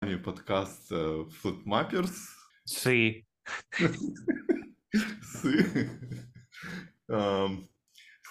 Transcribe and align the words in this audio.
вами 0.00 0.16
подкаст 0.16 0.90
э, 0.92 1.24
Footmappers. 1.42 2.14
Сы. 2.64 3.26
Сы. 5.22 5.90
Ам, 7.08 7.68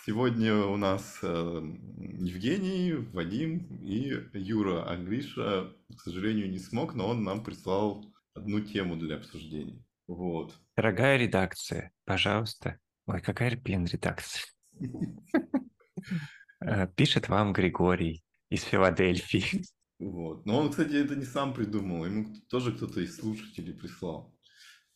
Сегодня 0.04 0.56
у 0.56 0.78
нас 0.78 1.20
э, 1.22 1.28
Евгений, 1.28 2.94
Вадим 3.14 3.68
и 3.84 4.18
Юра. 4.34 4.84
А 4.90 4.98
Гриша, 4.98 5.72
к 5.96 6.02
сожалению, 6.02 6.50
не 6.50 6.58
смог, 6.58 6.96
но 6.96 7.08
он 7.08 7.24
нам 7.24 7.44
прислал 7.44 8.04
одну 8.34 8.62
тему 8.62 8.96
для 8.96 9.18
обсуждения. 9.18 9.86
Вот. 10.08 10.56
Дорогая 10.76 11.18
редакция, 11.18 11.92
пожалуйста. 12.06 12.80
Ой, 13.06 13.22
какая, 13.22 13.56
блин, 13.56 13.86
редакция. 13.86 14.44
Э, 16.62 16.88
Пишет 16.88 17.30
вам 17.30 17.54
Григорий 17.54 18.22
из 18.50 18.64
Филадельфии. 18.64 19.64
Вот. 20.00 20.46
Но 20.46 20.60
он, 20.60 20.70
кстати, 20.70 20.94
это 20.94 21.16
не 21.16 21.26
сам 21.26 21.54
придумал, 21.54 22.06
ему 22.06 22.34
тоже 22.50 22.72
кто-то 22.72 23.02
из 23.02 23.18
слушателей 23.18 23.74
прислал. 23.74 24.34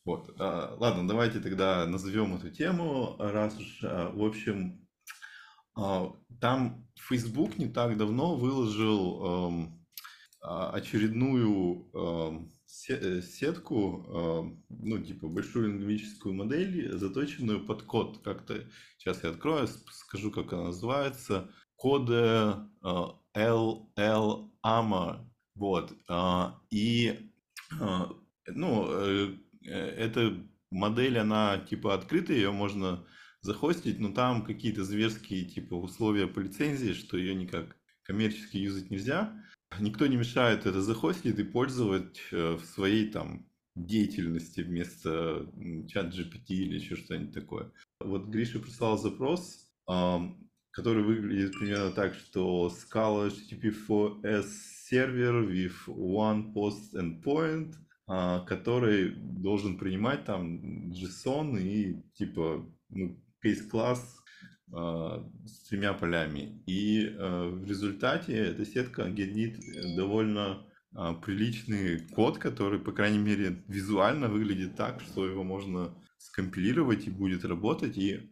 Вот. 0.05 0.34
А, 0.40 0.76
ладно, 0.80 1.08
давайте 1.08 1.40
тогда 1.40 1.86
назовем 1.86 2.36
эту 2.36 2.50
тему, 2.50 3.16
раз 3.20 3.58
уж, 3.60 3.80
а, 3.84 4.10
в 4.12 4.24
общем, 4.24 4.88
а, 5.76 6.13
там 6.40 6.88
Facebook 6.98 7.58
не 7.58 7.68
так 7.68 7.98
давно 7.98 8.36
выложил 8.36 9.26
ам, 9.26 9.86
а, 10.41 10.72
очередную 10.72 12.52
се- 12.66 12.99
э, 12.99 13.22
сетку, 13.22 14.05
ам, 14.10 14.63
ну, 14.70 14.98
типа 14.99 15.27
большую 15.27 15.68
лингвистическую 15.68 16.34
модель, 16.34 16.98
заточенную 16.98 17.66
под 17.66 17.84
код. 17.84 18.22
Как-то 18.24 18.66
сейчас 18.98 19.24
я 19.24 19.30
открою, 19.30 19.68
скажу, 19.68 20.32
как 20.32 20.54
она 20.54 20.66
называется. 20.66 21.49
Коды 21.76 22.55
а, 23.36 23.40
LL 23.98 24.50
AMA. 24.64 25.26
Вот. 25.55 25.94
а, 26.10 26.60
И, 26.70 27.32
а, 27.80 28.10
ну, 28.48 28.88
э, 28.90 29.36
эта 29.66 30.38
модель, 30.72 31.20
она 31.20 31.57
типа 31.60 31.94
открытая, 31.94 32.38
ее 32.38 32.52
можно 32.52 33.05
захостить, 33.41 33.99
но 33.99 34.12
там 34.12 34.44
какие-то 34.44 34.84
зверские 34.84 35.46
типа 35.46 35.76
условия 35.76 36.27
по 36.27 36.40
лицензии, 36.40 36.94
что 36.94 37.18
ее 37.18 37.35
никак 37.35 37.76
коммерчески 38.04 38.57
юзать 38.57 38.90
нельзя. 38.90 39.34
Никто 39.79 40.07
не 40.07 40.18
мешает 40.18 40.66
это 40.66 40.82
захостить 40.82 41.40
и 41.40 41.44
пользовать 41.44 42.22
э, 42.32 42.54
в 42.54 42.66
своей 42.66 43.10
там 43.10 43.48
деятельности 43.76 44.62
вместо 44.62 45.52
чат 45.88 46.13
GPT 46.13 46.50
или 46.50 46.76
еще 46.76 46.96
что-нибудь 46.96 47.34
такое. 47.34 47.72
Вот 48.00 48.27
Гриша 48.27 48.60
прислал 48.60 48.98
запрос, 48.98 49.72
который 50.74 51.04
выглядит 51.04 51.54
примерно 51.54 51.91
так, 51.91 52.16
что 52.16 52.70
Scala 52.70 53.32
HTTP4S 53.32 54.46
сервер 54.90 55.43
with 55.43 55.88
one 55.88 56.52
post 56.54 56.93
endpoint, 56.93 57.76
а, 58.07 58.40
который 58.41 59.12
должен 59.16 59.77
принимать 59.77 60.26
там 60.26 60.91
JSON 60.91 61.60
и 61.60 62.04
типа 62.16 62.66
ну, 62.90 63.24
case 63.44 63.68
класс 63.70 64.19
а, 64.72 65.24
с 65.46 65.69
тремя 65.69 65.94
полями. 65.94 66.62
И 66.66 67.16
а, 67.19 67.50
в 67.50 67.66
результате 67.66 68.34
эта 68.34 68.66
сетка 68.66 69.07
генерит 69.09 69.59
довольно 69.96 70.66
а, 70.96 71.13
приличный 71.13 72.00
код, 72.00 72.40
который, 72.40 72.79
по 72.79 72.91
крайней 72.91 73.19
мере, 73.19 73.63
визуально 73.68 74.28
выглядит 74.28 74.75
так, 74.75 75.01
что 75.01 75.28
его 75.28 75.44
можно 75.44 75.94
скомпилировать 76.24 77.07
и 77.07 77.12
будет 77.12 77.46
работать. 77.46 77.97
И 77.97 78.31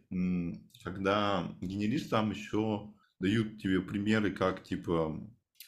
когда 0.82 1.54
генеришь, 1.60 2.04
там 2.04 2.30
еще 2.30 2.92
дают 3.20 3.60
тебе 3.60 3.80
примеры, 3.80 4.32
как 4.32 4.64
типа 4.64 5.20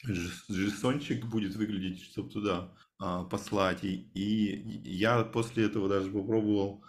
JSON-чик 0.06 1.26
будет 1.26 1.54
выглядеть, 1.54 2.02
чтобы 2.02 2.30
туда 2.30 2.72
а, 2.98 3.24
послать. 3.24 3.84
И, 3.84 4.08
и 4.14 4.90
я 4.90 5.22
после 5.22 5.64
этого 5.64 5.88
даже 5.88 6.10
попробовал 6.10 6.84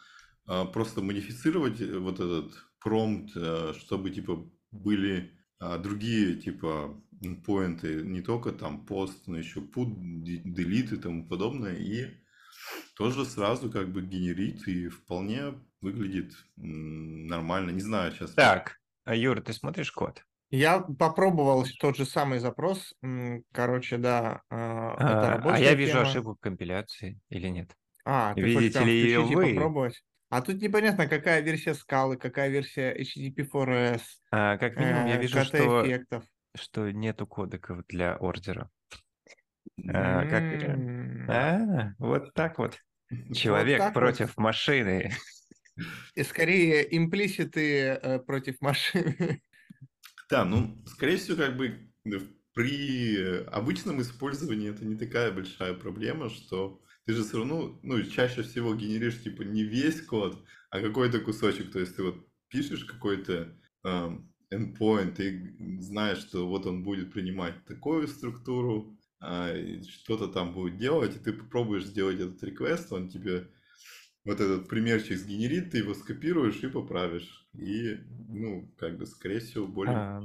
а, 0.45 0.66
просто 0.66 1.02
модифицировать 1.02 1.80
э, 1.81 1.97
вот 1.97 2.16
этот 2.19 2.52
промпт, 2.80 3.31
э, 3.36 3.73
чтобы 3.78 4.09
типа 4.12 4.50
были 4.72 5.31
а, 5.59 5.78
другие 5.78 6.35
типа 6.35 7.02
поинты, 7.46 8.02
не 8.03 8.22
только 8.22 8.52
там 8.52 8.85
пост, 8.85 9.28
но 9.28 9.38
еще 9.38 9.62
put, 9.62 9.94
de- 10.23 10.44
delete 10.44 10.96
и 10.96 10.97
тому 10.97 11.28
подобное. 11.28 11.75
И 11.75 12.13
тоже 12.95 13.25
сразу 13.25 13.69
как 13.72 13.89
бы 13.89 14.01
генерит 14.01 14.67
и 14.67 14.88
вполне 14.88 15.53
выглядит 15.81 16.33
нормально. 16.56 17.72
Не 17.72 17.81
знаю, 17.81 18.11
сейчас 18.11 18.31
Так, 18.31 18.78
а, 19.06 19.16
Юра, 19.16 19.41
ты 19.41 19.53
смотришь 19.53 19.91
код? 19.91 20.23
Я 20.50 20.79
попробовал 20.79 21.66
тот 21.79 21.97
же 21.97 22.05
самый 22.05 22.39
запрос. 22.39 22.94
Короче, 23.51 23.97
да, 23.97 24.41
а, 24.50 24.94
это 24.94 25.35
А, 25.35 25.55
а 25.55 25.59
я 25.59 25.73
вижу 25.73 25.91
тема. 26.00 26.09
ошибку 26.09 26.38
компиляции 26.39 27.19
или 27.29 27.47
нет? 27.50 27.75
А, 28.05 28.34
ты 28.35 28.41
Видите 28.41 28.84
ли 28.84 29.01
ее 29.03 29.22
вы? 29.22 29.53
попробовать? 29.53 30.03
А 30.29 30.41
тут 30.41 30.61
непонятно, 30.61 31.07
какая 31.07 31.41
версия 31.41 31.73
скалы, 31.73 32.17
какая 32.17 32.50
версия 32.50 32.94
HTTP4S, 32.94 34.01
А, 34.31 34.57
как 34.57 34.78
минимум, 34.78 35.07
я 35.07 35.16
э, 35.16 35.22
вижу, 35.22 35.41
что, 35.41 35.85
что 36.55 36.91
нету 36.91 37.28
кодеков 37.28 37.85
для 37.88 38.16
ордера. 38.17 38.69
А, 39.88 40.25
как... 40.25 41.30
А, 41.30 41.94
вот 42.00 42.34
так 42.34 42.58
вот. 42.59 42.78
Вот 43.09 43.38
Человек 43.38 43.80
так 43.80 43.94
вот. 43.94 44.00
против 44.00 44.38
машины. 44.38 45.12
И 46.16 46.24
скорее 46.24 46.96
имплиситы 46.96 47.81
э, 47.81 48.19
против 48.19 48.62
машины. 48.62 49.41
Да, 50.30 50.44
ну, 50.46 50.81
скорее 50.88 51.18
всего, 51.18 51.38
как 51.38 51.56
бы 51.56 51.90
при 52.53 53.44
обычном 53.47 54.02
использовании 54.02 54.72
это 54.72 54.85
не 54.85 54.96
такая 54.96 55.31
большая 55.31 55.74
проблема, 55.74 56.30
что 56.30 56.81
ты 57.06 57.14
же 57.14 57.24
все 57.24 57.40
равно, 57.40 57.80
ну, 57.84 58.02
чаще 58.03 58.41
всего 58.41 58.74
генеришь, 58.74 59.22
типа, 59.22 59.44
не 59.44 59.64
весь 59.64 60.02
код, 60.02 60.44
а 60.72 60.81
какой-то 60.81 61.19
кусочек. 61.19 61.72
То 61.72 61.80
есть 61.80 61.96
ты 61.96 62.03
вот 62.03 62.25
пишешь 62.47 62.85
какой-то 62.85 63.56
эм, 63.84 64.34
endpoint, 64.52 65.16
ты 65.16 65.56
знаешь, 65.80 66.19
что 66.19 66.47
вот 66.47 66.66
он 66.66 66.84
будет 66.84 67.12
принимать 67.12 67.64
такую 67.66 68.08
структуру, 68.08 68.97
что-то 69.20 70.28
там 70.28 70.53
будет 70.53 70.78
делать, 70.78 71.16
и 71.16 71.20
ты 71.20 71.34
попробуешь 71.34 71.86
сделать 71.86 72.20
этот 72.20 72.44
request, 72.44 72.88
он 72.92 73.09
тебе 73.09 73.48
вот 74.26 74.42
этот 74.42 74.68
примерчик 74.68 75.18
сгенерит, 75.18 75.72
ты 75.72 75.80
его 75.80 75.94
скопируешь 75.94 76.64
и 76.64 76.68
поправишь. 76.68 77.48
И, 77.53 77.96
ну, 78.30 78.68
как 78.78 78.98
бы, 78.98 79.06
скорее 79.06 79.40
всего, 79.40 79.68
более... 79.68 79.96
А, 79.96 80.22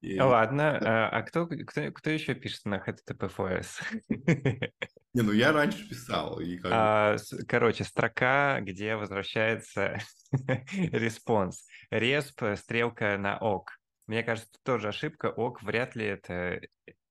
И- 0.00 0.18
Ладно, 0.20 0.78
а, 0.82 1.08
а 1.08 1.22
кто, 1.22 1.46
кто, 1.46 1.90
кто 1.92 2.10
еще 2.10 2.34
пишет 2.34 2.64
на 2.64 2.78
HTTP4S? 2.78 3.82
Не, 5.12 5.22
ну 5.22 5.32
я 5.32 5.52
раньше 5.52 5.88
писал, 5.88 6.38
и 6.40 6.56
как. 6.56 6.72
А, 6.72 7.16
Короче, 7.48 7.82
строка, 7.82 8.60
где 8.60 8.94
возвращается 8.94 9.98
response. 10.72 11.66
Resp, 11.90 12.42
стрелка 12.56 13.18
на 13.18 13.36
Ok. 13.36 13.72
Мне 14.06 14.22
кажется, 14.22 14.50
тоже 14.62 14.88
ошибка. 14.88 15.26
Ok 15.26 15.62
вряд 15.62 15.96
ли 15.96 16.06
это 16.06 16.60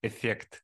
эффект. 0.01 0.63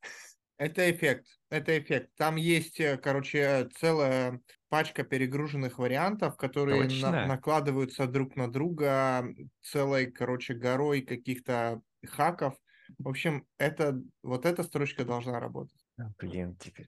Это 0.57 0.89
эффект. 0.89 1.27
Это 1.49 1.77
эффект. 1.77 2.11
Там 2.15 2.37
есть, 2.37 2.79
э, 2.79 2.97
короче, 2.97 3.69
целая 3.75 4.39
пачка 4.69 5.03
перегруженных 5.03 5.79
вариантов, 5.79 6.37
которые 6.37 6.83
на- 6.83 7.27
накладываются 7.27 8.07
друг 8.07 8.35
на 8.35 8.51
друга 8.51 9.27
целой, 9.61 10.11
короче, 10.11 10.53
горой 10.53 11.01
каких-то 11.01 11.81
хаков. 12.05 12.55
В 12.99 13.09
общем, 13.09 13.45
это 13.57 14.01
вот 14.23 14.45
эта 14.45 14.63
строчка 14.63 15.03
должна 15.05 15.39
работать. 15.39 15.75
А, 15.97 16.09
Блин, 16.19 16.55
теперь 16.57 16.87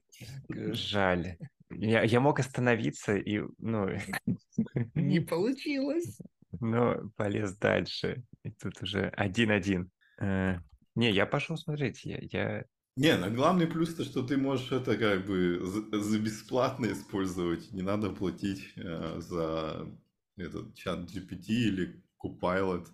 жаль. 0.73 1.37
Я, 1.69 2.03
я 2.03 2.19
мог 2.19 2.39
остановиться 2.39 3.17
и, 3.17 3.41
ну, 3.57 3.89
Не 4.95 5.19
получилось. 5.19 6.19
но 6.59 7.09
полез 7.17 7.57
дальше. 7.57 8.23
И 8.43 8.51
тут 8.51 8.81
уже 8.81 9.07
один-один. 9.09 9.91
Э, 10.19 10.59
Не, 10.95 11.11
я 11.11 11.25
пошел 11.25 11.57
смотреть. 11.57 12.05
Я, 12.05 12.19
я... 12.31 12.65
Не, 12.97 13.15
ну 13.15 13.31
главный 13.33 13.67
плюс 13.67 13.93
то, 13.93 14.03
что 14.03 14.23
ты 14.23 14.37
можешь 14.37 14.71
это 14.71 14.97
как 14.97 15.25
бы 15.25 15.59
за, 15.63 16.01
за 16.01 16.19
бесплатно 16.19 16.87
использовать. 16.91 17.71
Не 17.71 17.83
надо 17.83 18.09
платить 18.09 18.73
э, 18.75 19.19
за 19.19 19.87
этот 20.35 20.73
чат 20.75 21.01
GPT 21.01 21.47
или 21.49 22.03
Copilot. 22.23 22.87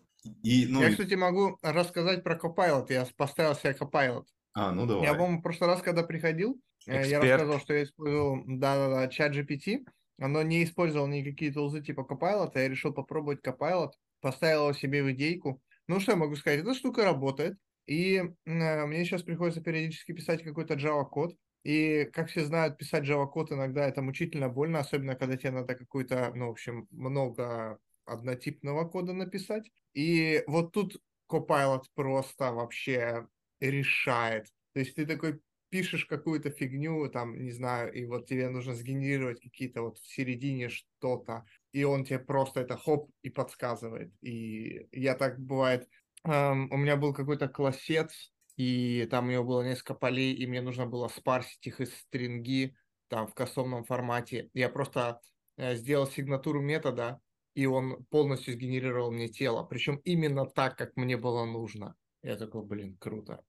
И, 0.44 0.68
ну, 0.68 0.82
Я, 0.82 0.92
кстати, 0.92 1.14
могу 1.16 1.58
рассказать 1.62 2.24
про 2.24 2.36
Copilot. 2.38 2.86
Я 2.90 3.06
поставил 3.16 3.56
себе 3.56 3.78
Copilot. 3.80 4.26
а, 4.54 4.72
ну 4.72 4.82
Я, 4.82 4.88
давай. 4.88 5.14
по-моему, 5.14 5.40
в 5.40 5.42
прошлый 5.42 5.70
раз, 5.70 5.82
когда 5.82 6.04
приходил, 6.04 6.60
э, 6.86 6.92
я 6.94 7.02
Эксперт. 7.02 7.24
рассказывал, 7.24 7.60
что 7.60 7.74
я 7.74 7.84
использовал 7.84 8.44
да, 8.46 9.08
чат 9.08 9.34
GPT, 9.34 9.86
но 10.18 10.42
не 10.44 10.64
использовал 10.66 11.08
никакие 11.08 11.52
тулзы 11.54 11.82
типа 11.82 12.02
Copilot, 12.10 12.52
я 12.56 12.68
решил 12.68 12.94
попробовать 12.94 13.40
Copilot, 13.46 13.92
поставил 14.20 14.64
его 14.64 14.74
себе 14.74 15.02
в 15.04 15.12
идейку. 15.12 15.62
Ну, 15.88 16.00
что 16.00 16.12
я 16.12 16.18
могу 16.18 16.36
сказать, 16.36 16.60
эта 16.62 16.74
штука 16.74 17.04
работает, 17.06 17.58
и 17.86 18.18
э, 18.46 18.86
мне 18.86 19.06
сейчас 19.06 19.24
приходится 19.24 19.62
периодически 19.62 20.14
писать 20.14 20.44
какой-то 20.44 20.76
Java-код, 20.76 21.36
и, 21.64 22.10
как 22.12 22.30
все 22.30 22.44
знают, 22.44 22.78
писать 22.78 23.06
Java-код 23.06 23.52
иногда 23.52 23.88
это 23.88 24.02
мучительно 24.02 24.50
больно, 24.50 24.80
особенно 24.80 25.16
когда 25.16 25.38
тебе 25.38 25.52
надо 25.52 25.76
какой-то, 25.76 26.32
ну, 26.36 26.48
в 26.48 26.52
общем, 26.52 26.88
много 26.92 27.80
однотипного 28.06 28.86
кода 28.86 29.14
написать. 29.14 29.72
И 29.94 30.44
вот 30.48 30.74
тут 30.74 31.02
Copilot 31.32 31.84
просто 31.96 32.52
вообще 32.52 33.28
решает. 33.62 34.48
То 34.74 34.82
есть 34.82 34.96
ты 34.96 35.06
такой 35.06 35.40
пишешь 35.70 36.06
какую-то 36.06 36.52
фигню, 36.52 37.10
там, 37.10 37.42
не 37.44 37.52
знаю, 37.52 37.92
и 37.94 38.06
вот 38.06 38.28
тебе 38.28 38.50
нужно 38.50 38.76
сгенерировать 38.76 39.42
какие-то 39.42 39.82
вот 39.82 39.98
в 39.98 40.06
середине 40.06 40.70
что-то, 40.70 41.46
и 41.72 41.84
он 41.84 42.06
тебе 42.06 42.20
просто 42.20 42.60
это 42.60 42.78
хоп 42.78 43.10
и 43.24 43.30
подсказывает. 43.30 44.14
И 44.22 44.88
я 44.92 45.16
так 45.16 45.40
бывает, 45.40 45.90
эм, 46.26 46.72
у 46.72 46.78
меня 46.78 46.98
был 46.98 47.14
какой-то 47.14 47.48
классец, 47.48 48.34
и 48.58 49.08
там 49.10 49.28
у 49.28 49.32
него 49.32 49.44
было 49.44 49.62
несколько 49.64 49.96
полей, 49.96 50.34
и 50.34 50.46
мне 50.48 50.62
нужно 50.62 50.86
было 50.86 51.08
спарсить 51.08 51.66
их 51.68 51.82
из 51.82 51.94
стринги, 51.96 52.76
там, 53.10 53.28
в 53.28 53.34
кастомном 53.34 53.84
формате. 53.84 54.50
Я 54.54 54.70
просто 54.70 55.22
э, 55.58 55.76
сделал 55.76 56.08
сигнатуру 56.08 56.62
метода, 56.62 57.22
и 57.56 57.66
он 57.66 58.06
полностью 58.06 58.54
сгенерировал 58.54 59.12
мне 59.12 59.28
тело, 59.30 59.64
причем 59.64 59.98
именно 60.04 60.46
так, 60.46 60.78
как 60.78 60.96
мне 60.96 61.18
было 61.18 61.46
нужно. 61.46 61.96
Я 62.24 62.36
такой, 62.38 62.64
блин, 62.66 62.98
круто. 62.98 63.44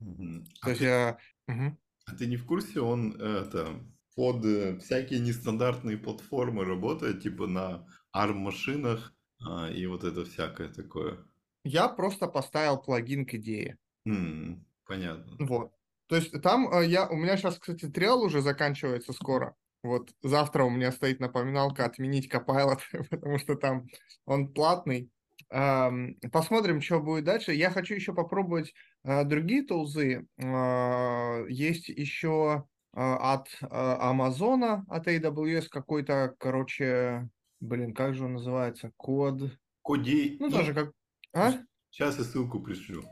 Мгм. 0.00 0.44
То 0.62 0.70
А 0.70 0.70
есть, 0.70 0.82
ты, 0.82 0.84
э, 0.84 1.16
мгм. 1.46 1.78
а 2.06 2.14
ты 2.16 2.26
не 2.26 2.36
в 2.36 2.46
курсе, 2.46 2.80
он 2.80 3.20
это 3.20 3.80
под 4.14 4.44
э, 4.44 4.78
всякие 4.78 5.20
нестандартные 5.20 5.98
платформы 5.98 6.64
работает, 6.64 7.22
типа 7.22 7.46
на 7.46 7.86
ARM-машинах 8.14 9.14
а, 9.44 9.70
и 9.70 9.86
вот 9.86 10.04
это 10.04 10.24
всякое 10.24 10.68
такое. 10.72 11.26
Я 11.66 11.88
просто 11.88 12.28
поставил 12.28 12.78
плагин 12.78 13.26
к 13.26 13.34
идее. 13.34 13.76
М, 14.06 14.64
Понятно. 14.86 15.36
Вот. 15.46 15.72
То 16.08 16.16
есть 16.16 16.40
там 16.42 16.72
э, 16.72 16.86
я, 16.86 17.08
у 17.08 17.16
меня 17.16 17.36
сейчас, 17.36 17.58
кстати, 17.58 17.88
триал 17.88 18.22
уже 18.22 18.40
заканчивается 18.40 19.12
скоро. 19.12 19.54
Вот 19.82 20.10
завтра 20.22 20.64
у 20.64 20.70
меня 20.70 20.92
стоит 20.92 21.20
напоминалка 21.20 21.84
отменить 21.84 22.32
Copilot, 22.32 22.80
потому 23.10 23.38
что 23.38 23.56
там 23.56 23.86
он 24.24 24.52
платный. 24.52 25.10
Посмотрим, 25.48 26.80
что 26.80 27.00
будет 27.00 27.24
дальше. 27.24 27.52
Я 27.52 27.70
хочу 27.70 27.94
еще 27.94 28.14
попробовать 28.14 28.72
э, 29.04 29.24
другие 29.24 29.62
тулзы. 29.62 30.26
А, 30.42 31.44
Есть 31.48 31.88
еще 31.88 32.64
а, 32.92 33.34
от 33.34 33.48
Амазона, 33.60 34.84
от 34.88 35.06
AWS 35.06 35.68
какой-то, 35.68 36.34
короче, 36.38 37.28
блин, 37.60 37.94
как 37.94 38.14
же 38.14 38.24
он 38.24 38.34
называется? 38.34 38.92
Код. 38.96 39.52
Кодей, 39.82 40.36
Ну, 40.40 40.48
ну, 40.48 40.52
тоже 40.52 40.74
как... 40.74 40.92
А? 41.36 41.52
сейчас 41.90 42.16
я 42.18 42.24
ссылку 42.24 42.60
пришлю. 42.62 43.04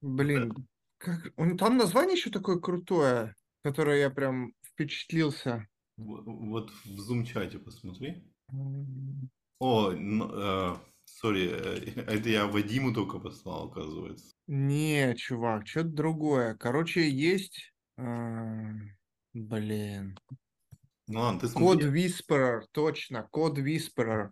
Блин, 0.00 0.52
как... 0.98 1.32
он- 1.36 1.56
там 1.56 1.76
название 1.76 2.16
еще 2.16 2.30
такое 2.30 2.58
крутое, 2.58 3.34
которое 3.62 4.00
я 4.00 4.10
прям 4.10 4.52
впечатлился. 4.62 5.68
в- 5.96 6.24
Вот 6.48 6.70
в 6.84 7.10
Zoom-чате 7.10 7.58
посмотри. 7.60 8.24
О, 9.60 9.92
сори, 11.04 11.48
это 11.48 12.28
я 12.28 12.46
Вадиму 12.48 12.92
только 12.92 13.18
послал, 13.20 13.68
оказывается. 13.68 14.34
Не, 14.48 15.14
чувак, 15.16 15.66
что-то 15.68 15.90
другое. 15.90 16.56
Короче, 16.56 17.08
есть... 17.08 17.72
Блин. 19.32 20.18
Ну 21.06 21.20
ладно, 21.20 21.40
ты 21.40 21.48
Код 21.48 21.80
смотри. 21.82 22.06
Whisperer, 22.06 22.62
точно, 22.72 23.28
код 23.30 23.58
Whisperer. 23.58 24.30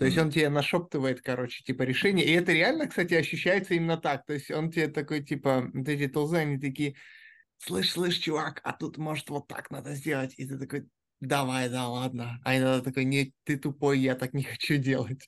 То 0.00 0.06
есть 0.06 0.16
он 0.16 0.30
тебе 0.30 0.48
нашептывает, 0.48 1.20
короче, 1.20 1.62
типа 1.62 1.82
решение. 1.82 2.24
И 2.24 2.32
это 2.32 2.52
реально, 2.52 2.86
кстати, 2.86 3.12
ощущается 3.12 3.74
именно 3.74 3.98
так. 3.98 4.24
То 4.24 4.32
есть 4.32 4.50
он 4.50 4.70
тебе 4.70 4.88
такой, 4.88 5.22
типа, 5.22 5.68
вот 5.74 5.86
эти 5.86 6.08
тулзы, 6.08 6.38
они 6.38 6.58
такие, 6.58 6.96
слышь, 7.58 7.90
слышь, 7.90 8.16
чувак, 8.16 8.62
а 8.64 8.72
тут, 8.72 8.96
может, 8.96 9.28
вот 9.28 9.46
так 9.46 9.70
надо 9.70 9.92
сделать. 9.94 10.32
И 10.38 10.46
ты 10.46 10.56
такой, 10.58 10.88
давай, 11.20 11.68
да, 11.68 11.86
ладно. 11.86 12.40
А 12.46 12.56
иногда 12.56 12.80
такой, 12.80 13.04
нет, 13.04 13.28
ты 13.44 13.58
тупой, 13.58 13.98
я 13.98 14.14
так 14.14 14.32
не 14.32 14.42
хочу 14.44 14.78
делать. 14.78 15.26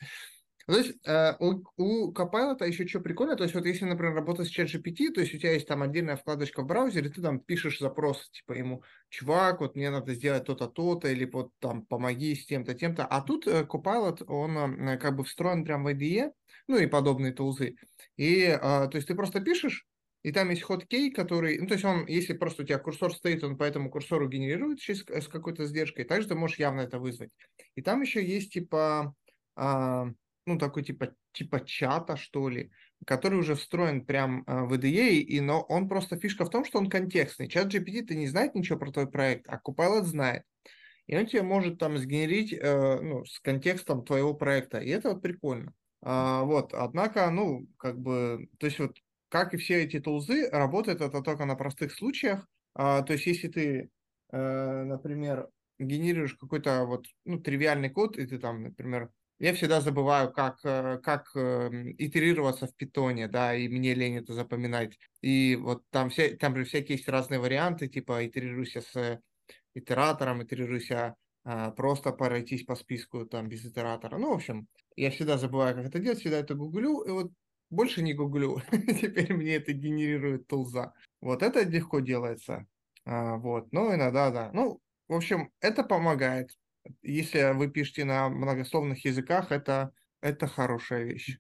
То 0.67 0.77
есть 0.77 0.95
э, 1.07 1.35
у, 1.39 1.63
у 1.77 2.13
Copilot 2.13 2.67
еще 2.67 2.87
что 2.87 3.01
прикольно, 3.01 3.37
то 3.37 3.43
есть 3.43 3.55
вот 3.55 3.67
если, 3.67 3.85
например, 3.85 4.15
работать 4.15 4.49
с 4.49 4.57
ChatGPT, 4.57 5.13
то 5.13 5.21
есть 5.21 5.35
у 5.35 5.39
тебя 5.39 5.53
есть 5.53 5.67
там 5.67 5.83
отдельная 5.83 6.17
вкладочка 6.17 6.63
в 6.63 6.67
браузере, 6.67 7.11
ты 7.11 7.21
там 7.21 7.41
пишешь 7.41 7.79
запрос, 7.79 8.31
типа 8.31 8.53
ему, 8.53 8.83
чувак, 9.09 9.61
вот 9.61 9.75
мне 9.77 9.91
надо 9.91 10.15
сделать 10.15 10.45
то-то, 10.45 10.67
то-то, 10.67 11.09
или 11.09 11.25
вот 11.25 11.51
там 11.59 11.85
помоги 11.87 12.35
с 12.35 12.47
тем-то, 12.47 12.75
тем-то. 12.75 13.05
А 13.05 13.21
тут 13.23 13.47
э, 13.47 13.67
Copilot, 13.69 14.25
он 14.27 14.57
э, 14.89 14.97
как 14.99 15.17
бы 15.17 15.25
встроен 15.25 15.65
прям 15.65 15.85
в 15.85 15.89
IDE, 15.89 16.33
ну 16.69 16.79
и 16.79 16.87
подобные 16.87 17.33
тулзы. 17.33 17.77
И, 18.17 18.47
то 18.61 18.91
есть 18.93 19.09
ты 19.09 19.15
просто 19.15 19.41
пишешь, 19.41 19.87
и 20.23 20.31
там 20.31 20.51
есть 20.51 20.63
хоткей, 20.63 21.11
который, 21.11 21.59
ну, 21.59 21.67
то 21.67 21.75
есть 21.75 21.85
он, 21.85 22.07
если 22.07 22.33
просто 22.33 22.63
у 22.63 22.67
тебя 22.67 22.79
курсор 22.79 23.13
стоит, 23.13 23.43
он 23.43 23.57
по 23.57 23.65
этому 23.65 23.91
курсору 23.91 24.29
генерирует 24.29 24.79
через, 24.79 25.01
с 25.01 25.27
какой-то 25.27 25.67
сдержкой, 25.67 26.05
также 26.05 26.29
ты 26.29 26.35
можешь 26.37 26.61
явно 26.61 26.83
это 26.83 27.01
вызвать. 27.01 27.31
И 27.75 27.83
там 27.83 28.03
еще 28.03 28.25
есть, 28.25 28.53
типа, 28.53 29.15
а, 29.57 30.07
ну, 30.47 30.59
такой 30.59 30.85
типа, 30.85 31.15
типа 31.33 31.65
чата, 31.65 32.17
что 32.17 32.49
ли, 32.49 32.71
который 33.07 33.39
уже 33.39 33.55
встроен 33.55 34.05
прям 34.05 34.45
а, 34.47 34.65
в 34.65 34.73
IDE, 34.75 35.19
и, 35.19 35.41
но 35.41 35.63
он 35.63 35.89
просто 35.89 36.17
фишка 36.17 36.45
в 36.45 36.51
том, 36.51 36.65
что 36.65 36.79
он 36.79 36.89
контекстный. 36.89 37.49
Чат 37.49 37.73
GPT 37.73 38.07
ты 38.07 38.15
не 38.17 38.27
знает 38.27 38.55
ничего 38.55 38.79
про 38.79 38.93
твой 38.93 39.11
проект, 39.11 39.47
а 39.49 39.61
Copilot 39.65 40.03
знает. 40.03 40.45
И 41.07 41.17
он 41.17 41.27
тебе 41.27 41.43
может 41.43 41.79
там 41.79 41.99
сгенерить 41.99 42.53
э, 42.53 43.01
ну, 43.01 43.25
с 43.25 43.41
контекстом 43.41 44.05
твоего 44.05 44.35
проекта. 44.35 44.79
И 44.79 44.89
это 44.89 45.11
вот 45.11 45.23
прикольно. 45.23 45.75
А, 46.01 46.43
вот, 46.45 46.75
однако, 46.75 47.31
ну, 47.31 47.67
как 47.77 47.99
бы, 47.99 48.49
то 48.59 48.67
есть 48.67 48.79
вот, 48.79 48.97
как 49.29 49.55
и 49.55 49.57
все 49.57 49.83
эти 49.83 50.01
тулзы, 50.01 50.49
работает 50.51 51.01
это 51.01 51.23
только 51.23 51.45
на 51.45 51.55
простых 51.57 51.93
случаях. 51.93 52.47
А, 52.75 53.03
то 53.03 53.13
есть 53.13 53.27
если 53.27 53.49
ты, 53.49 53.91
э, 54.31 54.83
например, 54.85 55.49
генерируешь 55.79 56.35
какой-то 56.35 56.85
вот, 56.85 57.07
ну, 57.25 57.41
тривиальный 57.41 57.91
код, 57.91 58.17
и 58.17 58.27
ты 58.27 58.39
там, 58.39 58.63
например, 58.63 59.11
я 59.43 59.53
всегда 59.55 59.81
забываю, 59.81 60.33
как, 60.33 60.61
э, 60.63 60.99
как 61.03 61.33
э, 61.35 61.69
итерироваться 61.99 62.69
в 62.69 62.77
питоне, 62.77 63.27
да, 63.27 63.55
и 63.57 63.67
мне 63.67 63.93
лень 63.93 64.19
это 64.19 64.35
запоминать. 64.35 64.97
И 65.21 65.57
вот 65.57 65.83
там, 65.91 66.11
вся, 66.11 66.37
там 66.37 66.57
же 66.57 66.65
всякие 66.65 66.97
есть 66.97 67.09
разные 67.09 67.41
варианты, 67.41 67.89
типа 67.89 68.25
итерируйся 68.25 68.83
с 68.83 69.21
итератором, 69.75 70.45
итерируйся 70.45 71.17
а, 71.45 71.73
просто 71.73 72.13
пройтись 72.13 72.65
по 72.65 72.77
списку 72.77 73.27
там 73.27 73.49
без 73.49 73.65
итератора. 73.65 74.17
Ну, 74.17 74.31
в 74.31 74.37
общем, 74.37 74.69
я 74.95 75.11
всегда 75.11 75.39
забываю, 75.39 75.75
как 75.75 75.87
это 75.87 75.99
делать, 75.99 76.21
всегда 76.21 76.39
это 76.39 76.55
гуглю, 76.55 77.01
и 77.01 77.11
вот 77.11 77.33
больше 77.69 78.03
не 78.03 78.15
гуглю. 78.15 78.63
Теперь 78.71 79.35
мне 79.35 79.57
это 79.57 79.73
генерирует 79.73 80.47
тулза. 80.47 80.93
Вот 81.21 81.43
это 81.43 81.63
легко 81.65 81.99
делается. 81.99 82.67
А, 83.05 83.39
вот, 83.39 83.73
ну, 83.73 83.93
иногда, 83.93 84.31
да. 84.31 84.51
Ну, 84.53 84.81
в 85.09 85.15
общем, 85.15 85.51
это 85.61 85.83
помогает. 85.83 86.51
Если 87.03 87.53
вы 87.53 87.71
пишете 87.71 88.05
на 88.05 88.29
многословных 88.29 89.05
языках, 89.05 89.53
это, 89.53 89.93
это 90.21 90.47
хорошая 90.47 91.05
вещь. 91.05 91.39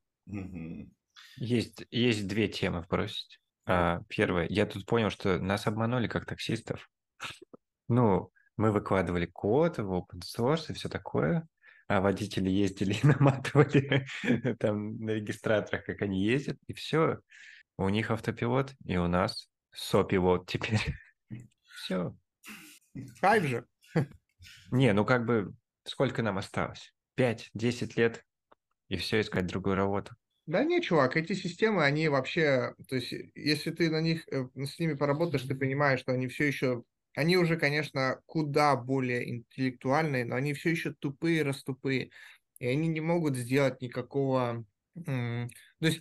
Есть, 1.37 1.87
есть 1.91 2.27
две 2.27 2.49
темы 2.49 2.85
бросить. 2.89 3.41
А, 3.65 4.03
первое, 4.09 4.47
я 4.49 4.67
тут 4.67 4.87
понял, 4.87 5.11
что 5.11 5.39
нас 5.39 5.67
обманули 5.67 6.09
как 6.09 6.27
таксистов. 6.27 6.91
Ну, 7.89 8.33
мы 8.57 8.73
выкладывали 8.73 9.27
код 9.27 9.79
в 9.79 9.93
open 9.93 10.21
source 10.21 10.71
и 10.71 10.73
все 10.73 10.89
такое, 10.89 11.47
а 11.89 12.01
водители 12.01 12.51
ездили 12.51 12.95
и 13.03 13.07
наматывали 13.07 14.07
там 14.59 14.99
на 14.99 15.11
регистраторах, 15.11 15.85
как 15.85 16.03
они 16.03 16.25
ездят, 16.25 16.59
и 16.67 16.73
все. 16.73 17.21
У 17.79 17.89
них 17.89 18.11
автопилот, 18.11 18.75
и 18.85 18.97
у 18.97 19.09
нас 19.09 19.49
сопилот 19.73 20.47
теперь. 20.47 20.95
Все. 21.75 22.15
Кайф 23.21 23.45
же. 23.45 23.67
Не, 24.73 24.93
ну 24.95 25.05
как 25.05 25.27
бы 25.27 25.55
сколько 25.85 26.23
нам 26.23 26.39
осталось? 26.39 26.95
5-10 27.15 27.97
лет, 27.97 28.25
и 28.89 28.97
все, 28.97 29.21
искать 29.21 29.47
другую 29.47 29.77
работу. 29.77 30.15
Да 30.47 30.65
не, 30.65 30.81
чувак, 30.83 31.17
эти 31.17 31.35
системы, 31.35 31.85
они 31.85 32.09
вообще, 32.09 32.75
то 32.89 32.97
есть, 32.97 33.13
если 33.35 33.71
ты 33.71 33.91
на 33.91 34.01
них, 34.01 34.27
э, 34.29 34.47
с 34.65 34.79
ними 34.79 34.95
поработаешь, 34.95 35.45
ты 35.45 35.55
понимаешь, 35.55 36.01
что 36.01 36.13
они 36.13 36.27
все 36.27 36.47
еще, 36.47 36.83
они 37.15 37.37
уже, 37.37 37.57
конечно, 37.57 38.21
куда 38.27 38.75
более 38.75 39.29
интеллектуальные, 39.31 40.25
но 40.25 40.35
они 40.35 40.53
все 40.55 40.71
еще 40.71 40.95
тупые, 40.95 41.43
раступые, 41.43 42.11
и 42.59 42.67
они 42.67 42.89
не 42.89 43.01
могут 43.01 43.37
сделать 43.37 43.81
никакого, 43.81 44.65
то 44.95 45.49
есть, 45.81 46.01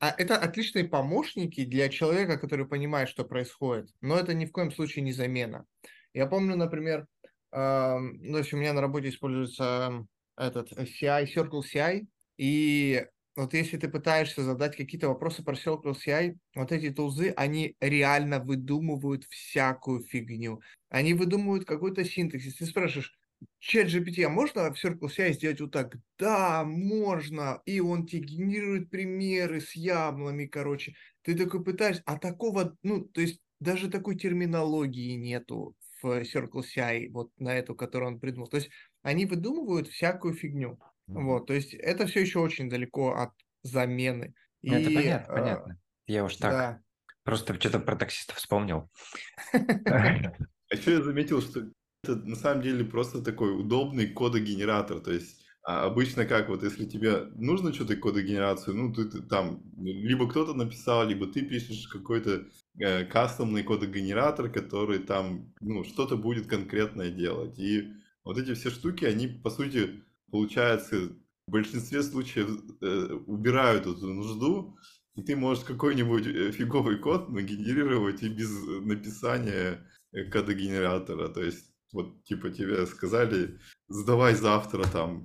а 0.00 0.14
это 0.16 0.36
отличные 0.36 0.84
помощники 0.84 1.64
для 1.64 1.88
человека, 1.88 2.38
который 2.38 2.66
понимает, 2.66 3.08
что 3.08 3.24
происходит, 3.24 3.90
но 4.00 4.18
это 4.18 4.34
ни 4.34 4.44
в 4.44 4.52
коем 4.52 4.70
случае 4.70 5.04
не 5.04 5.12
замена. 5.12 5.64
Я 6.12 6.26
помню, 6.26 6.56
например, 6.56 7.06
ну, 7.52 8.38
если 8.38 8.56
у 8.56 8.58
меня 8.58 8.72
на 8.72 8.80
работе 8.80 9.08
используется 9.08 10.06
этот 10.36 10.72
CI, 10.72 11.24
Circle 11.24 11.62
CI, 11.62 12.06
и 12.36 13.06
вот 13.36 13.54
если 13.54 13.76
ты 13.76 13.88
пытаешься 13.88 14.42
задать 14.42 14.76
какие-то 14.76 15.08
вопросы 15.08 15.42
про 15.44 15.54
Circle 15.54 15.94
CI, 15.94 16.34
вот 16.54 16.72
эти 16.72 16.90
тулзы, 16.90 17.32
они 17.36 17.74
реально 17.80 18.40
выдумывают 18.40 19.24
всякую 19.24 20.02
фигню. 20.02 20.60
Они 20.88 21.14
выдумывают 21.14 21.64
какой-то 21.64 22.04
синтаксис. 22.04 22.56
Ты 22.56 22.66
спрашиваешь, 22.66 23.12
чат 23.60 23.88
GPT, 23.88 24.24
а 24.24 24.28
можно 24.28 24.72
в 24.72 24.84
Circle 24.84 25.08
CI 25.08 25.32
сделать 25.32 25.60
вот 25.60 25.72
так? 25.72 25.96
Да, 26.18 26.64
можно. 26.64 27.60
И 27.64 27.80
он 27.80 28.06
тебе 28.06 28.22
генерирует 28.22 28.90
примеры 28.90 29.60
с 29.60 29.74
яблами, 29.74 30.46
короче. 30.46 30.94
Ты 31.22 31.36
такой 31.36 31.62
пытаешься, 31.64 32.02
а 32.06 32.18
такого, 32.18 32.76
ну, 32.82 33.04
то 33.04 33.20
есть 33.20 33.40
даже 33.60 33.90
такой 33.90 34.16
терминологии 34.16 35.14
нету 35.14 35.74
в 36.02 36.06
Circle 36.22 36.62
CI, 36.62 37.08
вот 37.10 37.30
на 37.38 37.54
эту, 37.54 37.74
которую 37.74 38.12
он 38.12 38.20
придумал. 38.20 38.48
То 38.48 38.56
есть 38.56 38.70
они 39.02 39.26
выдумывают 39.26 39.88
всякую 39.88 40.34
фигню. 40.34 40.78
Мгм. 41.06 41.26
Вот, 41.26 41.46
то 41.46 41.54
есть 41.54 41.74
это 41.74 42.06
все 42.06 42.20
еще 42.20 42.38
очень 42.40 42.68
далеко 42.68 43.12
от 43.12 43.30
замены. 43.62 44.34
Ну, 44.62 44.74
Это 44.74 44.90
И, 44.90 44.94
понятно, 44.94 45.34
э, 45.34 45.40
понятно. 45.40 45.78
Я 46.06 46.24
уж 46.24 46.36
так 46.36 46.52
да, 46.52 46.80
Просто 47.24 47.54
что-то 47.54 47.80
про 47.80 47.96
таксистов 47.96 48.36
вспомнил. 48.36 48.90
А 50.70 50.74
еще 50.74 50.92
я 50.92 51.02
заметил, 51.02 51.40
что 51.40 51.70
это 52.04 52.16
на 52.16 52.36
самом 52.36 52.62
деле 52.62 52.84
просто 52.84 53.22
такой 53.22 53.58
удобный 53.58 54.06
кодогенератор. 54.06 55.00
То 55.00 55.12
есть 55.12 55.44
а 55.68 55.84
обычно 55.84 56.24
как 56.24 56.48
вот, 56.48 56.62
если 56.62 56.86
тебе 56.86 57.24
нужно 57.34 57.74
что-то 57.74 57.94
кодогенерацию, 57.96 58.74
ну, 58.74 58.90
ты, 58.90 59.04
ты 59.04 59.20
там, 59.20 59.62
либо 59.76 60.26
кто-то 60.26 60.54
написал, 60.54 61.06
либо 61.06 61.26
ты 61.26 61.42
пишешь 61.42 61.88
какой-то 61.88 62.46
кастомный 62.78 63.62
кодогенератор, 63.62 64.50
который 64.50 65.00
там, 65.00 65.52
ну, 65.60 65.84
что-то 65.84 66.16
будет 66.16 66.46
конкретное 66.46 67.10
делать. 67.10 67.58
И 67.58 67.92
вот 68.24 68.38
эти 68.38 68.54
все 68.54 68.70
штуки, 68.70 69.04
они, 69.04 69.26
по 69.26 69.50
сути, 69.50 70.02
получается, 70.30 71.10
в 71.46 71.50
большинстве 71.50 72.02
случаев 72.02 72.50
э, 72.82 73.14
убирают 73.26 73.86
эту 73.86 74.06
нужду, 74.06 74.76
и 75.14 75.22
ты 75.22 75.34
можешь 75.34 75.64
какой-нибудь 75.64 76.26
э, 76.26 76.52
фиговый 76.52 76.98
код 76.98 77.30
нагенерировать 77.30 78.22
и 78.22 78.28
без 78.28 78.50
написания 78.82 79.82
э, 80.12 80.24
кодогенератора. 80.24 81.28
То 81.28 81.42
есть 81.42 81.72
вот 81.92 82.22
типа 82.24 82.50
тебе 82.50 82.86
сказали, 82.86 83.58
сдавай 83.88 84.34
завтра 84.34 84.84
там, 84.84 85.22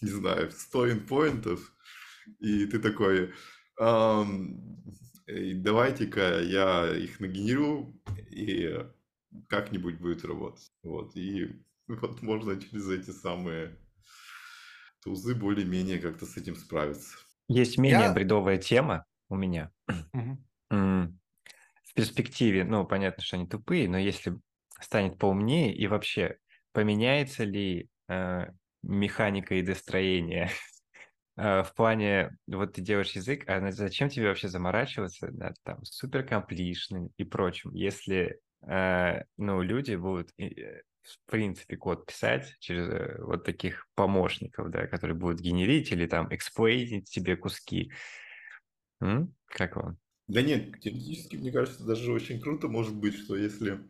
не 0.00 0.08
знаю, 0.08 0.52
100 0.52 0.92
инпоинтов, 0.92 1.74
и 2.38 2.66
ты 2.66 2.78
такой, 2.78 3.32
давайте-ка 5.54 6.40
я 6.40 6.94
их 6.96 7.20
нагенерю, 7.20 7.94
и 8.30 8.86
как-нибудь 9.48 9.98
будет 9.98 10.24
работать. 10.24 10.72
Вот, 10.82 11.16
и 11.16 11.62
вот 11.86 12.22
можно 12.22 12.60
через 12.60 12.88
эти 12.88 13.10
самые 13.10 13.78
тузы 15.02 15.34
более-менее 15.34 15.98
как-то 15.98 16.26
с 16.26 16.36
этим 16.36 16.56
справиться. 16.56 17.16
Есть 17.48 17.78
менее 17.78 18.00
я... 18.00 18.12
бредовая 18.12 18.58
тема 18.58 19.06
у 19.28 19.36
меня. 19.36 19.72
Угу. 20.12 20.38
В 20.70 21.94
перспективе, 21.94 22.64
ну, 22.64 22.86
понятно, 22.86 23.22
что 23.22 23.36
они 23.36 23.48
тупые, 23.48 23.88
но 23.88 23.98
если 23.98 24.38
станет 24.80 25.18
поумнее 25.18 25.74
и 25.74 25.86
вообще 25.86 26.36
поменяется 26.72 27.44
ли 27.44 27.88
э, 28.08 28.52
механика 28.82 29.54
и 29.54 29.62
достроение 29.62 30.44
э, 30.44 30.48
в 31.38 31.72
плане, 31.76 32.36
вот 32.46 32.74
ты 32.74 32.82
делаешь 32.82 33.12
язык, 33.12 33.44
а 33.48 33.70
зачем 33.70 34.08
тебе 34.08 34.26
вообще 34.26 34.48
заморачиваться 34.48 35.30
над 35.30 35.54
там 35.62 35.84
суперкомплишным 35.84 37.10
и 37.16 37.24
прочим, 37.24 37.72
если 37.74 38.40
э, 38.66 39.22
ну, 39.36 39.62
люди 39.62 39.94
будут 39.94 40.30
э, 40.38 40.82
в 41.02 41.30
принципе 41.30 41.76
код 41.76 42.06
писать 42.06 42.56
через 42.58 42.88
э, 42.88 43.16
вот 43.22 43.44
таких 43.44 43.86
помощников, 43.94 44.70
да, 44.70 44.86
которые 44.86 45.16
будут 45.16 45.40
генерить 45.40 45.92
или 45.92 46.06
там 46.06 46.34
эксплейнить 46.34 47.08
тебе 47.08 47.36
куски. 47.36 47.92
М? 49.00 49.34
Как 49.46 49.76
вам? 49.76 49.98
Да 50.26 50.42
нет, 50.42 50.80
теоретически, 50.80 51.36
мне 51.36 51.52
кажется, 51.52 51.84
даже 51.84 52.12
очень 52.12 52.40
круто 52.40 52.68
может 52.68 52.96
быть, 52.96 53.14
что 53.14 53.36
если 53.36 53.80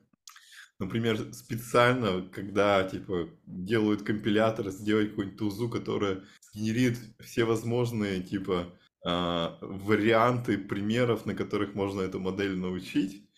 например, 0.78 1.32
специально, 1.32 2.22
когда, 2.32 2.84
типа, 2.84 3.28
делают 3.46 4.02
компилятор, 4.02 4.70
сделать 4.70 5.10
какую-нибудь 5.10 5.38
тузу, 5.38 5.68
которая 5.68 6.22
генерит 6.54 6.98
все 7.20 7.44
возможные, 7.44 8.22
типа, 8.22 8.72
э, 9.04 9.48
варианты 9.60 10.58
примеров, 10.58 11.26
на 11.26 11.34
которых 11.34 11.74
можно 11.74 12.02
эту 12.02 12.20
модель 12.20 12.56
научить, 12.56 13.28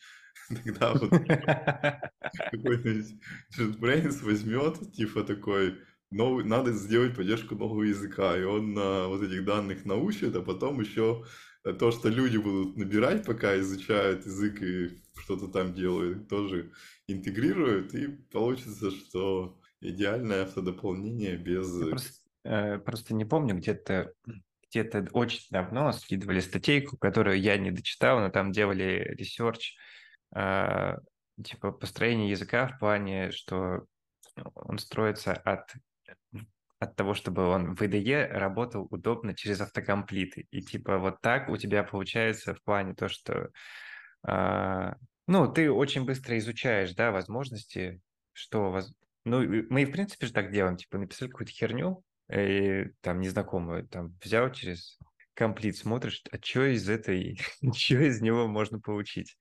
тогда 0.64 0.92
вот 0.92 1.11
какой-то 2.50 2.88
JetBrains 3.59 4.25
возьмет, 4.25 4.92
типа, 4.92 5.25
такой, 5.25 5.78
новый, 6.11 6.44
надо 6.44 6.73
сделать 6.73 7.16
поддержку 7.16 7.54
нового 7.54 7.82
языка, 7.82 8.37
и 8.37 8.42
он 8.42 8.75
на 8.75 9.09
вот 9.09 9.23
этих 9.23 9.44
данных 9.44 9.85
научит, 9.85 10.35
а 10.35 10.42
потом 10.42 10.80
еще 10.80 11.25
то, 11.78 11.90
что 11.90 12.09
люди 12.09 12.38
будут 12.38 12.76
набирать, 12.76 13.25
пока 13.25 13.59
изучают 13.61 14.26
язык 14.26 14.62
и 14.62 14.99
что-то 15.16 15.49
там 15.49 15.75
делают, 15.75 16.28
тоже 16.28 16.73
интегрируют, 17.12 17.94
и 17.94 18.08
получится, 18.08 18.90
что 18.90 19.58
идеальное 19.80 20.44
автодополнение 20.44 21.36
без... 21.36 21.80
Я 21.80 21.86
просто, 21.90 22.12
э, 22.44 22.78
просто 22.78 23.14
не 23.14 23.24
помню, 23.24 23.56
где-то 23.56 24.12
где-то 24.70 25.08
очень 25.12 25.46
давно 25.50 25.90
скидывали 25.90 26.38
статейку, 26.38 26.96
которую 26.96 27.40
я 27.40 27.58
не 27.58 27.72
дочитал, 27.72 28.20
но 28.20 28.28
там 28.28 28.52
делали 28.52 29.14
research, 29.18 29.76
э, 30.34 30.96
типа 31.42 31.72
построение 31.72 32.30
языка 32.30 32.68
в 32.68 32.78
плане, 32.78 33.32
что 33.32 33.86
он 34.54 34.78
строится 34.78 35.32
от 35.32 35.72
от 36.80 36.96
того, 36.96 37.12
чтобы 37.12 37.46
он 37.46 37.74
в 37.74 37.82
IDE 37.82 38.26
работал 38.26 38.88
удобно 38.90 39.34
через 39.34 39.60
autocomplete 39.60 40.34
ы. 40.34 40.46
И 40.50 40.62
типа 40.62 40.96
вот 40.96 41.20
так 41.20 41.50
у 41.50 41.56
тебя 41.58 41.84
получается 41.84 42.54
в 42.54 42.62
плане 42.62 42.94
то, 42.94 43.08
что 43.08 43.50
э, 44.26 44.92
ну, 45.30 45.46
ты 45.46 45.70
очень 45.70 46.04
быстро 46.04 46.37
изучаешь, 46.38 46.92
да, 46.94 47.12
возможности, 47.12 48.00
что... 48.32 48.72
Воз... 48.72 48.92
Ну, 49.25 49.40
мы, 49.70 49.84
в 49.84 49.92
принципе, 49.92 50.26
же 50.26 50.32
так 50.32 50.50
делаем, 50.50 50.76
типа, 50.76 50.99
написали 50.99 51.30
какую-то 51.30 51.52
херню, 51.52 52.02
и 52.32 52.87
там 53.00 53.20
незнакомую, 53.20 53.87
там, 53.87 54.18
взял 54.20 54.50
через 54.50 54.99
complete, 55.37 55.76
смотришь, 55.76 56.25
а 56.32 56.38
что 56.42 56.66
из 56.66 56.88
этой, 56.88 57.38
что 57.75 58.04
из 58.04 58.20
него 58.20 58.49
можно 58.49 58.80
получить? 58.80 59.37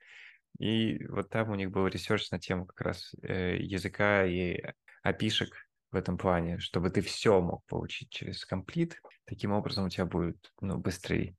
И 0.59 1.03
вот 1.07 1.31
там 1.31 1.49
у 1.49 1.55
них 1.55 1.71
был 1.71 1.87
research 1.87 2.29
на 2.29 2.37
тему 2.37 2.67
как 2.67 2.81
раз 2.81 3.15
э, 3.23 3.57
языка 3.57 4.25
и 4.25 4.61
опишек 5.01 5.55
в 5.89 5.95
этом 5.95 6.19
плане, 6.19 6.59
чтобы 6.59 6.91
ты 6.91 7.01
все 7.01 7.41
мог 7.41 7.65
получить 7.65 8.11
через 8.11 8.45
комплит. 8.45 9.01
Таким 9.25 9.53
образом 9.53 9.85
у 9.85 9.89
тебя 9.89 10.05
будет 10.05 10.53
ну, 10.61 10.77
быстрый 10.77 11.35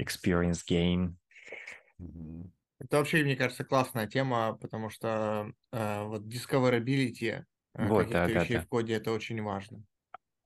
experience 0.00 0.60
gain. 0.64 1.14
Это 2.80 2.96
вообще, 2.96 3.22
мне 3.22 3.36
кажется, 3.36 3.64
классная 3.64 4.06
тема, 4.06 4.56
потому 4.60 4.88
что 4.88 5.52
э, 5.70 6.04
вот 6.04 6.22
discoverability 6.22 7.44
э, 7.74 7.88
вот, 7.88 8.08
каких-то 8.08 8.26
да, 8.26 8.26
вещей 8.26 8.56
да, 8.56 8.60
да. 8.60 8.66
в 8.66 8.68
коде 8.68 8.94
это 8.94 9.12
очень 9.12 9.42
важно. 9.42 9.84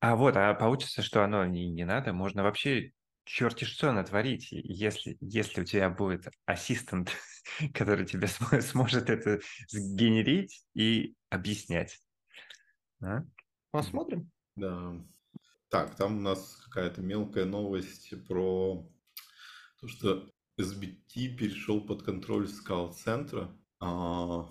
А 0.01 0.17
вот, 0.17 0.37
а 0.37 0.53
получится, 0.55 1.01
что 1.01 1.25
оно 1.25 1.47
не, 1.47 1.71
не 1.71 1.85
надо, 1.85 2.13
можно 2.13 2.43
вообще 2.43 2.91
черти 3.25 3.65
что 3.65 3.93
натворить, 3.93 4.49
если, 4.51 5.17
если 5.21 5.63
у 5.63 5.65
тебя 5.65 5.89
будет 5.89 6.29
ассистент, 6.45 7.13
который 7.75 8.05
тебе 8.05 8.27
см- 8.27 8.63
сможет 8.63 9.09
это 9.09 9.41
сгенерить 9.69 10.67
и 10.75 11.15
объяснять. 11.31 12.01
А? 13.01 13.23
Посмотрим. 13.71 14.31
Да. 14.57 14.95
Так, 15.71 15.97
там 15.97 16.19
у 16.19 16.21
нас 16.21 16.57
какая-то 16.67 17.01
мелкая 17.01 17.45
новость 17.45 18.13
про 18.27 18.87
то, 19.81 19.89
что 19.89 20.34
SBT 20.59 21.37
перешел 21.37 21.81
под 21.81 22.03
контроль 22.03 22.49
скал-центра. 22.49 23.51
А, 23.81 24.49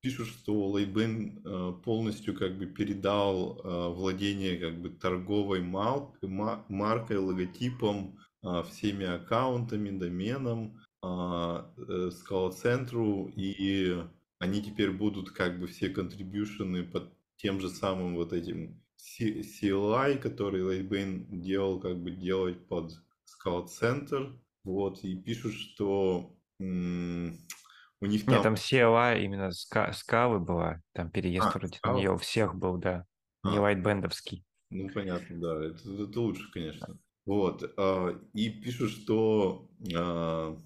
пишут, 0.00 0.28
что 0.28 0.70
Лейбен 0.70 1.42
а, 1.44 1.72
полностью 1.72 2.34
как 2.34 2.58
бы 2.58 2.66
передал 2.66 3.60
а, 3.62 3.88
владение 3.90 4.58
как 4.58 4.80
бы 4.80 4.90
торговой 4.90 5.60
мал- 5.60 6.14
маркой, 6.22 7.18
логотипом, 7.18 8.18
а, 8.42 8.62
всеми 8.62 9.06
аккаунтами, 9.06 9.90
доменом 9.98 10.80
э, 11.02 12.10
скала-центру, 12.12 13.32
и 13.34 14.04
они 14.38 14.62
теперь 14.62 14.90
будут 14.90 15.30
как 15.30 15.58
бы 15.58 15.66
все 15.66 15.88
контрибьюшены 15.88 16.82
под 16.84 17.10
тем 17.36 17.58
же 17.58 17.70
самым 17.70 18.16
вот 18.16 18.34
этим 18.34 18.82
CLI, 18.98 20.18
который 20.18 20.62
Лейбен 20.62 21.40
делал, 21.40 21.80
как 21.80 22.02
бы 22.02 22.10
делать 22.10 22.66
под 22.68 22.92
скал-центр. 23.24 24.38
Вот, 24.64 25.02
и 25.04 25.16
пишут, 25.16 25.54
что 25.54 26.34
у 26.58 28.06
них 28.06 28.24
там... 28.24 28.34
Нет, 28.34 28.42
там 28.42 28.54
CLA 28.54 29.22
именно 29.22 29.50
ска 29.52 29.92
скавы 29.92 30.40
была, 30.40 30.82
там 30.92 31.10
переезд 31.10 31.48
а, 31.48 31.58
вроде 31.58 31.78
на 31.82 31.94
нее 31.94 32.12
у 32.12 32.18
всех 32.18 32.54
был, 32.54 32.76
да, 32.76 33.06
а. 33.42 33.50
не 33.50 33.58
лайтбендовский. 33.58 34.44
Ну, 34.70 34.88
понятно, 34.90 35.40
да, 35.40 35.64
это, 35.64 36.02
это 36.02 36.20
лучше, 36.20 36.50
конечно. 36.52 36.98
Вот, 37.26 37.62
а, 37.76 38.18
и 38.34 38.50
пишут, 38.50 38.90
что 38.90 39.70
а, 39.94 40.56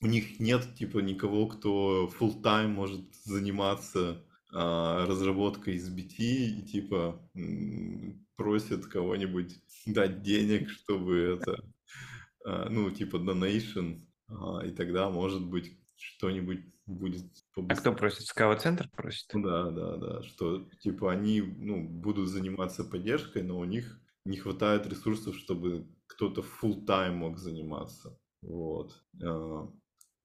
у 0.00 0.06
них 0.06 0.40
нет, 0.40 0.74
типа, 0.74 0.98
никого, 0.98 1.46
кто 1.46 2.10
full 2.18 2.42
time 2.42 2.68
может 2.68 3.14
заниматься 3.24 4.24
а, 4.52 5.06
разработкой 5.06 5.76
из 5.76 5.88
BT, 5.88 6.16
и, 6.18 6.62
типа, 6.62 7.20
просят 8.36 8.86
кого-нибудь 8.86 9.62
дать 9.86 10.22
денег, 10.22 10.68
чтобы 10.70 11.38
это 11.38 11.64
ну, 12.44 12.90
типа 12.90 13.16
donation, 13.16 14.06
а, 14.28 14.64
и 14.64 14.70
тогда, 14.70 15.10
может 15.10 15.44
быть, 15.46 15.76
что-нибудь 15.96 16.60
будет 16.86 17.24
побыстрее. 17.54 17.76
А 17.76 17.80
кто 17.80 17.92
просит? 17.92 18.26
Скава-центр 18.26 18.88
просит? 18.90 19.32
Ну 19.32 19.42
да, 19.42 19.70
да, 19.70 19.96
да, 19.96 20.22
что, 20.22 20.68
типа, 20.80 21.12
они, 21.12 21.40
ну, 21.40 21.88
будут 21.88 22.28
заниматься 22.28 22.84
поддержкой, 22.84 23.42
но 23.42 23.58
у 23.58 23.64
них 23.64 24.00
не 24.24 24.36
хватает 24.36 24.86
ресурсов, 24.86 25.36
чтобы 25.36 25.86
кто-то 26.06 26.42
full 26.42 26.84
time 26.84 27.14
мог 27.14 27.38
заниматься. 27.38 28.18
Вот. 28.40 29.02
А, 29.22 29.68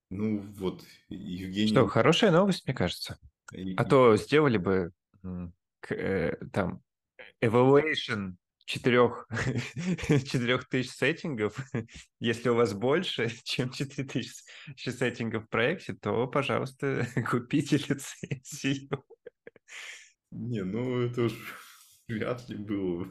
ну, 0.09 0.39
вот, 0.57 0.83
Евгений... 1.09 1.69
Что, 1.69 1.87
хорошая 1.87 2.31
новость, 2.31 2.65
мне 2.65 2.75
кажется. 2.75 3.19
И... 3.53 3.75
А 3.75 3.85
то 3.85 4.15
сделали 4.17 4.57
бы 4.57 4.91
э, 5.89 6.35
там 6.51 6.81
evaluation 7.43 8.35
четырех, 8.67 9.27
четырех 10.25 10.67
тысяч 10.67 10.91
setting 10.91 11.38
ов. 11.38 11.57
Если 12.19 12.49
у 12.49 12.55
вас 12.55 12.73
больше, 12.73 13.29
чем 13.43 13.71
4000 13.71 14.43
setting 14.89 15.33
ов 15.33 15.45
в 15.45 15.49
проекте, 15.49 15.93
то, 15.93 16.27
пожалуйста, 16.27 17.07
купите 17.29 17.77
лицензию. 17.77 19.03
Не, 20.31 20.63
ну 20.63 20.99
это 20.99 21.23
уж 21.23 21.33
вряд 22.07 22.47
ли 22.49 22.57
было. 22.57 23.07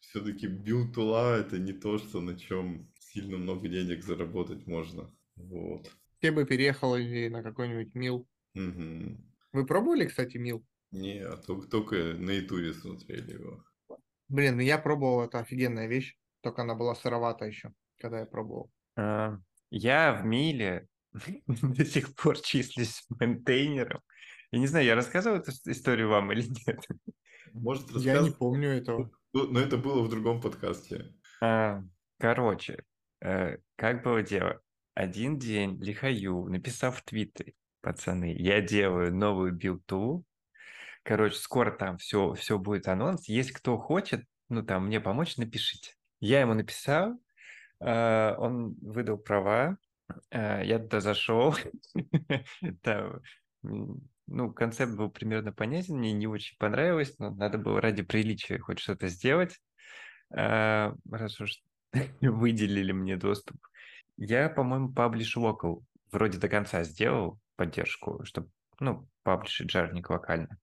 Все-таки 0.00 0.46
build 0.46 0.92
tool 0.92 1.29
а 1.29 1.38
это 1.38 1.58
не 1.58 1.74
то, 1.74 1.98
что 1.98 2.22
на 2.22 2.38
чем 2.38 2.90
сильно 2.98 3.36
много 3.36 3.68
денег 3.68 4.02
заработать 4.02 4.66
можно. 4.66 5.14
Вот. 5.36 5.92
Все 6.18 6.32
бы 6.32 6.46
переехали 6.46 7.28
на 7.28 7.42
какой-нибудь 7.42 7.94
мил. 7.94 8.26
Мгм. 8.54 9.22
Вы 9.52 9.66
пробовали, 9.66 10.06
кстати, 10.06 10.38
мил? 10.38 10.64
Не, 10.90 11.20
а 11.20 11.36
только, 11.36 11.68
только 11.68 11.96
на 12.14 12.30
ютубе 12.30 12.72
смотрели 12.72 13.34
его. 13.34 13.62
Блин, 14.28 14.56
ну 14.56 14.62
я 14.62 14.78
пробовал, 14.78 15.22
это 15.24 15.38
офигенная 15.38 15.86
вещь. 15.86 16.16
Только 16.40 16.62
она 16.62 16.74
была 16.74 16.94
сыровата 16.94 17.46
еще, 17.46 17.72
когда 17.98 18.20
я 18.20 18.26
пробовал. 18.26 18.70
А, 18.96 19.38
Я 19.70 20.12
в 20.12 20.24
Миле 20.24 20.88
до 21.46 21.84
сих 21.84 22.14
пор 22.14 22.38
числюсь 22.40 23.04
мейнтейнером. 23.20 24.02
Я 24.50 24.58
не 24.58 24.66
знаю, 24.66 24.86
я 24.86 24.94
рассказывал 24.94 25.38
эту 25.38 25.50
историю 25.70 26.08
вам 26.08 26.32
или 26.32 26.42
нет. 26.66 26.86
Может, 27.52 27.90
Я 27.90 28.20
не 28.20 28.30
помню 28.30 28.70
этого. 28.70 29.10
Ну, 29.32 29.50
Но 29.50 29.60
это 29.60 29.76
было 29.76 30.02
в 30.02 30.08
другом 30.08 30.40
подкасте. 30.40 31.14
А, 31.40 31.82
Короче, 32.18 32.82
э, 33.20 33.58
как 33.76 34.02
было 34.02 34.22
дело? 34.22 34.60
Один 34.94 35.38
день 35.38 35.80
Лихаю 35.82 36.46
написал 36.48 36.90
в 36.90 37.02
Твиттере, 37.02 37.54
пацаны, 37.80 38.34
я 38.36 38.60
делаю 38.60 39.14
новую 39.14 39.52
билту. 39.52 40.24
Короче, 41.08 41.36
скоро 41.36 41.70
там 41.70 41.96
все, 41.96 42.34
все 42.34 42.58
будет 42.58 42.86
анонс. 42.86 43.28
Если 43.28 43.54
кто 43.54 43.78
хочет, 43.78 44.26
ну 44.50 44.62
там 44.62 44.88
мне 44.88 45.00
помочь, 45.00 45.38
напишите. 45.38 45.94
Я 46.20 46.42
ему 46.42 46.52
написал, 46.52 47.18
э, 47.80 48.34
он 48.36 48.74
выдал 48.82 49.16
права, 49.16 49.78
э, 50.30 50.66
я 50.66 50.78
туда 50.78 51.00
зашел. 51.00 51.54
Ну, 54.30 54.52
концепт 54.52 54.92
был 54.92 55.10
примерно 55.10 55.54
понятен, 55.54 55.96
мне 55.96 56.12
не 56.12 56.26
очень 56.26 56.58
понравилось, 56.58 57.18
но 57.18 57.30
надо 57.30 57.56
было 57.56 57.80
ради 57.80 58.02
приличия 58.02 58.58
хоть 58.58 58.78
что-то 58.78 59.08
сделать. 59.08 59.58
А, 60.30 60.92
Раз 61.10 61.40
уж 61.40 61.62
выделили 62.20 62.92
мне 62.92 63.16
доступ. 63.16 63.56
Я, 64.18 64.50
по-моему, 64.50 64.92
Publish 64.92 65.38
Local 65.38 65.82
вроде 66.12 66.36
до 66.36 66.50
конца 66.50 66.84
сделал 66.84 67.40
поддержку, 67.56 68.22
чтобы, 68.26 68.50
ну, 68.80 69.08
паблишить 69.22 69.70
жарник 69.70 70.10
локально. 70.10 70.58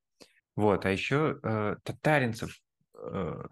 Вот, 0.55 0.85
а 0.85 0.91
еще 0.91 1.39
э, 1.43 1.75
Татаринцев 1.83 2.57
э, 2.95 3.43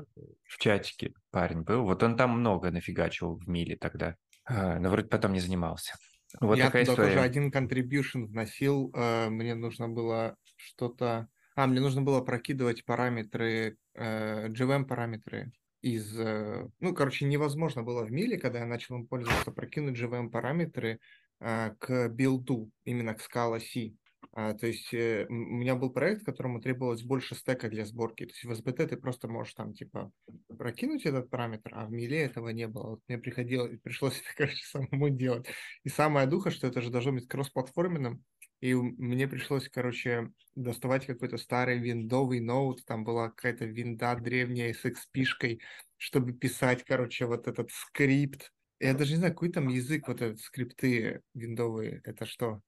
в 0.45 0.57
чатике 0.57 1.13
парень 1.31 1.62
был. 1.62 1.83
Вот 1.83 2.01
он 2.03 2.15
там 2.15 2.39
много 2.39 2.72
нафигачил 2.72 3.36
в 3.36 3.48
миле 3.50 3.75
тогда. 3.75 4.15
А, 4.45 4.79
но 4.79 4.89
вроде 4.89 5.07
потом 5.07 5.33
не 5.33 5.39
занимался. 5.39 5.93
Вот 6.39 6.57
я 6.57 6.65
такая 6.65 6.86
туда 6.86 6.95
тоже 6.95 7.10
история. 7.10 7.25
один 7.25 7.51
contribution 7.51 8.25
вносил. 8.25 8.91
э, 8.95 9.29
Мне 9.29 9.55
нужно 9.55 9.89
было 9.89 10.36
что-то... 10.55 11.27
А, 11.55 11.67
мне 11.67 11.79
нужно 11.79 12.01
было 12.01 12.22
прокидывать 12.22 12.83
параметры, 12.86 13.77
э, 13.93 14.48
JVM 14.50 14.86
параметры 14.86 15.51
из... 15.81 16.17
э, 16.19 16.67
Ну, 16.79 16.93
короче, 16.95 17.25
невозможно 17.25 17.83
было 17.83 18.03
в 18.03 18.12
миле, 18.12 18.39
когда 18.39 18.60
я 18.60 18.65
начал 18.65 18.95
им 18.95 19.07
пользоваться, 19.07 19.51
прокинуть 19.51 20.00
JVM 20.00 20.29
параметры 20.29 21.00
э, 21.39 21.72
к 21.79 22.10
билду, 22.10 22.72
именно 22.86 23.13
к 23.13 23.19
Scala 23.22 23.60
C. 23.60 23.93
А, 24.36 24.54
то 24.56 24.66
есть 24.66 24.92
э, 24.96 25.28
у 25.30 25.34
меня 25.34 25.75
был 25.75 25.92
проект, 25.92 26.25
которому 26.25 26.60
требовалось 26.60 27.04
больше 27.04 27.36
стека 27.36 27.70
для 27.70 27.86
сборки. 27.86 28.25
То 28.25 28.32
есть 28.32 28.44
в 28.44 28.52
SBT 28.52 28.88
ты 28.88 28.98
просто 28.98 29.28
можешь 29.28 29.54
там 29.54 29.74
типа 29.74 30.12
прокинуть 30.48 31.06
этот 31.06 31.30
параметр, 31.30 31.70
а 31.75 31.86
в 31.86 31.92
миле 31.92 32.24
этого 32.24 32.50
не 32.50 32.68
было. 32.68 32.92
Вот 32.92 33.02
мне 33.08 33.20
приходилось, 33.20 33.80
пришлось 33.82 34.20
это, 34.22 34.30
короче, 34.36 34.63
самому 34.66 35.10
делать. 35.10 35.48
И 35.84 35.90
самое 35.90 36.25
духа, 36.25 36.50
что 36.50 36.66
это 36.66 36.82
же 36.82 36.90
должно 36.90 37.12
быть 37.12 37.28
кроссплатформенным. 37.28 38.24
И 38.60 38.74
мне 38.74 39.28
пришлось, 39.28 39.70
короче, 39.70 40.30
доставать 40.56 41.06
какой-то 41.06 41.38
старый 41.38 41.80
виндовый 41.80 42.40
ноут, 42.40 42.86
там 42.86 43.04
была 43.04 43.30
какая-то 43.30 43.65
винда 43.65 44.15
древняя 44.15 44.74
с 44.74 44.84
XP-шкой, 44.86 45.60
чтобы 45.98 46.34
писать, 46.34 46.84
короче, 46.86 47.26
вот 47.28 47.48
этот 47.48 47.69
скрипт. 47.72 48.52
Я 48.80 48.93
даже 48.96 49.12
не 49.12 49.17
знаю, 49.17 49.34
какой 49.34 49.52
там 49.52 49.67
язык, 49.67 50.08
вот 50.08 50.22
этот 50.22 50.39
скрипты 50.39 51.22
виндовые, 51.34 52.02
это 52.04 52.26
что? 52.26 52.62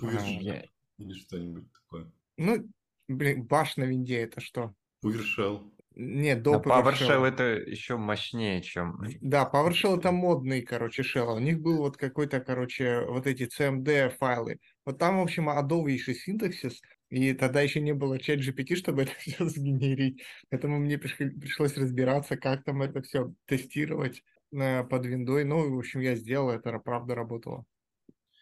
PowerShell 0.00 0.40
я- 0.40 0.62
или 1.00 1.14
что-нибудь 1.14 1.64
такое. 1.72 2.10
Ну, 2.36 2.68
блин, 3.08 3.44
баш 3.44 3.76
на 3.76 3.84
винде 3.84 4.18
это 4.18 4.40
что? 4.40 4.74
PowerShell. 5.04 5.70
Нет, 5.96 6.42
до 6.42 6.54
PowerShell 6.54 6.84
PowerShell. 6.84 7.24
это 7.24 7.44
еще 7.44 7.96
мощнее, 7.96 8.62
чем... 8.62 9.00
Да, 9.20 9.50
PowerShell 9.52 9.98
это 9.98 10.12
модный, 10.12 10.62
короче, 10.62 11.02
shell. 11.02 11.34
У 11.34 11.40
них 11.40 11.60
был 11.60 11.78
вот 11.78 11.96
какой-то, 11.96 12.40
короче, 12.40 13.04
вот 13.06 13.26
эти 13.26 13.48
CMD 13.48 14.10
файлы. 14.16 14.60
Вот 14.84 14.98
там, 14.98 15.18
в 15.18 15.22
общем, 15.22 15.48
адовейший 15.48 16.14
синтаксис, 16.14 16.80
и 17.08 17.34
тогда 17.34 17.60
еще 17.60 17.80
не 17.80 17.92
было 17.92 18.18
чат 18.18 18.38
GPT, 18.38 18.76
чтобы 18.76 19.02
это 19.02 19.12
все 19.18 19.44
сгенерить. 19.46 20.22
Поэтому 20.48 20.78
мне 20.78 20.96
пришлось 20.98 21.76
разбираться, 21.76 22.36
как 22.36 22.64
там 22.64 22.82
это 22.82 23.02
все 23.02 23.32
тестировать 23.46 24.22
э, 24.52 24.84
под 24.84 25.06
виндой. 25.06 25.44
Ну, 25.44 25.74
в 25.74 25.78
общем, 25.78 26.00
я 26.00 26.14
сделал 26.14 26.50
это, 26.50 26.78
правда 26.78 27.14
работало. 27.14 27.64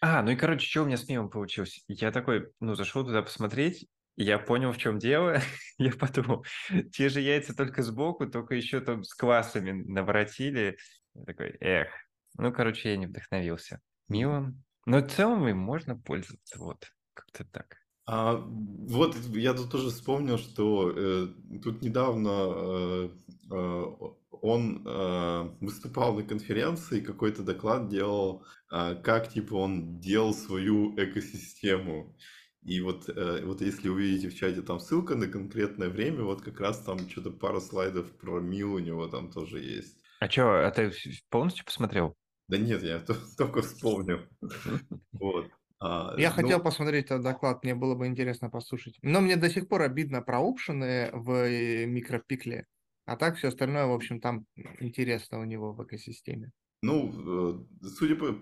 А, 0.01 0.23
ну 0.23 0.31
и, 0.31 0.37
короче, 0.37 0.67
что 0.67 0.83
у 0.83 0.87
меня 0.87 0.97
с 0.97 1.09
мемом 1.09 1.31
получилось? 1.31 1.85
Я 1.89 2.13
такой, 2.13 2.53
ну, 2.61 2.75
зашел 2.75 3.05
туда 3.05 3.23
посмотреть, 3.23 3.89
и 4.17 4.25
я 4.25 4.39
понял, 4.39 4.73
в 4.73 4.79
чем 4.79 4.99
дело. 4.99 5.41
я 5.79 5.93
подумал, 5.93 6.45
те 6.93 7.09
же 7.09 7.21
яйца 7.21 7.55
только 7.55 7.83
сбоку, 7.83 8.27
только 8.27 8.55
еще 8.55 8.81
там 8.81 9.03
с 9.03 9.15
классами 9.15 9.73
наворотили. 9.73 10.79
Я 11.15 11.25
такой, 11.25 11.57
эх. 11.61 11.89
Ну, 12.37 12.53
короче, 12.53 12.91
я 12.91 12.97
не 12.97 13.07
вдохновился. 13.07 13.81
Милым. 14.09 14.65
Но 14.87 14.99
в 14.99 15.11
целом 15.11 15.47
им 15.49 15.59
можно 15.59 15.97
пользоваться, 15.99 16.59
вот, 16.59 16.93
как-то 17.15 17.45
так. 17.45 17.77
А, 18.11 18.37
вот 18.37 19.17
я 19.35 19.53
тут 19.53 19.71
тоже 19.71 19.91
вспомнил, 19.91 20.39
что 20.39 20.91
э, 20.97 21.27
тут 21.63 21.83
недавно 21.83 22.31
э, 22.31 23.09
э, 23.51 23.85
он 24.31 24.83
э, 24.87 25.51
выступал 25.61 26.15
на 26.15 26.23
конференции, 26.23 27.01
какой-то 27.03 27.43
доклад 27.43 27.89
делал, 27.89 28.47
э, 28.73 28.95
как 29.05 29.29
типа 29.29 29.55
он 29.57 30.01
делал 30.01 30.33
свою 30.33 30.95
экосистему. 30.97 32.17
И 32.63 32.81
вот, 32.81 33.11
э, 33.11 33.45
вот 33.45 33.61
если 33.61 33.91
увидите 33.91 34.31
в 34.31 34.35
чате 34.35 34.63
там 34.63 34.81
ссылка 34.81 35.15
на 35.15 35.27
конкретное 35.27 35.91
время, 35.91 36.23
вот 36.23 36.41
как 36.41 36.61
раз 36.61 36.79
там 36.83 36.99
что-то 37.11 37.31
пара 37.31 37.61
слайдов 37.61 38.11
про 38.17 38.41
Мил 38.41 38.73
у 38.73 38.79
него 38.79 39.07
там 39.09 39.31
тоже 39.31 39.61
есть. 39.61 39.99
А 40.21 40.31
что, 40.31 40.67
а 40.67 40.71
ты 40.71 40.91
полностью 41.29 41.67
посмотрел? 41.67 42.15
Да 42.49 42.57
нет, 42.57 42.83
я 42.83 43.01
то- 43.07 43.19
только 43.37 43.61
вспомнил. 43.61 44.21
Вот. 45.13 45.51
А, 45.81 46.15
Я 46.19 46.31
ну, 46.31 46.35
хотел 46.35 46.61
посмотреть 46.61 47.07
этот 47.07 47.23
доклад, 47.23 47.63
мне 47.63 47.75
было 47.75 47.95
бы 47.95 48.07
интересно 48.07 48.51
послушать. 48.51 48.99
Но 49.03 49.21
мне 49.21 49.37
до 49.37 49.49
сих 49.49 49.69
пор 49.69 49.83
обидно 49.83 50.23
про 50.23 50.41
опшены 50.41 51.11
в 51.13 51.31
э, 51.31 51.87
микропикле. 51.87 52.67
А 53.07 53.17
так 53.17 53.37
все 53.37 53.49
остальное, 53.49 53.87
в 53.87 53.93
общем, 53.93 54.21
там 54.21 54.45
интересно 54.81 55.41
у 55.41 55.45
него 55.45 55.73
в 55.73 55.83
экосистеме. 55.85 56.53
Ну, 56.83 57.67
э, 57.83 57.89
судя 57.89 58.17
по, 58.17 58.37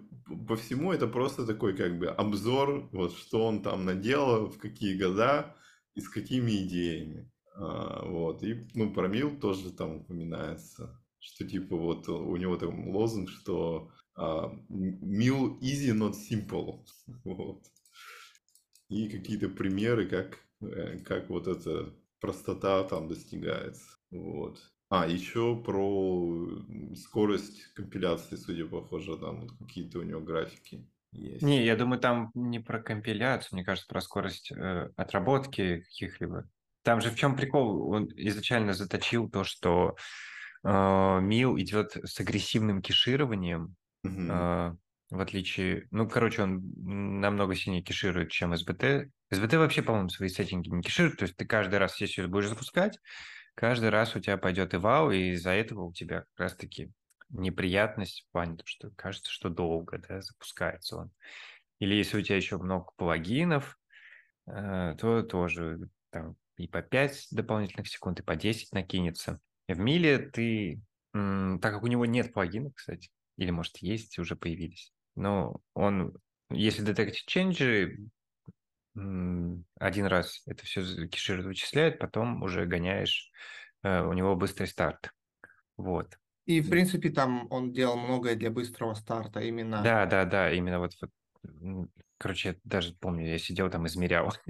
по 0.49 0.57
всему, 0.57 0.93
это 0.93 1.07
просто 1.07 1.47
такой 1.47 1.77
как 1.77 1.99
бы 1.99 2.09
обзор, 2.09 2.89
вот 2.93 3.17
что 3.17 3.47
он 3.47 3.63
там 3.63 3.85
наделал, 3.85 4.51
в 4.51 4.59
какие 4.59 4.99
года 4.99 5.55
и 5.95 6.01
с 6.01 6.09
какими 6.09 6.65
идеями. 6.65 7.31
А, 7.55 8.05
вот. 8.05 8.43
И, 8.43 8.67
ну, 8.75 8.93
про 8.93 9.09
Мил 9.09 9.39
тоже 9.39 9.73
там 9.73 9.97
упоминается, 9.97 11.01
что 11.19 11.47
типа 11.47 11.77
вот 11.77 12.09
у 12.09 12.37
него 12.37 12.57
там 12.57 12.89
лозунг, 12.89 13.31
что 13.31 13.91
Мил 14.17 15.59
easy, 15.61 15.93
not 15.93 16.15
simple. 16.15 16.85
Вот. 17.25 17.63
И 18.89 19.09
какие-то 19.09 19.49
примеры, 19.49 20.07
как, 20.07 20.39
э, 20.61 20.99
как 21.01 21.29
вот 21.29 21.49
эта 21.49 21.93
простота 22.21 22.85
там 22.85 23.09
достигается. 23.09 23.85
Вот. 24.11 24.61
А, 24.89 25.09
еще 25.09 25.61
про 25.65 26.63
скорость 26.95 27.75
компиляции, 27.75 28.37
судя 28.37 28.67
похоже, 28.67 29.19
там 29.19 29.41
вот 29.41 29.51
какие-то 29.59 29.99
у 29.99 30.03
него 30.03 30.21
графики 30.21 30.89
есть. 31.11 31.43
Не, 31.43 31.65
я 31.65 31.75
думаю, 31.77 32.01
там 32.01 32.31
не 32.35 32.61
про 32.61 32.81
компиляцию, 32.81 33.57
мне 33.57 33.65
кажется, 33.65 33.89
про 33.89 34.01
скорость 34.01 34.53
э, 34.53 34.91
отработки 34.97 35.81
каких-либо. 35.81 36.49
Там 36.83 37.01
же 37.01 37.11
в 37.11 37.17
чем 37.17 37.35
прикол? 37.35 37.91
Он 37.91 38.09
изначально 38.15 38.73
заточил 38.73 39.29
то, 39.29 39.43
что 39.43 39.97
э, 40.63 41.21
мил 41.21 41.59
идет 41.59 41.97
с 42.05 42.21
агрессивным 42.21 42.81
кешированием, 42.81 43.75
Э, 44.05 44.75
в 45.11 45.21
отличие... 45.21 45.87
Ну, 45.91 46.09
короче, 46.09 46.43
он 46.43 46.63
намного 47.21 47.55
сильнее 47.55 47.83
кеширует, 47.83 48.31
чем 48.31 48.53
SBT. 48.53 49.11
SBT 49.33 49.59
вообще, 49.59 49.83
по-моему, 49.83 50.09
свои 50.09 50.29
сеттинги 50.29 50.69
не 50.69 50.83
кеширует, 50.83 51.19
то 51.19 51.25
есть 51.25 51.37
ты 51.37 51.47
каждый 51.47 51.79
раз, 51.79 52.01
ее 52.01 52.27
будешь 52.27 52.49
запускать, 52.49 52.99
каждый 53.55 53.91
раз 53.91 54.15
у 54.17 54.21
тебя 54.21 54.37
пойдет 54.37 54.75
эвал, 54.75 55.11
и 55.11 55.31
из-за 55.31 55.51
этого 55.51 55.85
у 55.85 55.93
тебя 55.93 56.21
как 56.21 56.39
раз-таки 56.39 56.93
неприятность 57.29 58.27
в 58.29 58.33
плане, 58.33 58.57
того, 58.57 58.67
что 58.67 58.91
кажется, 58.91 59.31
что 59.31 59.49
долго 59.49 59.99
да, 59.99 60.21
запускается 60.21 60.97
он. 60.97 61.11
Или 61.79 61.95
если 61.95 62.19
у 62.19 62.23
тебя 62.23 62.37
еще 62.37 62.59
много 62.59 62.91
плагинов, 62.97 63.79
э, 64.47 64.95
то 64.99 65.23
тоже 65.23 65.89
там 66.11 66.37
и 66.57 66.69
по 66.69 66.83
5 66.83 67.29
дополнительных 67.33 67.89
секунд, 67.89 68.21
и 68.21 68.23
по 68.23 68.37
10 68.37 68.73
накинется. 68.73 69.41
В 69.69 69.79
Миле 69.79 70.19
ты, 70.19 70.81
так 71.13 71.61
как 71.61 71.83
у 71.83 71.89
него 71.89 72.07
нет 72.07 72.33
плагинов, 72.33 72.75
кстати, 72.75 73.11
или, 73.37 73.51
может, 73.51 73.79
есть, 73.79 74.19
уже 74.19 74.37
появились, 74.37 74.93
но 75.15 75.61
он, 75.75 76.17
если 76.51 76.85
Detective 76.87 77.27
Change 77.29 78.09
один 79.79 80.07
раз 80.07 80.43
это 80.47 80.65
все 80.65 81.07
кеширует, 81.09 81.47
вычисляет, 81.47 81.99
потом 81.99 82.43
уже 82.43 82.65
гоняешь, 82.65 83.31
э, 83.83 84.03
у 84.03 84.13
него 84.15 84.37
быстрый 84.37 84.67
старт. 84.67 85.11
Вот. 85.77 86.19
И, 86.47 86.61
в 86.61 86.71
принципе, 86.71 87.11
там 87.11 87.47
он 87.51 87.73
делал 87.73 87.99
многое 87.99 88.37
для 88.37 88.51
быстрого 88.51 88.95
старта 88.95 89.41
именно. 89.41 89.83
Да, 89.83 90.07
да, 90.07 90.25
да, 90.25 90.51
именно 90.51 90.79
вот, 90.79 90.93
вот 91.01 91.11
короче, 92.19 92.49
я 92.51 92.55
даже 92.65 92.95
помню, 92.95 93.27
я 93.27 93.39
сидел 93.39 93.71
там, 93.71 93.87
измерял, 93.87 94.33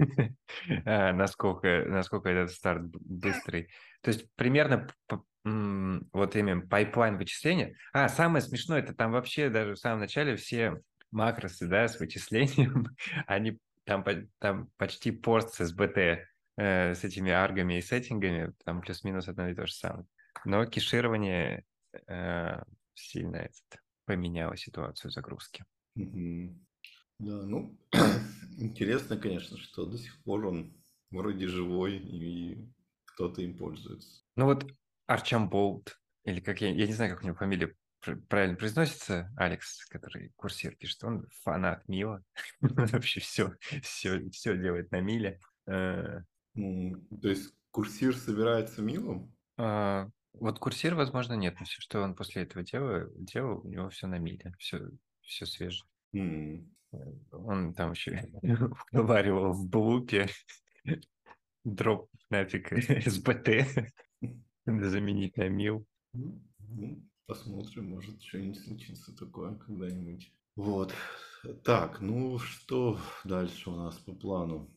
э, 0.67 1.11
насколько, 1.13 1.85
насколько 1.87 2.29
этот 2.29 2.51
старт 2.51 2.83
быстрый. 2.91 3.69
То 4.01 4.09
есть 4.09 4.33
примерно 4.35 4.87
вот 5.43 6.35
именно 6.35 6.67
pipeline 6.67 7.17
вычисления. 7.17 7.77
А, 7.93 8.09
самое 8.09 8.41
смешное, 8.41 8.79
это 8.79 8.93
там 8.93 9.11
вообще 9.11 9.49
даже 9.49 9.75
в 9.75 9.79
самом 9.79 10.01
начале 10.01 10.35
все 10.35 10.81
макросы, 11.11 11.67
да, 11.67 11.87
с 11.87 11.99
вычислением, 11.99 12.87
они 13.27 13.59
там, 13.85 14.03
там 14.39 14.69
почти 14.77 15.11
пост 15.11 15.53
с 15.53 15.61
SBT, 15.61 16.25
э, 16.57 16.95
с 16.95 17.03
этими 17.03 17.31
arg 17.31 17.54
ами 17.54 17.77
и 17.77 17.81
setting 17.81 18.27
ами, 18.27 18.53
там 18.65 18.81
плюс-минус 18.81 19.27
одно 19.27 19.47
и 19.47 19.55
то 19.55 19.65
же 19.65 19.73
самое. 19.73 20.05
Но 20.43 20.65
кеширование 20.65 21.63
э, 22.07 22.61
сильно 22.93 23.37
этот, 23.37 23.81
поменяло 24.05 24.57
ситуацию 24.57 25.11
загрузки. 25.11 25.63
Мгм. 25.95 26.66
Да, 27.19 27.43
ну, 27.45 27.77
интересно, 28.57 29.17
конечно, 29.17 29.57
что 29.57 29.85
до 29.85 29.97
сих 29.97 30.21
пор 30.23 30.45
он 30.45 30.73
вроде 31.11 31.47
живой 31.47 31.97
и 31.97 32.69
кто-то 33.05 33.41
им 33.41 33.57
пользуется. 33.57 34.21
Ну 34.35 34.45
вот 34.45 34.65
Арчамболд, 35.07 35.99
или 36.23 36.39
как 36.39 36.61
я, 36.61 36.69
я 36.69 36.85
не 36.85 36.93
знаю, 36.93 37.13
как 37.15 37.23
у 37.23 37.25
него 37.25 37.35
фамилия 37.35 37.75
пр- 38.01 38.21
правильно 38.29 38.55
произносится, 38.55 39.31
Алекс, 39.35 39.85
который 39.85 40.31
курсир 40.35 40.75
пишет, 40.75 41.03
он 41.03 41.27
фанат 41.43 41.87
Мила, 41.87 42.23
вообще 42.61 43.19
все, 43.19 43.55
все, 43.81 44.29
все 44.29 44.57
делает 44.57 44.91
на 44.91 45.01
Миле. 45.01 45.39
Э, 45.67 46.21
М, 46.55 47.07
То 47.21 47.29
есть 47.29 47.53
курсир 47.71 48.15
собирается 48.15 48.81
милом? 48.81 49.33
а, 49.57 50.09
Вот 50.33 50.59
курсир, 50.59 50.95
возможно, 50.95 51.33
нет, 51.33 51.55
но 51.59 51.65
все, 51.65 51.81
что 51.81 52.01
он 52.01 52.15
после 52.15 52.43
этого 52.43 52.63
делал, 52.63 53.09
делал 53.15 53.61
у 53.63 53.67
него 53.67 53.89
все 53.89 54.07
на 54.07 54.19
Миле, 54.19 54.53
все, 54.59 54.89
все 55.21 55.45
свежее. 55.45 55.87
Он 57.31 57.73
там 57.73 57.91
еще 57.91 58.27
уговаривал 58.91 59.51
в 59.53 59.67
блупе 59.67 60.27
дроп 61.63 62.09
нафиг 62.29 62.71
СБТ 63.05 63.67
заменить 64.65 65.37
на 65.37 65.49
Мил. 65.49 65.85
Ну, 66.13 67.03
посмотрим, 67.25 67.89
может 67.89 68.21
что-нибудь 68.21 68.63
случится 68.63 69.15
такое 69.15 69.55
когда-нибудь. 69.55 70.31
Вот. 70.55 70.93
Так, 71.63 72.01
ну 72.01 72.39
что 72.39 72.99
дальше 73.23 73.69
у 73.69 73.75
нас 73.75 73.95
по 73.97 74.13
плану? 74.13 74.73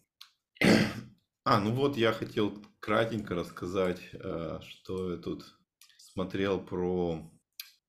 А, 1.42 1.58
ну 1.58 1.74
вот 1.74 1.96
я 1.96 2.12
хотел 2.12 2.62
кратенько 2.80 3.34
рассказать, 3.34 4.10
э, 4.12 4.60
что 4.62 5.12
я 5.12 5.16
тут 5.16 5.58
смотрел 5.96 6.60
про 6.62 7.32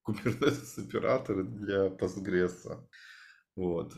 Kubernetes 0.07 0.79
операторы 0.81 1.43
для 1.43 1.87
Postgres. 1.87 2.65
Вот. 3.55 3.93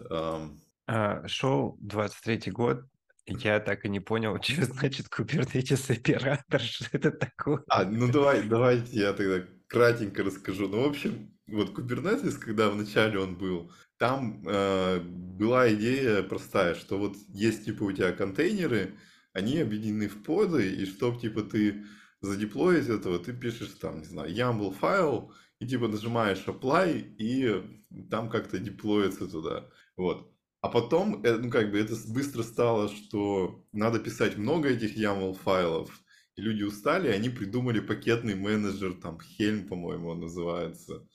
А, 0.88 1.28
Шел 1.28 1.78
23 1.82 2.52
год, 2.52 2.84
я 3.26 3.60
так 3.60 3.86
и 3.86 3.90
не 3.90 4.00
понял, 4.00 4.38
что 4.42 4.66
значит 4.66 5.08
Kubernetes 5.08 5.92
оператор, 5.92 6.62
что 6.62 6.86
это 6.92 7.12
такое. 7.12 7.64
А, 7.70 7.86
ну 7.86 8.12
давай, 8.12 8.44
давайте 8.44 9.00
я 9.00 9.14
тогда 9.14 9.46
кратенько 9.68 10.24
расскажу. 10.24 10.68
Ну, 10.68 10.84
в 10.84 10.90
общем, 10.90 11.34
вот 11.48 11.78
Kubernetes, 11.78 12.38
когда 12.38 12.70
вначале 12.70 13.20
он 13.20 13.38
был, 13.38 13.72
там 13.98 14.44
э, 14.46 15.00
была 15.00 15.74
идея 15.74 16.24
простая, 16.24 16.76
что 16.76 16.98
вот 16.98 17.16
есть 17.30 17.66
типа 17.66 17.84
у 17.84 17.92
тебя 17.92 18.12
контейнеры, 18.12 18.96
они 19.34 19.60
объединены 19.60 20.08
в 20.10 20.24
поды, 20.24 20.70
и 20.70 20.86
чтоб 20.86 21.20
типа 21.20 21.44
ты 21.44 21.86
задеплоить 22.22 22.88
этого, 22.88 23.20
ты 23.20 23.34
пишешь 23.34 23.76
там, 23.80 24.00
не 24.00 24.06
знаю, 24.06 24.34
YAML 24.34 24.74
файл, 24.74 25.34
и 25.64 25.68
типа 25.68 25.88
нажимаешь 25.88 26.44
apply, 26.46 27.16
и 27.18 27.64
там 28.10 28.30
как-то 28.30 28.60
деплоится 28.60 29.28
туда. 29.28 29.70
Вот. 29.96 30.30
А 30.62 30.70
потом, 30.70 31.24
э, 31.24 31.38
ну 31.38 31.50
как 31.50 31.72
бы 31.72 31.80
это 31.80 31.96
быстро 32.08 32.44
стало, 32.44 32.90
что 32.90 33.66
надо 33.72 34.00
писать 34.00 34.38
много 34.38 34.70
этих 34.70 34.98
YAML 34.98 35.34
файлов, 35.36 36.02
и 36.36 36.42
люди 36.42 36.64
устали, 36.64 37.10
и 37.10 37.12
они 37.12 37.30
придумали 37.30 37.80
пакетный 37.80 38.36
менеджер, 38.36 38.94
там 38.94 39.18
Helm, 39.40 39.68
по-моему, 39.68 40.10
он 40.10 40.20
называется, 40.20 41.08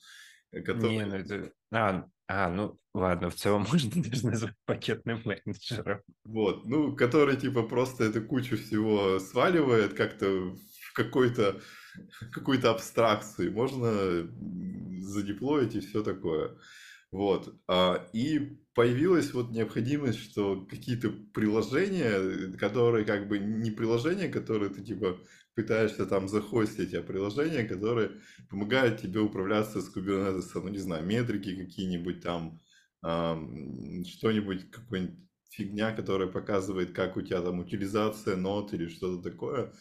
э, 0.51 0.61
который... 0.61 0.97
Не, 0.97 1.05
ну 1.05 1.15
это... 1.15 1.51
А, 1.71 2.05
а, 2.27 2.49
ну 2.49 2.79
ладно, 2.93 3.29
в 3.29 3.35
целом 3.35 3.67
можно 3.71 4.01
даже 4.01 4.25
назвать 4.25 4.55
пакетным 4.65 5.21
менеджером. 5.25 6.01
Вот, 6.23 6.65
ну, 6.65 6.95
который 6.95 7.37
типа 7.37 7.63
просто 7.63 8.05
эту 8.05 8.23
кучу 8.23 8.57
всего 8.57 9.19
сваливает 9.19 9.93
как-то 9.93 10.27
в 10.27 10.93
какой-то 10.93 11.61
какую-то 12.31 12.71
абстракцию, 12.71 13.51
можно 13.53 14.27
задеплоить 15.01 15.75
и 15.75 15.79
все 15.79 16.03
такое. 16.03 16.57
Вот. 17.11 17.55
а, 17.67 18.07
И 18.13 18.59
появилась 18.75 19.33
вот 19.33 19.51
необходимость, 19.51 20.19
что 20.19 20.65
какие-то 20.65 21.09
приложения, 21.09 22.55
которые 22.57 23.05
как 23.05 23.27
бы 23.27 23.39
не 23.39 23.71
приложения, 23.71 24.29
которые 24.29 24.69
ты 24.69 24.83
типа 24.83 25.17
пытаешься 25.55 26.05
там 26.05 26.27
захостить, 26.27 26.93
а 26.93 27.01
приложения, 27.01 27.63
которые 27.63 28.21
помогают 28.49 29.01
тебе 29.01 29.19
управляться 29.19 29.81
с 29.81 29.93
Kubernetes, 29.93 30.51
ну 30.53 30.69
не 30.69 30.77
знаю, 30.77 31.05
метрики 31.05 31.55
какие-нибудь 31.55 32.21
там, 32.21 32.59
ам, 33.01 34.05
что-нибудь, 34.05 34.69
какой-нибудь 34.71 35.17
фигня, 35.49 35.91
которая 35.91 36.29
показывает, 36.29 36.93
как 36.93 37.17
у 37.17 37.21
тебя 37.21 37.41
там 37.41 37.59
утилизация 37.59 38.35
нот 38.37 38.73
или 38.73 38.87
что-то 38.87 39.29
такое. 39.29 39.73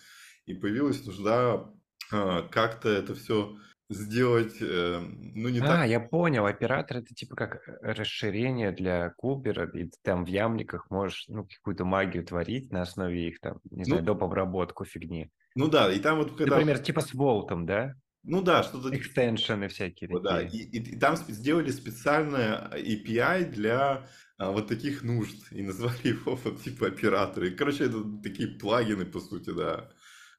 И 0.46 0.54
появилась 0.54 1.04
нужда 1.04 1.54
а, 1.54 1.77
как-то 2.10 2.88
это 2.88 3.14
все 3.14 3.56
сделать, 3.90 4.56
э, 4.60 4.98
ну 5.00 5.48
не 5.48 5.60
А, 5.60 5.84
так. 5.84 5.86
я 5.86 5.98
понял, 6.00 6.46
оператор 6.46 6.98
это 6.98 7.14
типа 7.14 7.34
как 7.36 7.68
э, 7.68 7.78
расширение 7.82 8.70
для 8.72 9.10
кубера, 9.10 9.68
и 9.76 9.84
ты 9.84 9.96
там 10.02 10.24
в 10.24 10.28
ямниках 10.28 10.88
можешь 10.90 11.24
ну, 11.28 11.46
какую-то 11.48 11.84
магию 11.84 12.24
творить 12.24 12.70
на 12.72 12.82
основе 12.82 13.28
их 13.28 13.40
там, 13.40 13.58
не 13.70 13.84
знаю, 13.84 14.02
Ну, 14.02 14.04
доп. 14.04 14.22
обработку 14.22 14.84
фигни. 14.84 15.30
ну 15.54 15.68
да, 15.68 15.92
и 15.92 16.00
там 16.00 16.18
вот 16.18 16.36
когда, 16.36 16.60
Например, 16.60 16.78
типа 16.78 17.00
с 17.00 17.14
Волтом, 17.14 17.66
да? 17.66 17.94
ну 18.22 18.42
да, 18.42 18.62
что-то 18.62 18.90
Экстеншены 18.90 19.68
всякие 19.68 20.08
Вот, 20.10 20.22
да, 20.22 20.42
и, 20.42 20.56
и- 20.58 20.92
и 20.94 20.98
там 20.98 21.16
сделали 21.16 21.70
специальное 21.70 22.70
API 22.72 23.44
для 23.44 24.08
а, 24.38 24.52
вот 24.52 24.68
таких 24.68 25.02
нужд 25.02 25.52
и 25.52 25.62
назвали 25.62 25.98
его 26.08 26.36
вот 26.36 26.62
типа 26.62 26.88
операторы. 26.88 27.50
Короче, 27.50 27.84
это 27.84 28.02
такие 28.22 28.48
плагины, 28.58 29.04
по 29.06 29.20
сути, 29.20 29.50
да. 29.50 29.90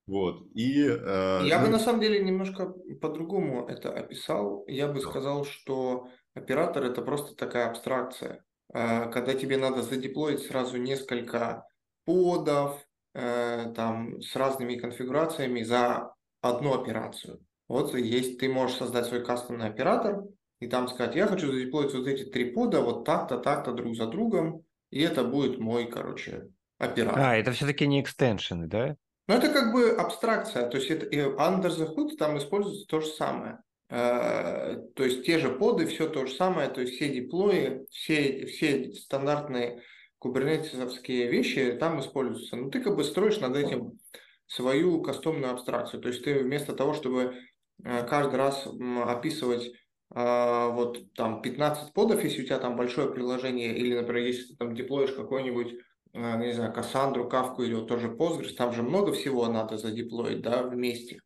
Вот. 0.09 0.47
И, 0.55 0.85
э, 0.87 1.45
Я 1.45 1.59
бы 1.59 1.67
ну, 1.67 1.71
на 1.73 1.79
самом 1.79 2.01
деле 2.01 2.19
немножко 2.23 2.67
по-другому 3.01 3.67
это 3.67 3.91
описал. 3.93 4.65
Я 4.67 4.87
бы 4.87 4.99
Да. 4.99 5.01
сказал, 5.01 5.45
что 5.45 6.07
оператор 6.33 6.83
это 6.83 7.01
просто 7.01 7.35
такая 7.35 7.69
абстракция. 7.69 8.43
Э, 8.73 9.09
Когда 9.11 9.33
тебе 9.33 9.57
надо 9.57 9.81
задеплоить 9.81 10.41
сразу 10.41 10.77
несколько 10.77 11.65
подов, 12.05 12.81
э, 13.13 13.71
там 13.75 14.21
с 14.21 14.35
разными 14.35 14.75
конфигурациями 14.75 15.63
за 15.63 16.13
одну 16.41 16.73
операцию. 16.79 17.39
Вот 17.67 17.93
есть, 17.95 18.39
ты 18.39 18.49
можешь 18.49 18.77
создать 18.77 19.05
свой 19.05 19.23
кастомный 19.23 19.67
оператор 19.67 20.23
и 20.59 20.67
там 20.67 20.87
сказать, 20.87 21.15
я 21.15 21.27
хочу 21.27 21.51
задеплоить 21.51 21.93
вот 21.93 22.07
эти 22.07 22.25
три 22.25 22.51
пода 22.51 22.81
вот 22.81 23.05
так-то, 23.05 23.37
так-то 23.37 23.71
друг 23.73 23.95
за 23.95 24.07
другом, 24.07 24.63
и 24.91 25.01
это 25.01 25.23
будет 25.23 25.59
мой, 25.59 25.85
короче, 25.89 26.49
оператор. 26.77 27.21
А, 27.21 27.35
это 27.37 27.51
все-таки 27.51 27.87
не 27.87 28.01
экстеншены, 28.01 28.67
да? 28.67 28.95
Ну, 29.29 29.35
это 29.35 29.49
как 29.49 29.71
бы 29.71 29.91
абстракция, 29.91 30.67
то 30.67 30.77
есть 30.77 30.89
это 30.89 31.05
under 31.15 31.69
the 31.69 31.95
hood 31.95 32.17
там 32.17 32.39
используется 32.39 32.87
то 32.87 32.99
же 32.99 33.05
самое. 33.09 33.59
Э, 33.87 34.77
То 34.95 35.03
есть 35.03 35.23
те 35.23 35.37
же 35.37 35.51
поды, 35.51 35.85
все 35.85 36.09
то 36.09 36.25
же 36.25 36.33
самое, 36.33 36.67
то 36.67 36.81
есть 36.81 36.95
все 36.95 37.09
деплои, 37.09 37.85
все, 37.91 38.47
все 38.47 38.91
стандартные 38.91 39.83
кубернетисовские 40.17 41.27
вещи 41.27 41.77
там 41.79 41.99
используются. 41.99 42.55
Но 42.55 42.71
ты 42.71 42.81
как 42.81 42.95
бы 42.95 43.03
строишь 43.03 43.39
над 43.39 43.55
этим 43.55 43.99
свою 44.47 44.99
кастомную 45.03 45.53
абстракцию. 45.53 46.01
То 46.01 46.07
есть 46.07 46.23
ты 46.23 46.39
вместо 46.39 46.73
того, 46.73 46.95
чтобы 46.95 47.35
э, 47.83 48.07
каждый 48.07 48.37
раз 48.37 48.67
описывать 49.05 49.71
а, 50.11 50.69
вот 50.69 51.13
там 51.13 51.43
15 51.43 51.93
подов, 51.93 52.23
если 52.23 52.41
у 52.41 52.45
тебя 52.45 52.57
там 52.57 52.75
большое 52.75 53.11
приложение, 53.11 53.77
или, 53.77 53.95
например, 53.95 54.25
если 54.25 54.47
ты 54.47 54.55
там 54.55 54.73
деплоишь 54.73 55.11
какой-нибудь 55.11 55.73
э, 55.73 55.77
не 56.13 56.53
знаю, 56.53 56.73
Кассандру, 56.73 57.29
Кавку 57.29 57.63
или 57.63 57.73
вот 57.73 57.87
тоже 57.87 58.07
Postgres, 58.07 58.55
там 58.55 58.73
же 58.73 58.83
много 58.83 59.13
всего 59.13 59.47
надо 59.47 59.77
задеплоить, 59.77 60.41
да, 60.41 60.63
вместе. 60.63 61.21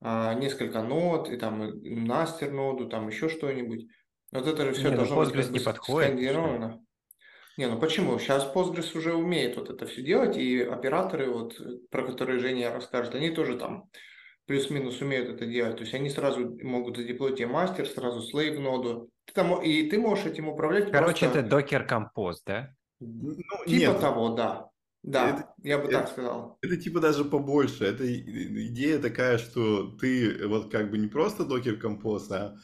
А, 0.00 0.34
несколько 0.34 0.82
нод, 0.82 1.30
и 1.30 1.36
там 1.36 1.80
Настер 1.82 2.52
ноду, 2.52 2.88
там 2.88 3.08
еще 3.08 3.28
что-нибудь. 3.28 3.86
Вот 4.32 4.46
это 4.46 4.66
же 4.66 4.72
все 4.72 4.84
Не, 4.84 4.90
ну 4.90 4.96
должно 4.96 5.16
быть 5.16 5.28
Postgres 5.30 5.42
как 5.44 5.52
не 5.52 5.60
подходит. 5.60 6.08
скандировано. 6.08 6.80
Не, 7.56 7.66
ну 7.68 7.80
почему? 7.80 8.18
Сейчас 8.18 8.50
Postgres 8.54 8.96
уже 8.96 9.14
умеет 9.14 9.56
вот 9.56 9.70
это 9.70 9.86
все 9.86 10.02
делать, 10.02 10.36
и 10.36 10.60
операторы, 10.62 11.30
вот, 11.30 11.58
про 11.90 12.04
которые 12.04 12.38
Женя 12.38 12.72
расскажет, 12.72 13.14
они 13.14 13.30
тоже 13.30 13.56
там 13.56 13.84
плюс-минус 14.46 15.00
умеют 15.00 15.28
это 15.28 15.46
делать. 15.46 15.76
То 15.76 15.82
есть 15.82 15.94
они 15.94 16.10
сразу 16.10 16.56
могут 16.62 16.96
задеплоить 16.96 17.36
тебе 17.36 17.48
мастер, 17.48 17.86
сразу 17.86 18.22
слейв 18.22 18.58
ноду. 18.60 19.10
Ты 19.24 19.34
там, 19.34 19.60
и 19.60 19.88
ты 19.88 19.98
можешь 19.98 20.26
этим 20.26 20.48
управлять 20.48 20.90
Короче, 20.90 21.26
просто... 21.26 21.40
это 21.40 21.48
докер 21.48 21.84
компост, 21.86 22.44
да? 22.46 22.72
Ну, 23.00 23.34
Типа 23.34 23.68
нет, 23.70 24.00
того, 24.00 24.34
да. 24.34 24.70
Да, 25.02 25.30
Это- 25.30 25.54
я 25.62 25.78
бы 25.78 25.84
это- 25.84 25.98
так 26.00 26.08
сказал. 26.08 26.58
Это 26.62 26.76
типа 26.76 27.00
даже 27.00 27.24
побольше. 27.24 27.84
Это 27.84 28.04
идея 28.12 28.98
такая, 28.98 29.38
что 29.38 29.92
ты 30.00 30.46
вот 30.48 30.70
как 30.70 30.90
бы 30.90 30.98
не 30.98 31.06
просто 31.06 31.44
докер 31.44 31.76
компост, 31.78 32.32
а, 32.32 32.56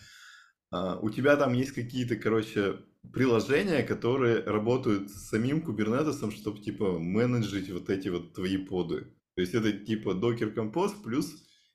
а, 0.71 0.99
у 0.99 1.11
тебя 1.11 1.37
там 1.37 1.53
есть 1.53 1.73
какие-то, 1.73 2.17
короче, 2.17 2.79
приложения, 3.13 3.83
которые 3.85 4.41
работают 4.43 5.11
с 5.11 5.29
самим 5.29 5.63
кубернетесом, 5.63 6.31
чтобы 6.33 6.61
типа 6.61 6.99
менеджить 6.99 7.71
вот 7.71 7.91
эти 7.91 8.09
вот 8.09 8.35
твои 8.35 8.57
поды. 8.57 9.03
То 9.37 9.41
есть 9.43 9.55
это 9.55 9.73
типа 9.73 10.15
докер 10.15 10.53
компост 10.53 11.03
плюс 11.05 11.33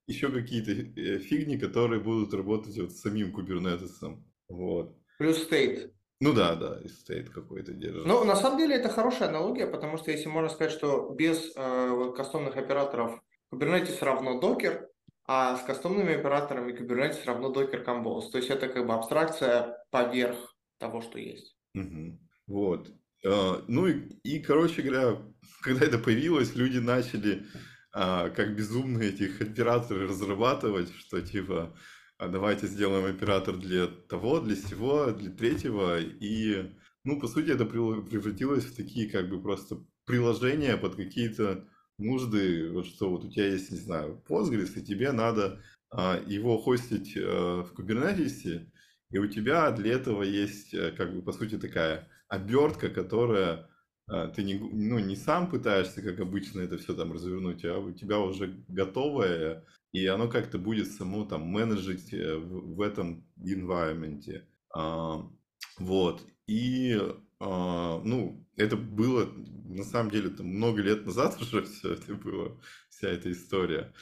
еще 0.07 0.29
какие-то 0.29 0.71
э, 0.71 1.19
фигни, 1.19 1.57
которые 1.57 2.01
будут 2.01 2.33
работать 2.33 2.77
вот 2.77 2.91
с 2.91 3.01
самим 3.01 3.31
кубернетесом. 3.31 4.25
Вот. 4.49 4.97
Плюс 5.17 5.43
стейт. 5.43 5.93
Ну 6.19 6.33
да, 6.33 6.55
да, 6.55 6.79
и 6.83 6.87
стоит 6.87 7.29
какой-то 7.29 7.73
держит. 7.73 8.05
Ну, 8.05 8.23
на 8.23 8.35
самом 8.35 8.57
деле, 8.57 8.75
это 8.75 8.89
хорошая 8.89 9.29
аналогия, 9.29 9.67
потому 9.67 9.97
что 9.97 10.11
если 10.11 10.27
можно 10.27 10.49
сказать, 10.49 10.71
что 10.71 11.09
без 11.09 11.51
э, 11.55 12.13
кастомных 12.15 12.57
операторов 12.57 13.21
Kubernetes 13.53 14.03
равно 14.03 14.39
докер, 14.39 14.89
а 15.27 15.57
с 15.57 15.63
кастомными 15.63 16.15
операторами 16.15 16.73
Kubernetes 16.73 17.23
равно 17.25 17.49
докер 17.49 17.83
Compose. 17.83 18.31
То 18.31 18.37
есть 18.37 18.49
это 18.49 18.67
как 18.67 18.87
бы 18.87 18.93
абстракция 18.93 19.77
поверх 19.91 20.55
того, 20.79 21.01
что 21.01 21.19
есть. 21.19 21.55
Мгм. 21.73 22.19
Вот. 22.47 22.89
А, 23.25 23.63
Ну 23.67 23.87
и, 23.87 24.09
и, 24.23 24.39
короче 24.39 24.81
говоря, 24.81 25.17
когда 25.61 25.85
это 25.85 25.99
появилось, 25.99 26.55
люди 26.55 26.77
начали 26.77 27.45
а, 27.93 28.29
как 28.29 28.55
безумные 28.55 29.09
этих 29.09 29.41
операторы 29.41 30.07
разрабатывать, 30.07 30.91
что 30.95 31.21
типа 31.21 31.75
а 32.17 32.27
давайте 32.27 32.67
сделаем 32.67 33.05
оператор 33.05 33.55
для 33.57 33.87
того, 33.87 34.39
для 34.39 34.55
сего, 34.55 35.11
для 35.11 35.29
третьего. 35.31 35.99
И, 35.99 36.71
ну, 37.03 37.19
по 37.19 37.27
сути, 37.27 37.51
это 37.51 37.63
прев- 37.63 38.07
превратилось 38.09 38.65
в 38.65 38.75
такие 38.75 39.09
как 39.09 39.29
бы 39.29 39.41
просто 39.41 39.77
приложения 40.05 40.77
под 40.77 40.95
какие-то 40.95 41.65
нужды. 41.97 42.71
Вот 42.71 42.85
что 42.87 43.09
вот 43.09 43.25
у 43.25 43.29
тебя 43.29 43.47
есть, 43.47 43.71
не 43.71 43.77
знаю, 43.77 44.23
Postgres, 44.27 44.79
и 44.79 44.83
тебе 44.83 45.11
надо 45.11 45.61
а, 45.91 46.19
его 46.25 46.57
хостить 46.57 47.15
а, 47.17 47.63
в 47.63 47.73
Kubernetes, 47.73 48.67
и 49.11 49.17
у 49.19 49.27
тебя 49.27 49.71
для 49.71 49.93
этого 49.93 50.23
есть, 50.23 50.73
э, 50.73 50.91
как 50.91 51.13
бы, 51.15 51.21
по 51.21 51.31
сути, 51.31 51.57
такая 51.57 52.09
обертка, 52.27 52.89
которая 52.89 53.69
э, 54.11 54.31
ты 54.35 54.43
не, 54.43 54.55
ну, 54.55 54.99
не 54.99 55.15
сам 55.15 55.49
пытаешься, 55.49 56.01
как 56.01 56.19
обычно, 56.19 56.59
это 56.59 56.77
все 56.77 56.93
там 56.93 57.13
развернуть, 57.13 57.63
а 57.63 57.77
у 57.77 57.93
тебя 57.93 58.19
уже 58.19 58.61
готовое, 58.67 59.63
и 59.91 60.05
оно 60.07 60.27
как-то 60.29 60.57
будет 60.57 60.91
само 60.91 61.25
там 61.25 61.43
менеджить 61.47 62.13
э, 62.13 62.35
в, 62.37 62.75
в 62.75 62.81
этом 62.81 63.25
environment. 63.37 64.43
А, 64.73 65.29
вот. 65.77 66.25
И, 66.47 66.99
а, 67.39 68.01
ну, 68.03 68.45
это 68.55 68.77
было, 68.77 69.25
на 69.65 69.83
самом 69.83 70.11
деле, 70.11 70.29
там 70.29 70.47
много 70.47 70.81
лет 70.81 71.05
назад 71.05 71.37
уже 71.41 71.63
все 71.63 71.93
это 71.93 72.13
было, 72.15 72.59
вся 72.89 73.09
эта 73.09 73.31
история. 73.31 73.93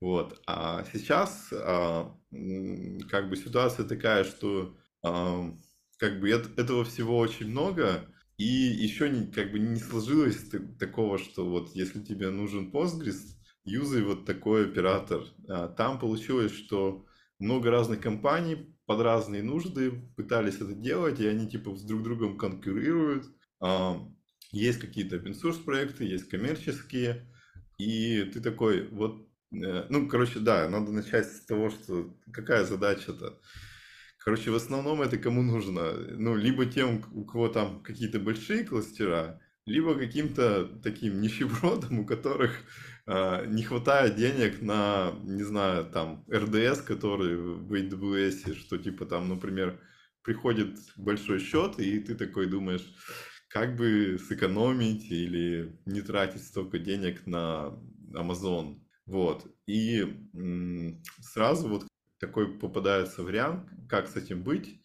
Вот. 0.00 0.40
А 0.46 0.84
сейчас 0.92 1.48
а, 1.52 2.14
как 3.10 3.28
бы 3.30 3.36
ситуация 3.36 3.86
такая, 3.86 4.24
что 4.24 4.76
а, 5.02 5.50
как 5.98 6.20
бы 6.20 6.30
эт- 6.30 6.58
этого 6.60 6.84
всего 6.84 7.18
очень 7.18 7.48
много, 7.48 8.08
и 8.36 8.44
еще 8.44 9.08
не, 9.08 9.30
как 9.30 9.52
бы 9.52 9.58
не 9.58 9.78
сложилось 9.78 10.50
такого, 10.78 11.18
что 11.18 11.46
вот 11.48 11.74
если 11.74 12.00
тебе 12.00 12.30
нужен 12.30 12.70
Postgres, 12.70 13.36
юзай 13.64 14.02
вот 14.02 14.24
такой 14.26 14.66
оператор. 14.66 15.24
А, 15.48 15.68
Там 15.68 15.98
получилось, 15.98 16.52
что 16.52 17.06
много 17.38 17.70
разных 17.70 18.00
компаний 18.00 18.76
под 18.86 19.00
разные 19.00 19.42
нужды 19.42 19.92
пытались 20.16 20.56
это 20.56 20.74
делать, 20.74 21.20
и 21.20 21.26
они 21.26 21.48
типа 21.48 21.74
с 21.76 21.82
друг 21.82 22.02
другом 22.02 22.36
конкурируют. 22.38 23.26
А, 23.60 24.00
Есть 24.52 24.80
какие-то 24.80 25.16
open 25.16 25.34
source 25.40 25.62
проекты, 25.64 26.04
есть 26.04 26.28
коммерческие, 26.28 27.26
и 27.78 28.22
ты 28.32 28.40
такой, 28.40 28.88
вот, 28.88 29.28
э, 29.52 29.86
ну, 29.90 30.08
короче, 30.08 30.38
да, 30.38 30.68
надо 30.68 30.92
начать 30.92 31.26
с 31.26 31.44
того, 31.44 31.70
что 31.70 32.16
какая 32.32 32.64
задача-то. 32.64 33.40
Короче, 34.18 34.50
в 34.50 34.54
основном 34.54 35.02
это 35.02 35.18
кому 35.18 35.42
нужно? 35.42 35.92
Ну, 35.92 36.34
либо 36.36 36.66
тем, 36.66 37.04
у 37.12 37.24
кого 37.24 37.48
там 37.48 37.82
какие-то 37.82 38.18
большие 38.20 38.64
кластера, 38.64 39.40
либо 39.66 39.94
каким-то 39.94 40.66
таким 40.82 41.20
нищебродам, 41.20 42.00
у 42.00 42.06
которых 42.06 42.52
не 43.06 43.62
хватает 43.62 44.16
денег 44.16 44.62
на, 44.62 45.12
не 45.24 45.42
знаю, 45.42 45.84
там, 45.84 46.24
РДС, 46.32 46.80
который 46.80 47.36
в 47.36 47.72
AWS, 47.72 48.54
что 48.54 48.78
типа 48.78 49.04
там, 49.04 49.28
например, 49.28 49.80
приходит 50.22 50.78
большой 50.96 51.38
счет, 51.38 51.78
и 51.78 52.00
ты 52.00 52.14
такой 52.14 52.46
думаешь, 52.46 52.94
как 53.48 53.76
бы 53.76 54.18
сэкономить 54.18 55.10
или 55.10 55.78
не 55.84 56.00
тратить 56.00 56.44
столько 56.44 56.78
денег 56.78 57.26
на 57.26 57.78
Amazon. 58.12 58.80
Вот. 59.06 59.46
И 59.66 60.06
сразу 61.20 61.68
вот 61.68 61.86
такой 62.18 62.58
попадается 62.58 63.22
вариант, 63.22 63.68
как 63.88 64.08
с 64.08 64.16
этим 64.16 64.42
быть. 64.42 64.82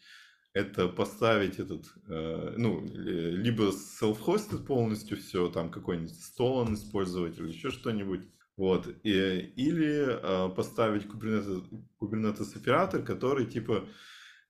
Это 0.53 0.88
поставить 0.88 1.59
этот, 1.59 1.85
э, 2.07 2.53
ну, 2.57 2.83
ли- 2.85 3.35
либо 3.38 3.71
self-hosted 3.71 4.65
полностью 4.65 5.17
все, 5.17 5.47
там 5.49 5.69
какой-нибудь 5.69 6.12
Stolen 6.13 6.73
использовать 6.73 7.38
или 7.39 7.49
еще 7.49 7.69
что-нибудь. 7.69 8.27
Вот. 8.57 8.88
И- 9.03 9.53
или 9.55 10.07
э, 10.09 10.49
поставить 10.55 11.05
Kubernetes, 11.05 11.63
Kubernetes 12.01 12.57
оператор, 12.57 13.03
который 13.03 13.45
типа 13.45 13.88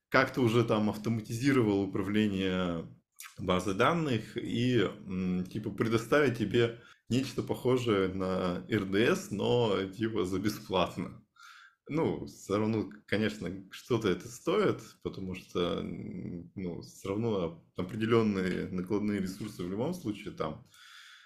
как-то 0.08 0.40
уже 0.40 0.64
там 0.64 0.90
автоматизировал 0.90 1.82
управление 1.82 2.86
базой 3.38 3.74
данных 3.74 4.36
и 4.36 4.88
типа 5.50 5.70
предоставить 5.70 6.38
тебе 6.38 6.80
нечто 7.10 7.42
похожее 7.42 8.08
на 8.08 8.64
RDS, 8.68 9.28
но 9.30 9.76
типа 9.84 10.24
за 10.24 10.38
бесплатно. 10.40 11.19
Ну, 11.90 12.24
все 12.26 12.56
равно, 12.56 12.88
конечно, 13.06 13.50
что-то 13.72 14.10
это 14.10 14.28
стоит, 14.28 14.80
потому 15.02 15.34
что, 15.34 15.82
ну, 15.82 16.82
все 16.82 17.08
равно 17.08 17.64
определенные 17.74 18.68
накладные 18.68 19.20
ресурсы 19.20 19.64
в 19.64 19.68
любом 19.68 19.92
случае 19.92 20.32
там, 20.32 20.64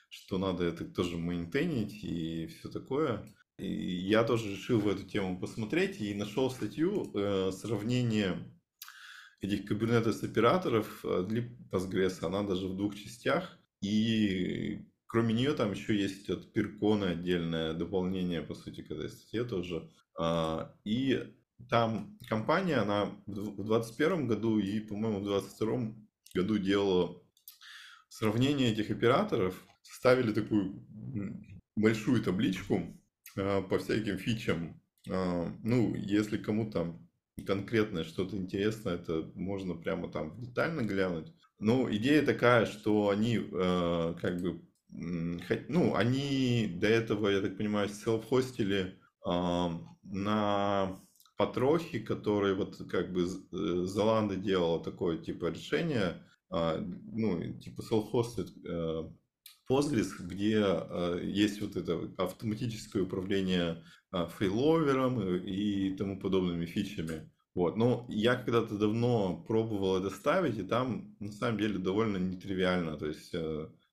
что 0.09 0.38
надо 0.38 0.64
это 0.64 0.87
тоже 0.87 1.18
мейнтейнить 1.18 2.03
и 2.03 2.46
все 2.46 2.70
такое. 2.70 3.27
И 3.59 3.66
я 3.66 4.24
тоже 4.24 4.53
решил 4.53 4.81
в 4.81 4.88
эту 4.88 5.05
тему 5.05 5.38
посмотреть 5.38 6.00
и 6.00 6.14
нашел 6.14 6.50
статью 6.50 7.12
э, 7.12 7.53
сравнение 7.53 8.38
этих 9.42 9.70
Kubernetes 9.70 10.24
операторов 10.24 11.05
э, 11.05 11.27
для 11.29 11.42
Postgres. 11.70 12.24
Она 12.24 12.42
даже 12.42 12.68
в 12.68 12.77
двух 12.77 12.94
частях. 12.96 13.59
И 13.83 14.81
кроме 15.07 15.35
нее 15.35 15.53
там 15.53 15.72
еще 15.72 15.94
есть 15.94 16.31
от 16.31 16.55
Пиркона 16.55 17.11
отдельное 17.11 17.74
дополнение, 17.74 18.40
по 18.40 18.55
сути, 18.55 18.81
к 18.81 18.90
этой 18.90 19.11
статье 19.11 19.44
тоже. 19.44 19.90
А, 20.18 20.74
И 20.85 21.33
там 21.68 22.18
компания, 22.29 22.77
она 22.77 23.07
в 23.27 23.33
2021 23.64 24.27
году 24.27 24.59
и, 24.59 24.81
по-моему, 24.81 25.20
в 25.20 25.24
2022 25.24 25.94
году 26.35 26.59
делала 26.59 27.22
сравнение 28.09 28.72
этих 28.72 28.90
операторов, 28.90 29.64
составили 29.83 30.33
такую 30.33 30.85
большую 31.77 32.22
табличку 32.22 33.00
а, 33.37 33.62
по 33.62 33.79
всяким 33.79 34.18
фичам. 34.18 34.81
А, 35.11 35.53
Ну, 35.62 35.94
если 35.94 36.38
кому 36.38 36.70
там 36.70 37.09
конкретное 37.46 38.05
что-то 38.05 38.37
интересное, 38.37 38.94
это 38.94 39.31
можно 39.35 39.74
прямо 39.74 40.11
там 40.11 40.40
детально 40.40 40.83
глянуть. 40.83 41.33
Ну, 41.59 41.92
идея 41.92 42.24
такая, 42.24 42.66
что 42.66 43.09
они 43.09 43.38
как 43.38 44.40
бы, 44.40 44.61
ну, 44.88 45.94
они 45.96 46.68
до 46.81 46.87
этого, 46.87 47.29
я 47.29 47.40
так 47.40 47.57
понимаю, 47.57 47.88
селф-хостили 47.88 48.98
на 49.24 51.00
Патрохе, 51.37 52.00
который 52.00 52.54
вот 52.54 52.76
как 52.88 53.12
бы 53.12 53.26
з- 53.26 53.42
э, 53.52 54.37
делала 54.37 54.82
такое 54.82 55.18
типа 55.18 55.46
решение, 55.46 56.24
а, 56.50 56.78
ну, 56.78 57.58
типа 57.58 57.82
self-hosted 57.82 58.50
э, 58.64 59.10
Postgres, 59.68 60.10
где 60.20 60.62
э, 60.62 61.20
есть 61.24 61.60
вот 61.60 61.76
это 61.76 62.12
автоматическое 62.18 63.02
управление 63.02 63.82
а, 64.12 64.26
фейловером 64.26 65.20
и 65.38 65.96
тому 65.96 66.20
подобными 66.20 66.66
фичами. 66.66 67.30
Вот. 67.54 67.76
Но 67.76 68.06
я 68.08 68.37
когда-то 68.37 68.78
давно 68.78 69.42
пробовал 69.44 69.96
это 69.96 70.10
ставить, 70.10 70.58
и 70.58 70.62
там 70.62 71.16
на 71.18 71.32
самом 71.32 71.58
деле 71.58 71.78
довольно 71.78 72.18
нетривиально. 72.18 72.96
То 72.96 73.06
есть, 73.06 73.32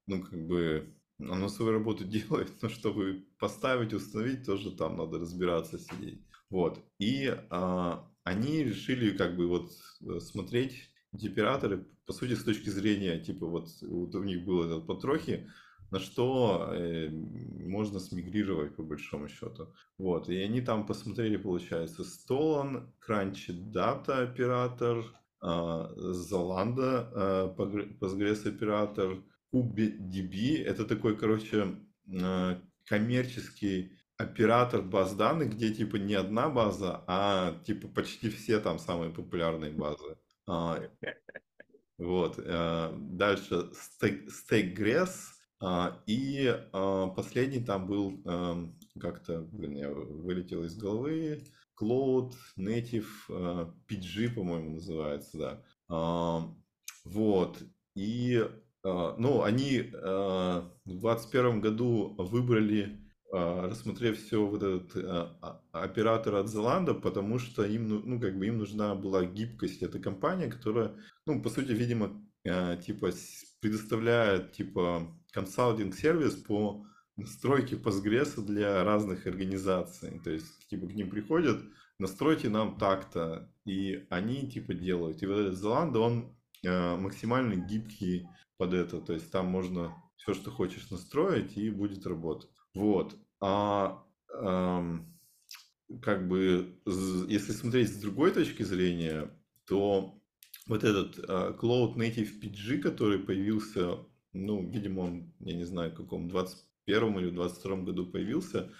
ну, 0.07 0.23
как 0.23 0.45
бы 0.47 0.95
оно 1.29 1.49
свою 1.49 1.73
работу 1.73 2.03
делает, 2.05 2.51
но 2.61 2.69
чтобы 2.69 3.25
поставить, 3.39 3.93
установить, 3.93 4.45
тоже 4.45 4.71
там 4.71 4.97
надо 4.97 5.19
разбираться, 5.19 5.79
сидеть. 5.79 6.21
Вот. 6.49 6.79
И 6.99 7.33
а, 7.49 8.07
они 8.23 8.63
решили 8.63 9.15
как 9.15 9.35
бы 9.35 9.47
вот 9.47 9.71
э, 10.01 10.19
смотреть 10.19 10.89
эти 11.13 11.27
операторы, 11.27 11.87
по 12.05 12.13
сути, 12.13 12.33
с 12.33 12.43
точки 12.43 12.69
зрения, 12.69 13.19
типа 13.19 13.45
вот, 13.45 13.69
вот 13.81 14.15
у 14.15 14.23
них 14.23 14.45
было 14.45 14.65
этот 14.65 14.87
потрохи, 14.87 15.49
на 15.91 15.99
что 15.99 16.71
э, 16.73 17.09
можно 17.09 17.99
смигрировать 17.99 18.75
по 18.75 18.83
большому 18.83 19.27
счету. 19.27 19.73
Вот, 19.97 20.29
и 20.29 20.37
они 20.37 20.61
там 20.61 20.85
посмотрели, 20.85 21.37
получается, 21.37 22.03
Stolen, 22.03 22.87
Crunchy 23.05 23.71
Data 23.71 24.23
оператор, 24.23 25.03
а, 25.41 25.91
Zalando, 25.97 27.09
а, 27.13 27.55
Postgres 27.99 28.47
оператор, 28.47 29.21
KubeDB, 29.53 30.63
это 30.63 30.85
такой, 30.85 31.17
короче, 31.17 31.75
а, 32.21 32.61
коммерческий 32.85 33.97
оператор 34.17 34.81
баз 34.81 35.15
данных, 35.15 35.55
где 35.55 35.73
типа 35.73 35.95
не 35.95 36.13
одна 36.13 36.49
база, 36.49 37.03
а 37.07 37.59
типа 37.65 37.87
почти 37.87 38.29
все 38.29 38.59
там 38.59 38.79
самые 38.79 39.11
популярные 39.11 39.71
базы. 39.71 40.17
Вот. 41.97 42.35
Дальше 42.37 43.71
StakeGress. 44.49 45.09
И 46.07 46.59
последний 47.15 47.63
там 47.63 47.87
был 47.87 48.21
как-то, 48.99 49.41
блин, 49.41 49.75
я 49.75 49.89
вылетел 49.89 50.63
из 50.63 50.75
головы. 50.75 51.43
Cloud 51.79 52.33
Native 52.57 53.07
PG, 53.87 54.35
по-моему, 54.35 54.71
называется, 54.71 55.37
да. 55.37 55.63
Вот. 57.05 57.63
И, 57.95 58.47
ну, 58.83 59.43
они 59.43 59.81
в 59.81 60.71
2021 60.85 61.61
году 61.61 62.15
выбрали 62.17 63.01
а, 63.33 63.69
рассмотрев 63.69 64.19
все 64.19 64.45
вот 64.45 64.61
этот 64.61 64.91
а, 64.97 65.61
а, 65.71 65.83
оператор 65.83 66.35
от 66.35 66.49
Зеланда, 66.49 66.93
потому 66.93 67.39
что 67.39 67.63
им, 67.63 67.87
ну, 67.87 68.01
ну, 68.03 68.19
как 68.19 68.37
бы 68.37 68.47
им 68.47 68.57
нужна 68.57 68.93
была 68.93 69.23
гибкость. 69.23 69.81
Это 69.81 69.99
компания, 69.99 70.49
которая, 70.49 70.95
ну, 71.25 71.41
по 71.41 71.49
сути, 71.49 71.71
видимо, 71.71 72.21
типа 72.43 73.11
предоставляет, 73.61 74.51
типа, 74.53 75.15
консалтинг-сервис 75.31 76.33
по 76.35 76.85
настройке 77.15 77.75
Postgres 77.75 78.41
для 78.43 78.83
разных 78.83 79.27
организаций. 79.27 80.19
То 80.23 80.31
есть, 80.31 80.67
типа, 80.67 80.87
к 80.87 80.93
ним 80.93 81.09
приходят, 81.09 81.61
настройте 81.99 82.49
нам 82.49 82.77
так-то, 82.77 83.49
и 83.65 84.07
они, 84.09 84.49
типа, 84.49 84.73
делают. 84.73 85.21
И 85.21 85.27
вот 85.27 85.37
этот 85.37 85.59
Zalando, 85.59 85.97
он 85.99 86.35
максимально 86.63 87.55
гибкий 87.55 88.27
под 88.61 88.75
это. 88.75 89.01
То 89.01 89.13
есть, 89.13 89.31
там 89.31 89.47
можно 89.47 89.91
все, 90.17 90.35
что 90.35 90.51
хочешь 90.51 90.91
настроить, 90.91 91.57
и 91.57 91.71
будет 91.71 92.05
работать. 92.05 92.51
Вот. 92.75 93.15
А 93.39 94.05
эм, 94.35 95.17
как 95.99 96.27
бы, 96.27 96.79
если 97.27 97.53
смотреть 97.53 97.89
с 97.89 97.99
другой 97.99 98.29
точки 98.29 98.61
зрения, 98.61 99.31
то 99.65 100.13
вот 100.67 100.83
этот 100.83 101.17
э, 101.17 101.55
Cloud 101.59 101.95
Native 101.95 102.39
PG, 102.39 102.81
который 102.83 103.17
появился, 103.17 103.97
ну, 104.31 104.69
видимо, 104.69 104.99
он, 104.99 105.33
я 105.39 105.55
не 105.55 105.65
знаю, 105.65 105.89
в 105.89 105.95
каком 105.95 106.29
21 106.29 107.17
или 107.17 107.31
22 107.31 107.77
году 107.77 108.05
появился, 108.05 108.71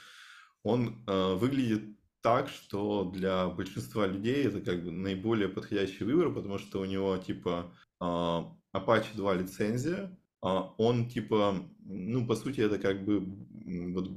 он 0.62 1.04
э, 1.08 1.34
выглядит 1.34 1.98
так, 2.22 2.50
что 2.50 3.06
для 3.06 3.48
большинства 3.48 4.06
людей 4.06 4.46
это 4.46 4.62
как 4.62 4.84
бы 4.84 4.92
наиболее 4.92 5.50
подходящий 5.50 6.04
выбор, 6.04 6.32
потому 6.32 6.60
что 6.60 6.82
у 6.82 6.86
него 6.86 7.18
типа 7.18 7.74
э, 8.00 8.42
Apache 8.74 9.16
2 9.16 9.36
лицензия, 9.36 10.18
а 10.42 10.74
он 10.78 11.08
типа, 11.10 11.64
ну, 11.86 12.26
по 12.26 12.36
сути, 12.36 12.62
это 12.62 12.80
как 12.80 13.06
бы 13.06 13.20
вот 13.94 14.10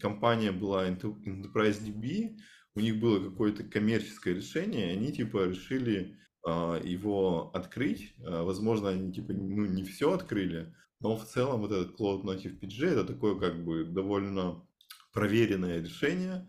компания 0.00 0.50
была 0.50 0.88
Enterprise 0.88 1.80
DB, 1.80 2.38
у 2.74 2.80
них 2.80 2.98
было 2.98 3.22
какое-то 3.22 3.64
коммерческое 3.64 4.34
решение, 4.34 4.88
и 4.90 4.96
они 4.96 5.12
типа 5.12 5.46
решили 5.46 6.16
а, 6.44 6.80
его 6.82 7.50
открыть. 7.54 8.14
А, 8.24 8.42
возможно, 8.42 8.88
они 8.88 9.12
типа 9.12 9.32
ну, 9.32 9.66
не 9.66 9.84
все 9.84 10.12
открыли, 10.12 10.74
но 11.00 11.16
в 11.16 11.24
целом 11.24 11.60
вот 11.60 11.70
этот 11.70 11.98
Cloud 12.00 12.22
Native 12.22 12.58
PG 12.58 12.86
это 12.86 13.04
такое 13.04 13.38
как 13.38 13.64
бы 13.64 13.84
довольно 13.84 14.66
проверенное 15.12 15.80
решение, 15.80 16.48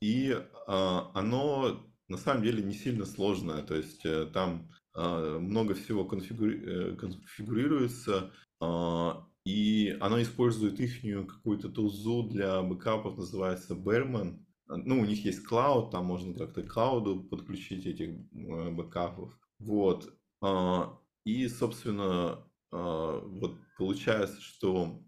и 0.00 0.42
оно 0.66 1.86
на 2.08 2.16
самом 2.16 2.42
деле 2.42 2.62
не 2.62 2.72
сильно 2.72 3.04
сложное, 3.04 3.62
то 3.62 3.74
есть 3.74 4.04
э, 4.04 4.26
там 4.32 4.70
много 4.96 5.74
всего 5.74 6.04
конфигури... 6.04 6.62
Э, 6.64 6.96
конфигурируется, 6.96 8.32
а, 8.60 9.26
и 9.44 9.96
оно 10.00 10.20
использует 10.22 10.80
их 10.80 11.02
какую-то 11.28 11.68
тулзу 11.68 12.24
для 12.24 12.62
бэкапов, 12.62 13.18
называется 13.18 13.74
Bearman. 13.74 14.38
Ну, 14.68 15.00
у 15.00 15.04
них 15.04 15.24
есть 15.24 15.44
клауд, 15.44 15.92
там 15.92 16.06
можно 16.06 16.34
как-то 16.34 16.62
к 16.62 16.72
клауду 16.72 17.22
подключить 17.22 17.86
этих 17.86 18.08
э, 18.08 18.70
бэкапов. 18.70 19.38
Вот. 19.58 20.12
А, 20.42 20.98
и, 21.24 21.46
собственно, 21.48 22.42
вот 22.70 23.56
получается, 23.78 24.40
что 24.40 25.02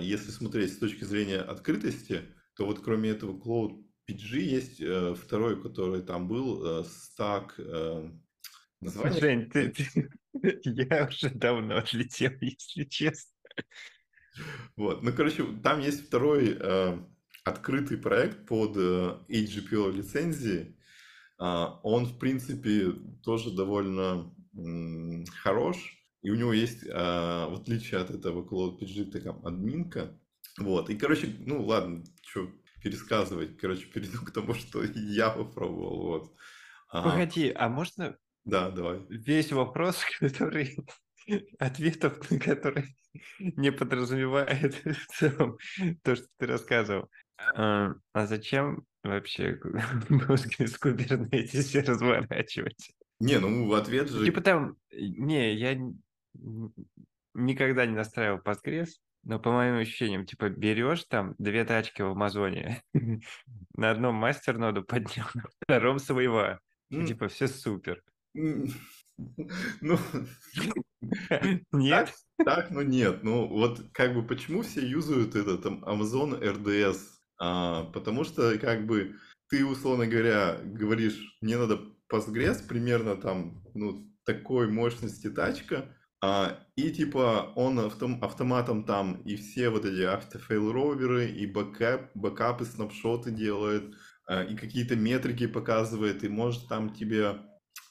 если 0.00 0.30
смотреть 0.30 0.72
с 0.72 0.78
точки 0.78 1.04
зрения 1.04 1.38
открытости, 1.38 2.22
то 2.56 2.66
вот 2.66 2.80
кроме 2.80 3.10
этого 3.10 3.38
Cloud 3.38 3.82
PG 4.08 4.38
есть 4.38 4.80
э, 4.80 5.14
второй, 5.14 5.60
который 5.60 6.02
там 6.02 6.28
был, 6.28 6.84
Stack 6.84 7.52
Название? 8.80 9.20
Жень, 9.20 9.50
ты, 9.50 9.68
ты, 9.70 10.10
я 10.64 11.06
уже 11.06 11.30
давно 11.30 11.76
отлетел, 11.76 12.32
если 12.40 12.84
честно. 12.84 13.32
Вот, 14.76 15.02
ну, 15.02 15.12
короче, 15.12 15.44
там 15.62 15.80
есть 15.80 16.06
второй 16.06 16.56
э, 16.58 16.98
открытый 17.44 17.98
проект 17.98 18.46
под 18.46 18.76
э, 18.76 19.18
HGPO 19.28 19.92
лицензии. 19.92 20.76
Э, 21.38 21.66
он, 21.82 22.06
в 22.06 22.18
принципе, 22.18 22.92
тоже 23.22 23.50
довольно 23.50 24.32
э, 24.56 25.24
хорош. 25.42 25.76
И 26.22 26.30
у 26.30 26.34
него 26.36 26.52
есть, 26.52 26.84
э, 26.84 26.90
в 26.90 27.60
отличие 27.60 28.00
от 28.00 28.10
этого 28.10 28.46
Cloud 28.48 28.78
PG, 28.78 29.10
такая 29.10 29.34
админка. 29.42 30.18
Вот, 30.58 30.88
и, 30.90 30.96
короче, 30.96 31.34
ну, 31.40 31.64
ладно, 31.64 32.04
что 32.22 32.50
пересказывать. 32.82 33.58
Короче, 33.58 33.86
перейду 33.86 34.24
к 34.24 34.30
тому, 34.30 34.54
что 34.54 34.82
я 34.82 35.30
попробовал. 35.30 36.02
Вот. 36.02 36.34
Погоди, 36.90 37.52
а 37.54 37.68
можно 37.68 38.16
да, 38.44 38.70
давай. 38.70 39.00
Весь 39.08 39.52
вопрос, 39.52 40.04
который 40.20 40.76
ответов 41.58 42.30
на 42.30 42.38
который 42.38 42.96
не 43.38 43.72
подразумевает 43.72 44.74
в 44.84 45.06
целом 45.06 45.58
то, 46.02 46.16
что 46.16 46.26
ты 46.38 46.46
рассказывал. 46.46 47.08
А, 47.54 47.94
а 48.12 48.26
зачем 48.26 48.84
вообще 49.02 49.58
Postgres 50.08 50.76
Kubernetes 50.82 51.80
разворачивать? 51.82 52.92
Не, 53.18 53.38
ну 53.38 53.72
ответ 53.74 54.10
же... 54.10 54.24
Типа 54.24 54.40
там, 54.40 54.76
не, 54.92 55.54
я 55.54 55.78
никогда 57.34 57.86
не 57.86 57.94
настраивал 57.94 58.40
Postgres, 58.40 58.88
но 59.24 59.38
по 59.38 59.52
моим 59.52 59.76
ощущениям, 59.76 60.26
типа 60.26 60.48
берешь 60.48 61.04
там 61.04 61.34
две 61.38 61.64
тачки 61.64 62.02
в 62.02 62.12
Амазоне, 62.12 62.82
на 63.74 63.90
одном 63.90 64.14
master 64.14 64.51
node 64.51 64.76
у 64.76 64.82
поднял, 64.84 65.26
на 65.34 65.44
втором 65.62 65.98
своего, 65.98 66.58
типа 66.90 67.28
все 67.28 67.46
супер. 67.46 68.02
Ну, 69.82 69.98
нет? 71.72 72.14
Так, 72.38 72.46
так, 72.46 72.70
но 72.70 72.82
нет. 72.82 73.22
Ну, 73.22 73.46
вот 73.46 73.82
как 73.92 74.14
бы 74.14 74.26
почему 74.26 74.62
все 74.62 74.80
юзают 74.80 75.34
этот 75.34 75.62
там 75.62 75.84
Amazon 75.84 76.40
RDS? 76.40 76.98
А, 77.38 77.84
потому 77.92 78.24
что 78.24 78.58
как 78.58 78.86
бы 78.86 79.16
ты, 79.48 79.64
условно 79.64 80.06
говоря, 80.06 80.58
говоришь, 80.64 81.36
мне 81.40 81.58
надо 81.58 81.80
Postgres 82.12 82.66
примерно 82.66 83.16
там, 83.16 83.62
ну, 83.74 84.10
такой 84.24 84.68
мощности 84.68 85.30
тачка, 85.30 85.94
а, 86.22 86.58
и 86.76 86.90
типа 86.90 87.52
он 87.56 87.80
автом, 87.80 88.22
автоматом 88.22 88.84
там 88.84 89.22
и 89.22 89.36
все 89.36 89.70
вот 89.70 89.84
эти 89.84 90.02
auto 90.02 90.39
failover 90.39 91.12
ы, 91.12 91.30
и 91.30 91.46
бэкап, 91.46 92.10
бэкапы, 92.14 92.64
snapshot 92.64 93.23
ы 93.23 93.30
делает, 93.30 93.94
а, 94.26 94.44
и 94.44 94.54
какие-то 94.54 94.96
метрики 94.96 95.46
показывает, 95.46 96.22
и 96.22 96.28
может 96.28 96.68
там 96.68 96.92
тебе 96.92 97.40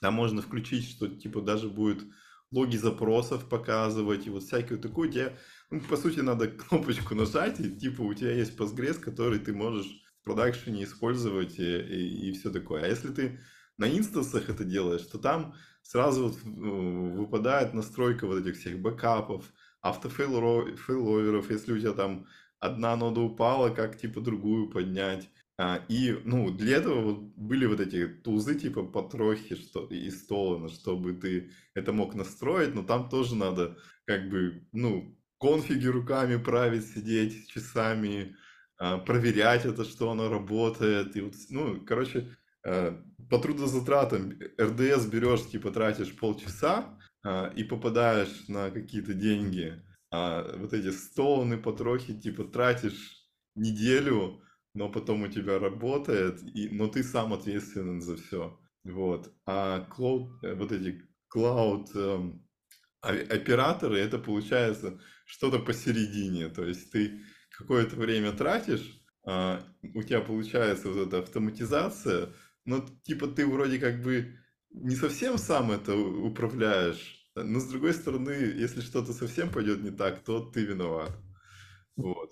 там 0.01 0.13
можно 0.13 0.41
включить, 0.41 0.89
что 0.89 1.07
типа 1.07 1.41
даже 1.41 1.69
будет 1.69 2.03
логи 2.51 2.77
запросов 2.77 3.47
показывать 3.47 4.25
и 4.25 4.29
вот 4.29 4.43
всякое 4.43 4.75
вот 4.75 4.81
такое. 4.81 5.09
Тебе, 5.09 5.37
ну, 5.69 5.81
по 5.81 5.97
сути, 5.97 6.19
надо 6.19 6.47
кнопочку 6.69 7.15
нажать, 7.15 7.59
и 7.59 7.69
типа 7.69 8.01
у 8.01 8.13
тебя 8.13 8.31
есть 8.31 8.57
Postgres, 8.57 8.99
который 8.99 9.39
ты 9.39 9.53
можешь 9.53 9.87
в 10.21 10.23
продакшене 10.23 10.83
использовать 10.83 11.59
и, 11.59 11.79
и, 11.79 12.29
и 12.29 12.33
все 12.33 12.49
такое. 12.49 12.83
А 12.83 12.87
если 12.87 13.09
ты 13.09 13.39
на 13.77 13.89
инстансах 13.89 14.49
это 14.49 14.63
делаешь, 14.63 15.05
то 15.05 15.17
там 15.17 15.55
сразу 15.83 16.29
вот 16.29 16.37
ну, 16.43 17.15
выпадает 17.15 17.73
настройка 17.73 18.27
вот 18.27 18.39
этих 18.39 18.57
всех 18.59 18.79
бэкапов, 18.79 19.45
автофейловеров, 19.81 21.49
если 21.49 21.73
у 21.73 21.79
тебя 21.79 21.93
там 21.93 22.27
одна 22.59 22.95
нода 22.95 23.21
упала, 23.21 23.69
как 23.69 23.97
типа 23.97 24.21
другую 24.21 24.69
поднять. 24.69 25.29
А, 25.61 25.83
и, 25.89 26.17
ну, 26.23 26.51
для 26.51 26.77
этого 26.77 27.01
вот 27.01 27.19
были 27.35 27.65
вот 27.65 27.81
эти 27.81 28.07
тузы 28.07 28.55
типа 28.55 28.83
потрохи 28.83 29.55
что, 29.55 29.87
и 29.87 30.09
столана, 30.09 30.69
чтобы 30.69 31.13
ты 31.13 31.51
это 31.75 31.91
мог 31.91 32.15
настроить, 32.15 32.73
но 32.75 32.83
там 32.83 33.09
тоже 33.09 33.35
надо 33.35 33.77
как 34.05 34.29
бы, 34.29 34.65
ну, 34.71 35.19
конфиги 35.37 35.87
руками 35.87 36.37
править, 36.37 36.87
сидеть 36.87 37.49
часами, 37.49 38.37
а, 38.77 38.99
проверять 38.99 39.65
это, 39.65 39.83
что 39.83 40.11
оно 40.11 40.29
работает. 40.29 41.17
И 41.17 41.21
вот, 41.21 41.33
ну, 41.49 41.81
короче, 41.85 42.37
а, 42.65 43.03
по 43.29 43.37
трудозатратам 43.39 44.31
РДС 44.61 45.07
берешь, 45.07 45.47
типа, 45.51 45.71
тратишь 45.71 46.15
полчаса 46.15 46.97
и 47.57 47.63
попадаешь 47.65 48.47
на 48.47 48.71
какие-то 48.71 49.13
деньги. 49.13 49.83
а, 50.11 50.57
вот 50.57 50.73
эти 50.73 50.91
стоуны, 50.91 51.57
потрохи, 51.57 52.13
типа, 52.19 52.45
тратишь 52.45 53.27
неделю, 53.55 54.41
но 54.73 54.89
потом 54.89 55.23
у 55.23 55.27
тебя 55.27 55.59
работает, 55.59 56.41
и, 56.55 56.69
но 56.69 56.87
ты 56.87 57.03
сам 57.03 57.33
ответственен 57.33 58.01
за 58.01 58.17
все. 58.17 58.59
Вот. 58.83 59.33
А 59.45 59.87
cloud, 59.89 60.29
э, 60.43 60.55
вот 60.55 60.71
эти 60.71 61.01
cloud 61.33 61.87
эм, 61.95 62.45
операторы, 63.01 63.99
это 63.99 64.19
получается 64.19 64.99
что-то 65.25 65.59
посередине. 65.59 66.49
То 66.49 66.63
есть 66.63 66.91
ты 66.91 67.21
какое-то 67.57 67.95
время 67.95 68.31
тратишь, 68.31 69.01
а, 69.25 69.63
у 69.93 70.03
тебя 70.03 70.21
получается 70.21 70.89
вот 70.89 71.07
эта 71.07 71.19
автоматизация, 71.19 72.33
но 72.65 72.85
типа 73.03 73.27
ты 73.27 73.45
вроде 73.45 73.79
как 73.79 74.01
бы 74.01 74.37
не 74.71 74.95
совсем 74.95 75.37
сам 75.37 75.71
это 75.71 75.95
управляешь, 75.95 77.29
но 77.35 77.59
с 77.59 77.65
другой 77.65 77.93
стороны, 77.93 78.31
если 78.31 78.81
что-то 78.81 79.13
совсем 79.13 79.51
пойдет 79.51 79.81
не 79.81 79.91
так, 79.91 80.23
то 80.23 80.41
ты 80.49 80.63
виноват. 80.65 81.11
Вот. 81.95 82.31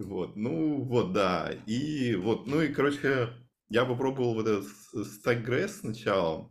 Вот, 0.00 0.34
ну 0.34 0.82
вот, 0.82 1.12
да. 1.12 1.52
И 1.66 2.14
вот, 2.14 2.46
ну 2.46 2.62
и, 2.62 2.72
короче, 2.72 3.28
я 3.68 3.84
попробовал 3.84 4.34
вот 4.34 4.46
этот 4.46 4.66
StackGrass 4.94 5.68
сначала. 5.68 6.50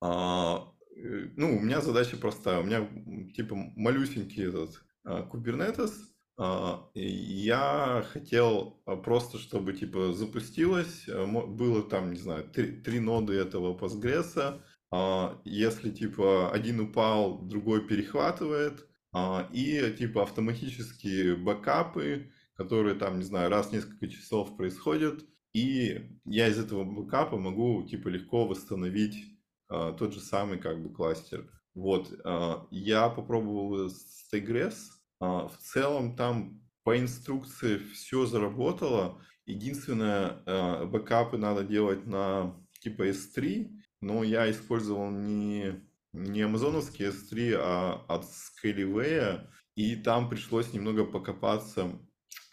А, 0.00 0.72
э, 0.96 1.28
ну, 1.36 1.56
у 1.56 1.60
меня 1.60 1.80
задача 1.80 2.16
простая. 2.16 2.60
У 2.60 2.64
меня, 2.64 2.88
типа, 3.34 3.56
малюсенький 3.76 4.48
этот 4.48 4.80
а, 5.04 5.28
Kubernetes. 5.28 5.92
А, 6.38 6.88
я 6.94 8.04
хотел 8.12 8.80
а, 8.86 8.96
просто, 8.96 9.38
чтобы, 9.38 9.72
типа, 9.72 10.12
запустилось. 10.12 11.08
А, 11.08 11.26
было 11.26 11.82
там, 11.82 12.12
не 12.12 12.20
знаю, 12.20 12.48
три, 12.48 12.80
три 12.80 13.00
ноды 13.00 13.34
этого 13.34 13.76
Postgres. 13.76 14.60
А, 14.92 15.40
если, 15.44 15.90
типа, 15.90 16.52
один 16.52 16.78
упал, 16.78 17.42
другой 17.42 17.86
перехватывает. 17.88 18.86
А, 19.12 19.48
и, 19.52 19.94
типа, 19.98 20.22
автоматические 20.22 21.36
бэкапы 21.36 22.31
которые 22.54 22.94
там, 22.94 23.18
не 23.18 23.24
знаю, 23.24 23.50
раз 23.50 23.68
в 23.68 23.72
несколько 23.72 24.08
часов 24.08 24.56
происходят, 24.56 25.24
и 25.52 26.18
я 26.24 26.48
из 26.48 26.58
этого 26.58 26.84
бэкапа 26.84 27.36
могу, 27.36 27.82
типа, 27.82 28.08
легко 28.08 28.46
восстановить 28.46 29.38
а, 29.68 29.92
тот 29.92 30.14
же 30.14 30.20
самый, 30.20 30.58
как 30.58 30.82
бы, 30.82 30.92
кластер. 30.92 31.50
Вот, 31.74 32.12
а, 32.24 32.66
я 32.70 33.08
попробовал 33.08 33.88
с 33.88 34.28
Tigres, 34.32 34.76
а, 35.20 35.48
в 35.48 35.56
целом 35.58 36.16
там 36.16 36.62
по 36.84 36.98
инструкции 36.98 37.78
все 37.78 38.26
заработало, 38.26 39.20
единственное, 39.46 40.42
а, 40.46 40.86
бэкапы 40.86 41.36
надо 41.36 41.64
делать 41.64 42.06
на, 42.06 42.56
типа, 42.80 43.08
S3, 43.08 43.70
но 44.00 44.24
я 44.24 44.50
использовал 44.50 45.10
не, 45.10 45.82
не 46.12 46.42
амазоновский 46.42 47.06
S3, 47.06 47.56
а 47.58 48.04
от 48.08 48.24
Scaleway, 48.24 49.46
и 49.74 49.96
там 49.96 50.28
пришлось 50.28 50.72
немного 50.72 51.04
покопаться 51.04 51.98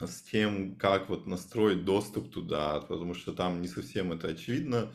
с 0.08 0.22
тем, 0.22 0.76
как 0.76 1.10
вот 1.10 1.28
настроить 1.28 1.86
доступ 1.86 2.32
туда, 2.32 2.82
потому 2.82 3.14
что 3.14 3.34
там 3.34 3.62
не 3.62 3.68
совсем 3.68 4.12
это 4.12 4.30
очевидно. 4.30 4.94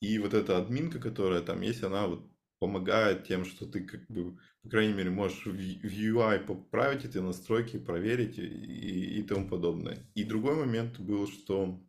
И 0.00 0.18
вот 0.18 0.34
эта 0.34 0.58
админка, 0.58 1.00
которая 1.00 1.42
там 1.42 1.60
есть, 1.60 1.82
она 1.82 2.06
вот 2.06 2.30
помогает 2.58 3.26
тем, 3.26 3.44
что 3.44 3.66
ты 3.66 3.84
как 3.84 4.06
бы, 4.08 4.38
по 4.62 4.68
крайней 4.68 4.94
мере, 4.94 5.10
можешь 5.10 5.46
в 5.46 5.54
UI 5.54 6.40
поправить 6.40 7.04
эти 7.04 7.18
настройки, 7.18 7.78
проверить 7.78 8.38
и, 8.38 9.18
и 9.18 9.22
тому 9.22 9.48
подобное. 9.48 9.98
И 10.14 10.24
другой 10.24 10.54
момент 10.56 10.98
был, 10.98 11.28
что, 11.28 11.80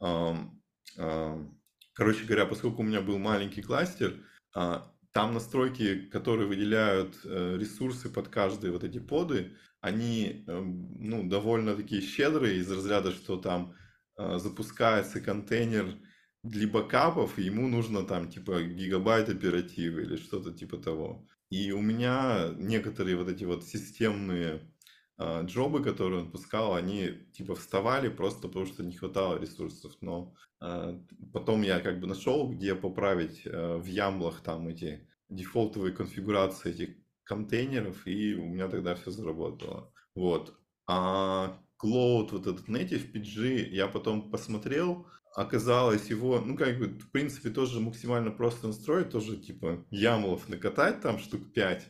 эм, 0.00 0.62
эм, 0.96 1.60
короче 1.92 2.24
говоря, 2.24 2.46
поскольку 2.46 2.82
у 2.82 2.84
меня 2.84 3.00
был 3.00 3.18
маленький 3.18 3.62
кластер, 3.62 4.22
э, 4.56 4.80
там 5.14 5.32
настройки, 5.32 6.06
которые 6.06 6.48
выделяют 6.48 7.20
э, 7.24 7.56
ресурсы 7.56 8.10
под 8.10 8.28
каждые 8.28 8.72
вот 8.72 8.82
эти 8.82 8.98
поды, 8.98 9.52
они 9.80 10.44
эм, 10.48 10.92
ну, 10.98 11.28
довольно 11.28 11.76
такие 11.76 12.02
щедрые 12.02 12.58
из 12.58 12.70
разряда, 12.70 13.12
что 13.12 13.36
там 13.36 13.76
э, 14.18 14.38
запускается 14.38 15.20
контейнер 15.20 15.98
для 16.42 16.66
бэкапов, 16.66 17.38
и 17.38 17.44
ему 17.44 17.68
нужно 17.68 18.02
там 18.04 18.28
типа 18.28 18.62
гигабайт 18.64 19.28
оперативы 19.28 20.02
или 20.02 20.16
что-то 20.16 20.52
типа 20.52 20.78
того. 20.78 21.28
И 21.48 21.70
у 21.70 21.80
меня 21.80 22.52
некоторые 22.56 23.16
вот 23.16 23.28
эти 23.28 23.44
вот 23.44 23.64
системные 23.64 24.73
джобы, 25.20 25.82
которые 25.82 26.22
он 26.22 26.30
пускал, 26.30 26.74
они 26.74 27.10
типа 27.32 27.54
вставали 27.54 28.08
просто 28.08 28.48
потому, 28.48 28.66
что 28.66 28.82
не 28.82 28.96
хватало 28.96 29.38
ресурсов. 29.38 29.92
Но 30.00 30.34
э, 30.60 30.98
потом 31.32 31.62
я 31.62 31.80
как 31.80 32.00
бы 32.00 32.06
нашел, 32.06 32.50
где 32.50 32.74
поправить 32.74 33.42
э, 33.46 33.76
в 33.76 33.86
ямблах 33.86 34.40
там 34.40 34.68
эти 34.68 35.08
дефолтовые 35.28 35.92
конфигурации 35.92 36.70
этих 36.70 36.96
контейнеров, 37.24 38.06
и 38.06 38.34
у 38.34 38.46
меня 38.46 38.68
тогда 38.68 38.94
все 38.94 39.10
заработало. 39.10 39.92
Вот. 40.14 40.54
А 40.86 41.58
Cloud, 41.82 42.30
вот 42.32 42.46
этот 42.46 42.68
Native 42.68 43.12
PG, 43.12 43.68
я 43.70 43.88
потом 43.88 44.30
посмотрел, 44.30 45.06
оказалось 45.34 46.10
его, 46.10 46.40
ну, 46.40 46.56
как 46.56 46.78
бы, 46.78 46.86
в 46.86 47.10
принципе, 47.10 47.50
тоже 47.50 47.80
максимально 47.80 48.30
просто 48.30 48.68
настроить, 48.68 49.10
тоже, 49.10 49.36
типа, 49.36 49.84
ямлов 49.90 50.48
накатать, 50.48 51.00
там, 51.00 51.18
штук 51.18 51.52
5, 51.52 51.88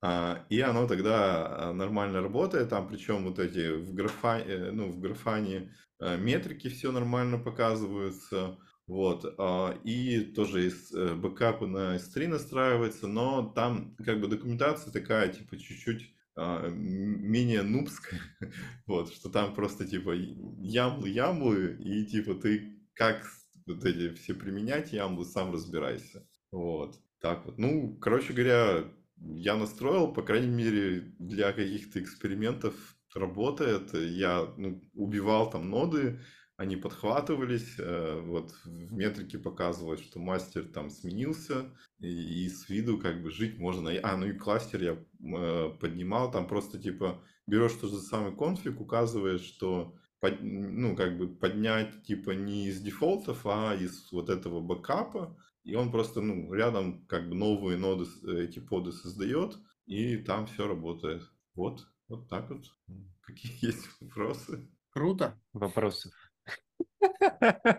а, 0.00 0.46
и 0.48 0.60
оно 0.60 0.86
тогда 0.86 1.70
а, 1.70 1.72
нормально 1.72 2.22
работает, 2.22 2.68
там, 2.68 2.88
причем 2.88 3.24
вот 3.24 3.38
эти 3.38 3.72
в, 3.72 3.94
графа, 3.94 4.38
э, 4.38 4.70
ну, 4.70 4.90
в 4.90 5.00
графане 5.00 5.72
э, 6.00 6.16
метрики 6.16 6.68
все 6.68 6.92
нормально 6.92 7.38
показываются, 7.38 8.58
вот, 8.86 9.24
а, 9.38 9.76
и 9.84 10.20
тоже 10.20 10.66
из 10.68 10.94
э, 10.94 11.14
бэкапы 11.14 11.66
на 11.66 11.96
S3 11.96 12.28
настраивается, 12.28 13.08
но 13.08 13.50
там 13.54 13.96
как 13.96 14.20
бы 14.20 14.28
документация 14.28 14.92
такая, 14.92 15.28
типа, 15.32 15.58
чуть-чуть 15.58 16.14
а, 16.36 16.68
менее 16.68 17.62
нубская, 17.62 18.20
вот, 18.86 19.12
что 19.12 19.30
там 19.30 19.52
просто, 19.52 19.84
типа, 19.84 20.14
ямлы-ямлы, 20.14 21.76
и, 21.80 22.06
типа, 22.06 22.34
ты 22.34 22.78
как 22.94 23.26
вот 23.66 23.84
эти 23.84 24.14
все 24.14 24.32
применять 24.32 24.92
ямлы, 24.92 25.24
сам 25.24 25.52
разбирайся, 25.52 26.24
вот, 26.52 27.00
так 27.20 27.44
вот. 27.46 27.58
Ну, 27.58 27.98
короче 28.00 28.32
говоря, 28.32 28.84
я 29.20 29.56
настроил, 29.56 30.12
по 30.12 30.22
крайней 30.22 30.48
мере, 30.48 31.14
для 31.18 31.52
каких-то 31.52 32.00
экспериментов 32.00 32.74
работает. 33.14 33.94
Я 33.94 34.52
ну, 34.56 34.82
убивал 34.94 35.50
там 35.50 35.70
ноды, 35.70 36.20
они 36.58 36.76
подхватывались, 36.76 37.76
э, 37.78 38.20
вот 38.20 38.50
в 38.64 38.92
метрике 38.92 39.38
показывалось, 39.38 40.00
что 40.00 40.18
мастер 40.18 40.64
там 40.64 40.90
сменился, 40.90 41.72
и, 42.00 42.44
и 42.44 42.48
с 42.48 42.68
виду 42.68 42.98
как 42.98 43.22
бы 43.22 43.30
жить 43.30 43.58
можно. 43.58 43.92
А, 44.02 44.16
ну 44.16 44.26
и 44.26 44.32
кластер 44.32 44.82
я 44.82 44.92
э, 44.92 45.70
поднимал, 45.80 46.32
там 46.32 46.48
просто 46.48 46.80
типа 46.80 47.22
берешь 47.46 47.74
тот 47.74 47.90
же 47.90 47.98
самый 47.98 48.36
конфиг, 48.36 48.80
указываешь, 48.80 49.42
что 49.42 49.94
под, 50.18 50.42
ну 50.42 50.96
как 50.96 51.16
бы 51.16 51.28
поднять 51.28 52.02
типа 52.02 52.32
не 52.32 52.66
из 52.66 52.80
дефолтов, 52.80 53.46
а 53.46 53.76
из 53.76 54.10
вот 54.10 54.28
этого 54.28 54.60
бэкапа, 54.60 55.38
и 55.68 55.74
он 55.74 55.92
просто 55.92 56.20
ну 56.22 56.52
рядом 56.54 57.06
как 57.06 57.28
бы 57.28 57.34
новые 57.34 57.76
ноды, 57.76 58.06
эти 58.42 58.58
поды 58.58 58.90
создает, 58.90 59.58
и 59.86 60.16
там 60.16 60.46
все 60.46 60.66
работает. 60.66 61.22
Вот, 61.54 61.86
вот 62.08 62.28
так 62.28 62.50
вот. 62.50 62.64
Какие 63.20 63.66
есть 63.66 63.86
вопросы? 64.00 64.66
Круто. 64.90 65.38
Вопросов 65.52 66.12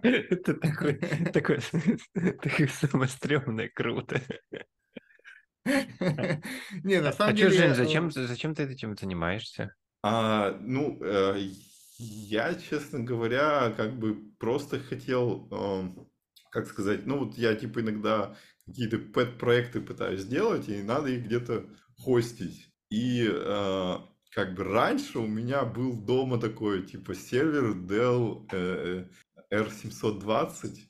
Это 0.04 0.54
такое, 0.54 1.00
такое, 1.34 1.62
такое 2.42 2.68
самое 2.68 3.10
стрёмное, 3.10 3.70
круто. 3.74 4.22
Не, 5.66 7.02
на 7.02 7.10
А 7.10 7.14
самом 7.14 7.36
деле... 7.36 7.52
Жень, 7.52 7.72
э, 7.72 7.76
зачем, 7.76 8.12
зачем 8.12 8.56
ты 8.56 8.64
этим 8.64 8.96
занимаешься? 8.96 9.76
А, 10.04 10.58
ну, 10.62 11.00
э, 11.02 11.40
я, 11.98 12.56
честно 12.56 13.00
говоря, 13.00 13.72
как 13.76 13.98
бы 14.00 14.32
просто 14.40 14.80
хотел, 14.80 15.48
эм, 15.52 16.09
как 16.50 16.68
сказать, 16.68 17.06
ну 17.06 17.20
вот 17.20 17.38
я 17.38 17.56
типа 17.56 17.82
иногда 17.82 18.36
какие-то 18.66 19.00
пэт-проекты 19.00 19.82
пытаюсь 19.82 20.22
сделать, 20.22 20.70
и 20.70 20.82
надо 20.84 21.10
их 21.10 21.26
где-то 21.26 21.66
хостить. 21.98 22.70
И 22.90 23.28
э, 23.30 23.96
как 24.32 24.56
бы 24.56 24.64
раньше 24.64 25.20
у 25.20 25.28
меня 25.28 25.64
был 25.66 25.94
дома 25.94 26.40
такой, 26.40 26.86
типа, 26.86 27.16
сервер 27.16 27.76
Dell 27.76 28.48
э, 28.52 29.06
э, 29.52 29.62
R720, 29.62 30.90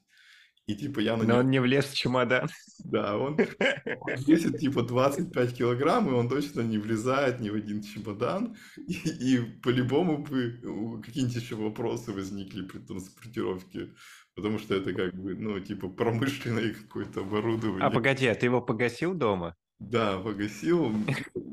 и 0.67 0.75
типа 0.75 0.99
я 0.99 1.17
на 1.17 1.23
Но 1.23 1.29
нем... 1.29 1.37
он 1.39 1.49
не 1.49 1.59
влез 1.59 1.85
в 1.85 1.95
чемодан. 1.95 2.47
Да, 2.83 3.17
он 3.17 3.37
он 4.01 4.15
весит 4.27 4.59
типа 4.59 4.83
25 4.83 5.57
килограмм, 5.57 6.09
и 6.09 6.13
он 6.13 6.29
точно 6.29 6.61
не 6.61 6.77
влезает 6.77 7.39
ни 7.39 7.49
в 7.49 7.55
один 7.55 7.81
чемодан. 7.81 8.55
И, 8.77 8.93
и 8.93 9.39
по-любому 9.63 10.19
бы 10.19 10.61
у- 10.63 11.01
какие-нибудь 11.01 11.35
еще 11.35 11.55
вопросы 11.55 12.11
возникли 12.11 12.61
при 12.61 12.77
транспортировке. 12.77 13.95
Потому 14.39 14.57
что 14.59 14.75
это 14.75 14.93
как 14.93 15.13
бы, 15.13 15.35
ну, 15.35 15.59
типа 15.59 15.89
промышленное 15.89 16.73
какое-то 16.73 17.19
А 17.19 17.23
оборудование. 17.23 17.91
погоди, 17.91 18.25
а 18.27 18.35
ты 18.35 18.45
его 18.45 18.61
погасил 18.61 19.13
дома? 19.13 19.55
Да, 19.79 20.17
погасил. 20.19 20.91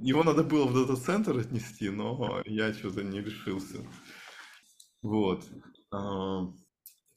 Его 0.02 0.22
надо 0.24 0.44
было 0.44 0.66
в 0.66 0.74
дата-центр 0.74 1.36
отнести, 1.38 1.90
но 1.90 2.42
я 2.44 2.72
что-то 2.72 3.02
не 3.02 3.20
решился. 3.20 3.78
Вот. 5.02 5.44
А, 5.92 6.42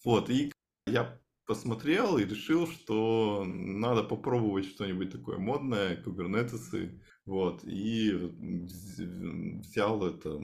Вот, 0.06 0.30
и 0.30 0.52
я 0.88 1.20
посмотрел 1.46 2.18
и 2.18 2.26
решил, 2.26 2.68
что 2.68 3.44
надо 3.46 4.04
попробовать 4.04 4.66
что-нибудь 4.66 5.12
такое 5.12 5.38
модное, 5.38 6.02
кубернетесы. 6.02 7.02
Вот, 7.26 7.64
и 7.64 8.12
вз- 8.12 9.60
взял 9.60 10.04
это 10.06 10.40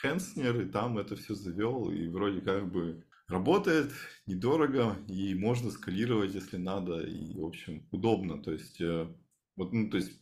Хенснер, 0.00 0.60
и 0.60 0.64
там 0.66 0.98
это 0.98 1.16
все 1.16 1.34
завел, 1.34 1.90
и 1.90 2.08
вроде 2.08 2.40
как 2.40 2.70
бы 2.70 3.04
работает, 3.28 3.92
недорого, 4.26 4.96
и 5.08 5.34
можно 5.34 5.70
скалировать, 5.70 6.34
если 6.34 6.56
надо, 6.56 7.00
и, 7.00 7.38
в 7.38 7.44
общем, 7.44 7.86
удобно. 7.90 8.42
То 8.42 8.52
есть, 8.52 8.80
э, 8.80 9.08
вот, 9.56 9.72
ну, 9.72 9.90
то 9.90 9.98
есть, 9.98 10.20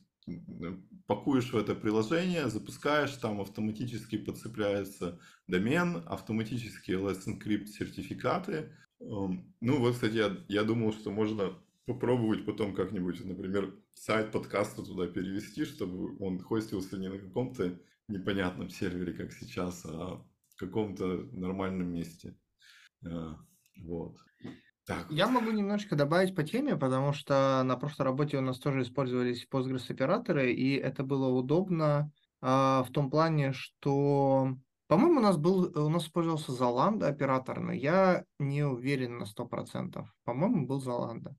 пакуешь 1.06 1.52
в 1.52 1.56
это 1.56 1.74
приложение, 1.74 2.48
запускаешь, 2.48 3.12
там 3.16 3.40
автоматически 3.40 4.18
подцепляется 4.18 5.20
домен, 5.46 6.02
автоматически 6.06 6.90
LS 6.92 7.26
Encrypt 7.26 7.66
сертификаты. 7.66 8.72
Эм, 9.00 9.54
Ну, 9.60 9.78
вот, 9.78 9.94
кстати, 9.94 10.14
я, 10.14 10.36
я 10.48 10.64
думал, 10.64 10.92
что 10.92 11.10
можно 11.10 11.54
попробовать 11.84 12.44
потом 12.44 12.74
как-нибудь, 12.74 13.24
например, 13.24 13.74
сайт 13.94 14.32
подкаста 14.32 14.82
туда 14.82 15.06
перевести, 15.06 15.64
чтобы 15.64 16.16
он 16.18 16.40
хостился 16.40 16.96
не 16.98 17.08
на 17.08 17.18
каком-то 17.18 17.78
непонятном 18.08 18.70
сервере, 18.70 19.12
как 19.12 19.32
сейчас, 19.32 19.84
а 19.84 20.24
в 20.48 20.56
каком-то 20.56 21.28
нормальном 21.32 21.92
месте. 21.92 22.36
Э, 23.06 23.34
Вот. 23.82 24.16
Так, 24.86 25.06
Я 25.10 25.26
могу 25.26 25.50
немножечко 25.50 25.96
добавить 25.96 26.34
по 26.34 26.44
теме, 26.44 26.76
потому 26.76 27.12
что 27.12 27.62
на 27.64 27.76
прошлой 27.76 28.04
работе 28.04 28.38
у 28.38 28.40
нас 28.40 28.58
тоже 28.58 28.82
использовались 28.82 29.46
Postgres 29.50 29.90
операторы, 29.90 30.52
и 30.52 30.76
это 30.76 31.02
было 31.02 31.28
удобно 31.28 32.12
а, 32.40 32.84
в 32.84 32.92
том 32.92 33.10
плане, 33.10 33.52
что, 33.52 34.54
по-моему, 34.86 35.18
у 35.18 35.22
нас 35.22 35.36
был, 35.38 35.72
у 35.76 35.88
нас 35.88 36.04
использовался 36.04 36.52
Zalando 36.52 37.04
оператор, 37.06 37.58
но 37.58 37.72
я 37.72 38.24
не 38.38 38.62
уверен 38.62 39.18
на 39.18 39.24
100%. 39.24 40.04
По-моему, 40.24 40.66
был 40.68 40.80
Zalando. 40.80 41.34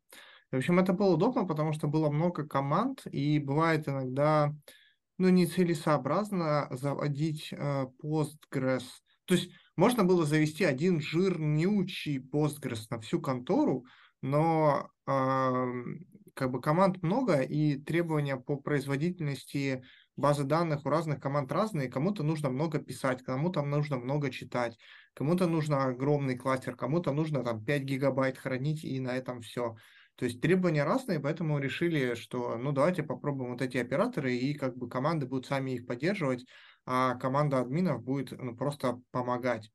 В 0.51 0.57
общем, 0.57 0.79
это 0.79 0.91
было 0.91 1.13
удобно, 1.13 1.45
потому 1.45 1.71
что 1.71 1.87
было 1.87 2.09
много 2.09 2.45
команд, 2.45 3.03
и 3.05 3.39
бывает 3.39 3.87
иногда, 3.87 4.53
ну, 5.17 5.29
нецелесообразно 5.29 6.67
заводить 6.71 7.49
э, 7.51 7.85
Postgres. 8.03 8.83
То 9.25 9.35
есть 9.35 9.51
можно 9.77 10.03
было 10.03 10.25
завести 10.25 10.65
один 10.65 10.99
жирнючий 10.99 12.17
Postgres 12.17 12.87
на 12.89 12.99
всю 12.99 13.21
контору, 13.21 13.85
но 14.21 14.89
ам, 15.05 15.99
как 16.33 16.51
бы 16.51 16.61
команд 16.61 17.01
много, 17.01 17.41
и 17.41 17.77
требования 17.77 18.37
по 18.37 18.57
производительности 18.57 19.83
базы 20.15 20.43
данных 20.43 20.85
у 20.85 20.89
разных 20.89 21.19
команд 21.19 21.51
разные. 21.51 21.89
Кому-то 21.89 22.23
нужно 22.23 22.49
много 22.49 22.79
писать, 22.79 23.23
кому-то 23.23 23.61
нужно 23.61 23.97
много 23.97 24.29
читать, 24.31 24.77
кому-то 25.13 25.47
нужно 25.47 25.85
огромный 25.85 26.37
кластер, 26.37 26.75
кому-то 26.75 27.13
нужно 27.13 27.43
там 27.43 27.63
5 27.63 27.83
гигабайт 27.83 28.37
хранить, 28.37 28.83
и 28.83 28.99
на 28.99 29.15
этом 29.15 29.41
все. 29.41 29.75
То 30.15 30.25
есть 30.25 30.41
требования 30.41 30.83
разные, 30.83 31.19
поэтому 31.19 31.59
решили, 31.59 32.15
что 32.15 32.57
ну 32.57 32.71
давайте 32.71 33.03
попробуем 33.03 33.51
вот 33.51 33.61
эти 33.61 33.77
операторы, 33.77 34.35
и 34.35 34.55
как 34.55 34.75
бы 34.75 34.89
команды 34.89 35.27
будут 35.27 35.45
сами 35.45 35.71
их 35.71 35.85
поддерживать, 35.85 36.45
а 36.89 37.15
команда 37.15 37.59
админов 37.59 38.01
будет 38.01 38.31
ну, 38.31 38.55
просто 38.55 39.01
помогать. 39.11 39.69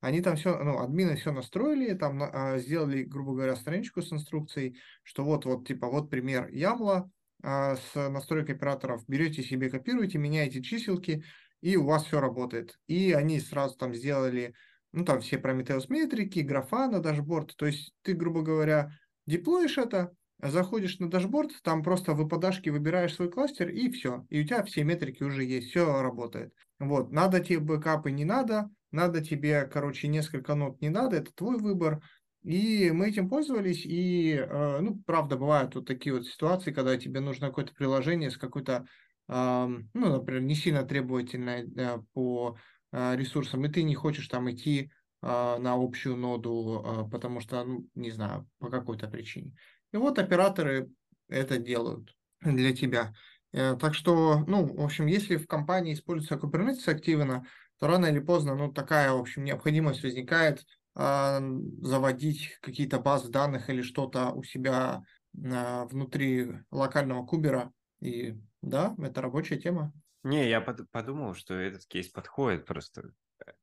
Они 0.00 0.20
там 0.20 0.36
все, 0.36 0.62
ну, 0.62 0.78
админы 0.78 1.16
все 1.16 1.32
настроили, 1.32 1.94
там 1.94 2.22
а, 2.22 2.58
сделали, 2.58 3.02
грубо 3.02 3.32
говоря, 3.32 3.56
страничку 3.56 4.02
с 4.02 4.12
инструкцией, 4.12 4.78
что 5.02 5.24
вот, 5.24 5.46
вот, 5.46 5.66
типа, 5.66 5.88
вот 5.88 6.10
пример 6.10 6.46
YAML 6.48 6.98
а 6.98 7.10
а, 7.42 7.76
с 7.76 7.94
настройкой 7.94 8.54
операторов. 8.54 9.02
Берете 9.08 9.42
себе, 9.42 9.70
копируете, 9.70 10.18
меняете 10.18 10.62
чиселки, 10.62 11.24
и 11.62 11.76
у 11.76 11.86
вас 11.86 12.04
все 12.04 12.20
работает. 12.20 12.78
И 12.86 13.12
они 13.12 13.40
сразу 13.40 13.76
там 13.76 13.94
сделали, 13.94 14.54
ну, 14.92 15.06
там 15.06 15.22
все 15.22 15.36
Prometheus 15.36 15.86
метрики, 15.88 16.40
Grafana 16.40 17.00
dashboard. 17.00 17.56
То 17.56 17.64
есть 17.64 17.94
ты, 18.02 18.12
грубо 18.12 18.42
говоря, 18.42 18.92
деплоишь 19.26 19.78
это, 19.78 20.12
заходишь 20.40 20.98
на 20.98 21.10
dashboard, 21.10 21.50
там 21.62 21.82
просто 21.82 22.12
в 22.12 22.18
выпадашке 22.18 22.70
выбираешь 22.70 23.14
свой 23.14 23.30
кластер, 23.30 23.68
и 23.68 23.90
все. 23.90 24.24
И 24.28 24.40
у 24.40 24.44
тебя 24.44 24.62
все 24.62 24.84
метрики 24.84 25.22
уже 25.22 25.44
есть, 25.44 25.70
все 25.70 26.00
работает. 26.00 26.52
Вот, 26.78 27.10
надо 27.10 27.40
тебе 27.40 27.58
бэкапы, 27.58 28.10
не 28.10 28.24
надо, 28.24 28.70
надо 28.92 29.24
тебе, 29.24 29.64
короче, 29.64 30.08
несколько 30.08 30.54
нот 30.54 30.80
не 30.80 30.88
надо, 30.88 31.16
это 31.16 31.32
твой 31.32 31.58
выбор. 31.58 32.00
И 32.44 32.90
мы 32.92 33.08
этим 33.08 33.28
пользовались, 33.28 33.84
и, 33.84 34.32
э, 34.34 34.78
ну, 34.80 35.02
правда, 35.04 35.36
бывают 35.36 35.74
вот 35.74 35.86
такие 35.86 36.14
вот 36.14 36.24
ситуации, 36.24 36.72
когда 36.72 36.96
тебе 36.96 37.20
нужно 37.20 37.48
какое-то 37.48 37.74
приложение 37.74 38.30
с 38.30 38.38
какой-то, 38.38 38.86
ну, 39.26 39.84
например, 39.92 40.40
не 40.40 40.54
сильно 40.54 40.84
требовательное 40.84 41.66
э, 41.76 41.98
по 42.14 42.56
э, 42.92 43.16
ресурсам, 43.16 43.66
и 43.66 43.68
ты 43.68 43.82
не 43.82 43.94
хочешь 43.94 44.28
там 44.28 44.50
идти 44.50 44.90
на 45.20 45.74
общую 45.74 46.16
ноду, 46.16 47.08
потому 47.10 47.40
что, 47.40 47.64
ну, 47.64 47.88
не 47.96 48.12
знаю, 48.12 48.48
по 48.60 48.70
какой-то 48.70 49.08
причине. 49.08 49.52
И 49.92 49.96
вот 49.96 50.18
операторы 50.18 50.90
это 51.28 51.58
делают 51.58 52.14
для 52.40 52.74
тебя. 52.74 53.14
Э, 53.52 53.76
Так 53.76 53.94
что, 53.94 54.44
ну, 54.46 54.66
в 54.66 54.84
общем, 54.84 55.06
если 55.06 55.36
в 55.36 55.46
компании 55.46 55.94
используется 55.94 56.34
Kubernetes 56.36 56.88
активно, 56.88 57.46
то 57.78 57.86
рано 57.86 58.06
или 58.06 58.18
поздно, 58.18 58.54
ну, 58.54 58.72
такая, 58.72 59.12
в 59.12 59.20
общем, 59.20 59.44
необходимость 59.44 60.02
возникает 60.02 60.64
а, 60.94 61.40
заводить 61.80 62.58
какие-то 62.60 62.98
базы 62.98 63.30
данных 63.30 63.70
или 63.70 63.82
что-то 63.82 64.30
у 64.32 64.42
себя 64.42 65.02
внутри 65.32 66.48
локального 66.72 67.24
кубера. 67.24 67.72
И 68.00 68.34
да, 68.62 68.96
это 68.98 69.22
рабочая 69.22 69.58
тема. 69.58 69.92
Не, 70.24 70.48
я 70.48 70.60
под- 70.60 70.90
подумал, 70.90 71.34
что 71.34 71.54
этот 71.54 71.86
кейс 71.86 72.08
подходит 72.08 72.66
просто. 72.66 73.12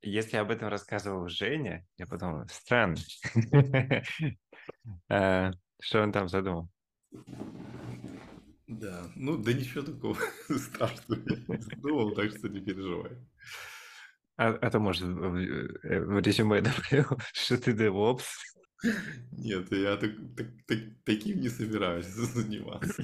Если 0.01 0.37
об 0.37 0.51
этом 0.51 0.69
рассказывал 0.69 1.27
Женя, 1.27 1.85
я 1.97 2.07
подумал, 2.07 2.47
странно. 2.47 2.95
А, 5.77 5.83
Что 5.83 6.01
он 6.03 6.11
там 6.11 6.27
задумал? 6.29 6.69
да, 8.67 9.11
ну, 9.15 9.37
да 9.37 9.53
ничего 9.53 9.83
такого 9.83 10.17
страшного 10.49 11.21
я 11.29 11.37
не 11.47 11.61
задумал, 11.61 12.15
так 12.15 12.31
что 12.37 12.49
не 12.49 12.61
переживай. 12.61 13.11
А, 14.37 14.49
а 14.49 14.69
то, 14.69 14.79
может, 14.79 15.03
в, 15.03 15.29
в 15.31 16.19
резюме 16.19 16.61
добавил, 16.61 17.17
что 17.33 17.57
ты 17.57 17.71
DevOps. 17.71 18.23
Нет, 19.31 19.71
я 19.71 19.95
так- 19.97 20.17
так- 20.35 20.65
так- 20.67 21.03
таким 21.05 21.39
не 21.41 21.49
собираюсь 21.49 22.05
заниматься. 22.07 23.03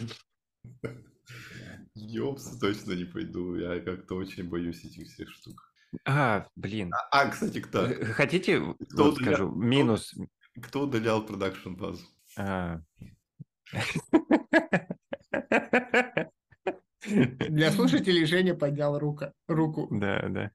Ёпс, 1.96 2.58
точно 2.60 2.94
не 2.94 3.06
пойду. 3.06 3.56
Я 3.56 3.80
как-то 3.80 4.16
очень 4.16 4.50
боюсь 4.50 4.84
этих 4.84 5.08
всех 5.08 5.30
штук. 5.32 5.62
А, 6.06 6.48
блин. 6.56 6.92
А, 7.12 7.28
кстати, 7.30 7.60
кто, 7.60 7.88
Хотите, 8.14 8.60
Кто 8.92 9.04
вот 9.06 9.20
удаля- 9.20 9.24
скажу, 9.26 9.52
минус. 9.56 10.14
кто 10.62 10.82
удалял 10.84 11.26
продакшн 11.26 11.74
базу? 11.76 12.06
А. 12.38 12.80
Для 17.06 17.72
слушателей 17.72 18.26
Женя 18.26 18.54
поднял 18.56 19.00
рука, 19.00 19.34
руку. 19.48 19.88
Да, 19.92 20.28
да. 20.30 20.52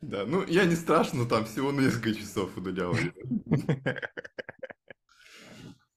Да, 0.00 0.24
ну 0.26 0.44
я 0.46 0.64
не 0.64 0.74
страшно, 0.74 1.26
там 1.26 1.44
всего 1.44 1.72
на 1.72 1.80
несколько 1.80 2.14
часов 2.14 2.56
удалял. 2.56 2.94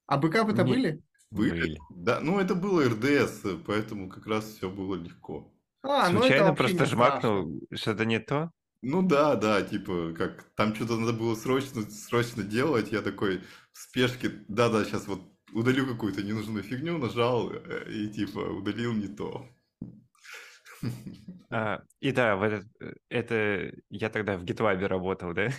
А 0.07 0.17
бэкапы-то 0.17 0.63
были? 0.63 1.01
Были? 1.31 1.61
Были. 1.61 1.79
Да, 1.89 2.19
ну 2.19 2.39
это 2.39 2.53
было 2.55 2.85
РДС, 2.85 3.41
поэтому 3.65 4.09
как 4.09 4.27
раз 4.27 4.45
все 4.45 4.69
было 4.69 4.95
легко. 4.95 5.51
А, 5.81 6.09
ну 6.09 6.19
это 6.19 6.27
Случайно 6.27 6.49
вообще 6.49 6.63
просто 6.63 6.85
жмакнул 6.85 7.61
что-то 7.73 8.05
не 8.05 8.19
то. 8.19 8.51
Ну 8.87 9.01
да, 9.01 9.35
да, 9.35 9.63
типа, 9.63 10.13
как 10.15 10.43
там 10.55 10.75
что-то 10.75 10.95
надо 10.97 11.11
было 11.13 11.33
срочно, 11.33 11.81
срочно 11.89 12.43
делать, 12.43 12.91
я 12.91 13.01
такой 13.01 13.41
в 13.73 13.79
спешке, 13.79 14.29
да-да, 14.47 14.85
сейчас 14.85 15.07
вот 15.07 15.21
удалю 15.53 15.87
какую-то 15.87 16.21
ненужную 16.21 16.61
фигню, 16.63 16.99
нажал 16.99 17.51
э, 17.51 17.91
и 17.91 18.07
типа 18.09 18.37
удалил 18.37 18.93
не 18.93 19.07
то. 19.07 19.47
А, 21.49 21.81
и 21.99 22.11
да, 22.11 22.35
в 22.35 22.43
этот, 22.43 22.67
э, 22.79 22.93
это 23.09 23.71
я 23.89 24.09
тогда 24.09 24.37
в 24.37 24.43
GitLab 24.43 24.85
работал, 24.85 25.33
да? 25.33 25.49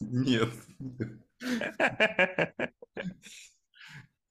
Нет. 0.00 0.48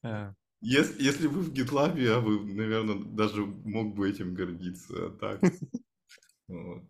А, 0.03 0.33
Если, 0.61 1.01
если 1.03 1.27
вы 1.27 1.41
в 1.41 1.53
GitLab, 1.53 1.99
я 1.99 2.19
бы, 2.19 2.43
наверное, 2.45 2.95
даже 3.03 3.45
мог 3.45 3.95
бы 3.95 4.09
этим 4.09 4.33
гордиться. 4.33 5.07
А 5.07 5.09
так. 5.11 5.41
Вот. 6.47 6.83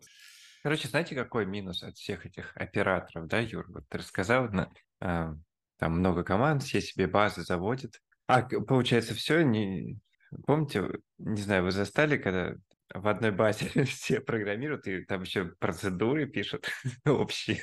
Короче, 0.64 0.88
знаете, 0.88 1.14
какой 1.14 1.44
минус 1.44 1.82
от 1.82 1.98
всех 1.98 2.24
этих 2.24 2.56
операторов, 2.56 3.26
да, 3.28 3.38
Юр? 3.38 3.66
Вот 3.68 3.84
ты 3.86 3.98
рассказал, 3.98 4.48
на- 4.48 4.72
а, 4.98 5.34
там 5.76 5.98
много 5.98 6.24
команд, 6.24 6.62
все 6.62 6.80
себе 6.80 7.06
базы 7.06 7.42
заводят. 7.42 8.00
А, 8.28 8.40
получается, 8.40 9.12
все, 9.12 9.42
не... 9.42 9.98
Помните, 10.46 10.88
не 11.18 11.42
знаю, 11.42 11.64
вы 11.64 11.70
застали, 11.70 12.16
когда 12.16 12.54
в 12.94 13.06
одной 13.08 13.30
базе 13.30 13.66
все 13.84 14.20
программируют, 14.20 14.86
и 14.86 15.04
там 15.04 15.20
еще 15.20 15.52
процедуры 15.58 16.24
пишут 16.26 16.66
общие. 17.04 17.62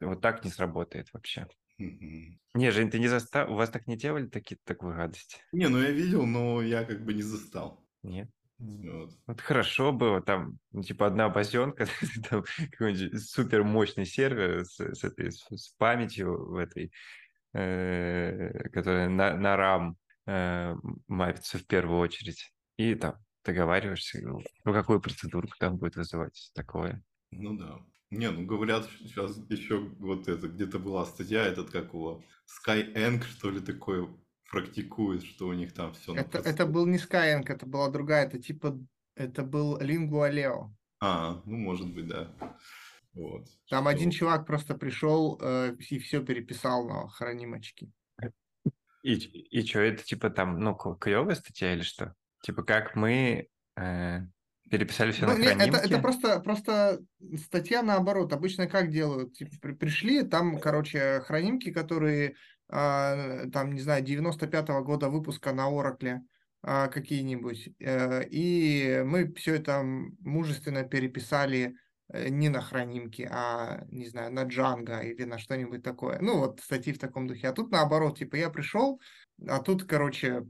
Вот 0.00 0.22
так 0.22 0.42
не 0.42 0.50
сработает 0.50 1.08
вообще. 1.12 1.48
Не, 1.76 2.70
Жень, 2.70 2.90
ты 2.90 2.98
не 2.98 3.08
застал? 3.08 3.52
У 3.52 3.56
вас 3.56 3.68
так 3.68 3.86
не 3.86 3.98
делали 3.98 4.26
такие, 4.26 4.58
такую 4.64 4.96
гадость? 4.96 5.44
Не, 5.52 5.68
ну 5.68 5.82
я 5.82 5.90
видел, 5.90 6.24
но 6.24 6.62
я 6.62 6.84
как 6.84 7.04
бы 7.04 7.12
не 7.12 7.20
застал. 7.22 7.84
Нет? 8.02 8.30
Вот. 8.58 9.10
Вот 9.26 9.40
хорошо 9.40 9.92
было, 9.92 10.20
там, 10.20 10.58
ну, 10.72 10.82
типа, 10.82 11.06
одна 11.06 11.28
базенка, 11.28 11.86
там 12.30 12.44
какой-нибудь 12.72 13.22
супер 13.22 13.62
мощный 13.62 14.04
сервер 14.04 14.64
с, 14.64 14.80
с 14.80 15.04
этой, 15.04 15.30
с, 15.30 15.68
памятью 15.78 16.50
в 16.50 16.56
этой, 16.56 16.92
э, 17.52 18.68
которая 18.70 19.08
на, 19.08 19.36
на 19.36 19.56
RAM 19.56 19.94
э, 20.26 20.74
мапится 21.06 21.58
в 21.58 21.66
первую 21.66 22.00
очередь. 22.00 22.52
И 22.76 22.94
там 22.96 23.14
договариваешься, 23.44 24.20
ну, 24.22 24.42
какую 24.64 25.00
процедуру 25.00 25.48
там 25.58 25.76
будет 25.76 25.96
вызывать 25.96 26.50
такое. 26.54 27.02
Ну 27.30 27.56
да. 27.56 27.78
Не, 28.10 28.30
ну 28.30 28.44
говорят, 28.46 28.88
сейчас 29.00 29.36
еще 29.50 29.78
вот 29.98 30.28
это, 30.28 30.48
где-то 30.48 30.78
была 30.78 31.04
статья, 31.04 31.44
этот 31.44 31.70
как 31.70 31.92
его, 31.92 32.24
Skyeng, 32.66 33.22
что 33.22 33.50
ли, 33.50 33.60
такое 33.60 34.08
практикует, 34.50 35.22
что 35.22 35.48
у 35.48 35.52
них 35.52 35.72
там 35.72 35.92
все 35.92 36.14
Это, 36.14 36.38
это 36.38 36.66
был 36.66 36.86
не 36.86 36.98
Skyeng, 36.98 37.44
это 37.46 37.66
была 37.66 37.90
другая, 37.90 38.26
это 38.26 38.38
типа, 38.38 38.78
это 39.14 39.42
был 39.42 39.78
Lingua 39.78 40.32
Leo. 40.32 40.70
А, 41.00 41.42
ну 41.44 41.56
может 41.56 41.92
быть, 41.92 42.06
да. 42.08 42.34
Вот. 43.12 43.46
Там 43.68 43.84
что- 43.84 43.90
один 43.90 44.10
чувак 44.10 44.46
просто 44.46 44.74
пришел 44.74 45.38
э, 45.40 45.74
и 45.78 45.98
все 45.98 46.22
переписал 46.24 46.88
на 46.88 47.08
хранимочки. 47.08 47.90
И, 49.02 49.14
и 49.14 49.64
что, 49.64 49.80
это 49.80 50.02
типа 50.02 50.30
там, 50.30 50.58
ну, 50.58 50.74
клевая 50.74 51.34
статья 51.36 51.72
или 51.72 51.82
что? 51.82 52.14
Типа 52.42 52.62
как 52.62 52.94
мы 52.96 53.48
э, 53.76 54.20
переписали 54.70 55.12
все 55.12 55.26
Ну, 55.26 55.32
на 55.32 55.38
не, 55.38 55.46
это, 55.46 55.78
это 55.78 55.98
просто, 56.00 56.40
просто 56.40 57.00
статья 57.36 57.82
наоборот. 57.82 58.32
Обычно 58.32 58.66
как 58.66 58.90
делают? 58.90 59.34
Типа, 59.34 59.52
при- 59.60 59.72
пришли, 59.72 60.22
там, 60.24 60.58
короче, 60.58 61.20
хранимки, 61.20 61.70
которые, 61.72 62.34
там, 62.68 63.72
не 63.72 63.80
знаю, 63.80 64.04
95-го 64.04 64.82
года 64.82 65.08
выпуска 65.08 65.52
на 65.52 65.70
Oracle 65.70 66.18
а, 66.62 66.88
какие-нибудь. 66.88 67.70
э, 67.80 68.24
И 68.30 69.02
мы 69.04 69.32
все 69.34 69.54
это 69.54 69.82
мужественно 69.82 70.84
переписали 70.84 71.74
э, 72.12 72.28
не 72.28 72.48
на 72.48 72.60
хранимки, 72.60 73.26
а, 73.30 73.84
не 73.90 74.06
знаю, 74.08 74.32
на 74.32 74.44
Django 74.44 75.02
или 75.04 75.24
на 75.24 75.38
что-нибудь 75.38 75.82
такое. 75.82 76.18
Ну, 76.20 76.38
вот 76.38 76.60
статьи 76.60 76.92
в 76.92 76.98
таком 76.98 77.26
духе. 77.26 77.48
А 77.48 77.52
тут 77.52 77.70
наоборот, 77.70 78.18
типа, 78.18 78.36
я 78.36 78.50
пришел, 78.50 79.00
а 79.46 79.60
тут, 79.60 79.84
короче, 79.84 80.44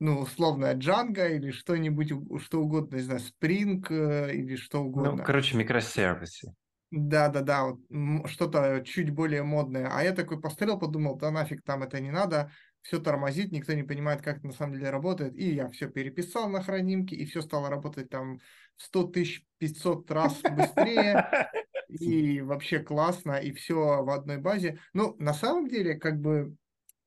ну, 0.00 0.20
условно, 0.20 0.74
Django 0.74 1.34
или 1.34 1.50
что-нибудь, 1.50 2.12
что 2.42 2.60
угодно, 2.62 2.96
не 2.96 3.02
знаю, 3.02 3.20
Spring 3.20 3.84
э, 3.90 4.34
или 4.34 4.56
что 4.56 4.78
Ну, 4.78 4.86
угодно. 4.86 5.24
короче, 5.24 5.56
микросервисы. 5.56 6.52
Да-да-да, 6.96 7.64
вот 7.64 8.30
что-то 8.30 8.80
чуть 8.84 9.10
более 9.10 9.42
модное. 9.42 9.90
А 9.90 10.04
я 10.04 10.12
такой 10.12 10.40
посмотрел, 10.40 10.78
подумал, 10.78 11.16
да 11.16 11.32
нафиг 11.32 11.62
там 11.64 11.82
это 11.82 11.98
не 12.00 12.12
надо, 12.12 12.52
все 12.82 13.00
тормозит, 13.00 13.50
никто 13.50 13.72
не 13.72 13.82
понимает, 13.82 14.22
как 14.22 14.36
это 14.38 14.46
на 14.46 14.52
самом 14.52 14.74
деле 14.74 14.90
работает. 14.90 15.34
И 15.34 15.52
я 15.52 15.68
все 15.70 15.88
переписал 15.88 16.48
на 16.48 16.62
хранимке, 16.62 17.16
и 17.16 17.24
все 17.24 17.42
стало 17.42 17.68
работать 17.68 18.10
там 18.10 18.38
в 18.76 18.82
100 18.82 19.04
тысяч 19.08 19.44
500 19.58 20.10
раз 20.12 20.40
быстрее. 20.42 21.50
И 21.88 22.40
вообще 22.42 22.78
классно, 22.78 23.38
и 23.38 23.52
все 23.52 24.04
в 24.04 24.10
одной 24.10 24.38
базе. 24.38 24.78
Ну, 24.92 25.16
на 25.18 25.34
самом 25.34 25.68
деле, 25.68 25.94
как 25.94 26.20
бы 26.20 26.54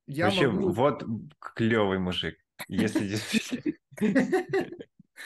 я 0.06 0.26
Вообще, 0.26 0.50
могу... 0.50 0.70
вот 0.70 1.04
клевый 1.38 1.98
мужик. 1.98 2.36
Если 2.68 3.08
действительно... 3.08 3.74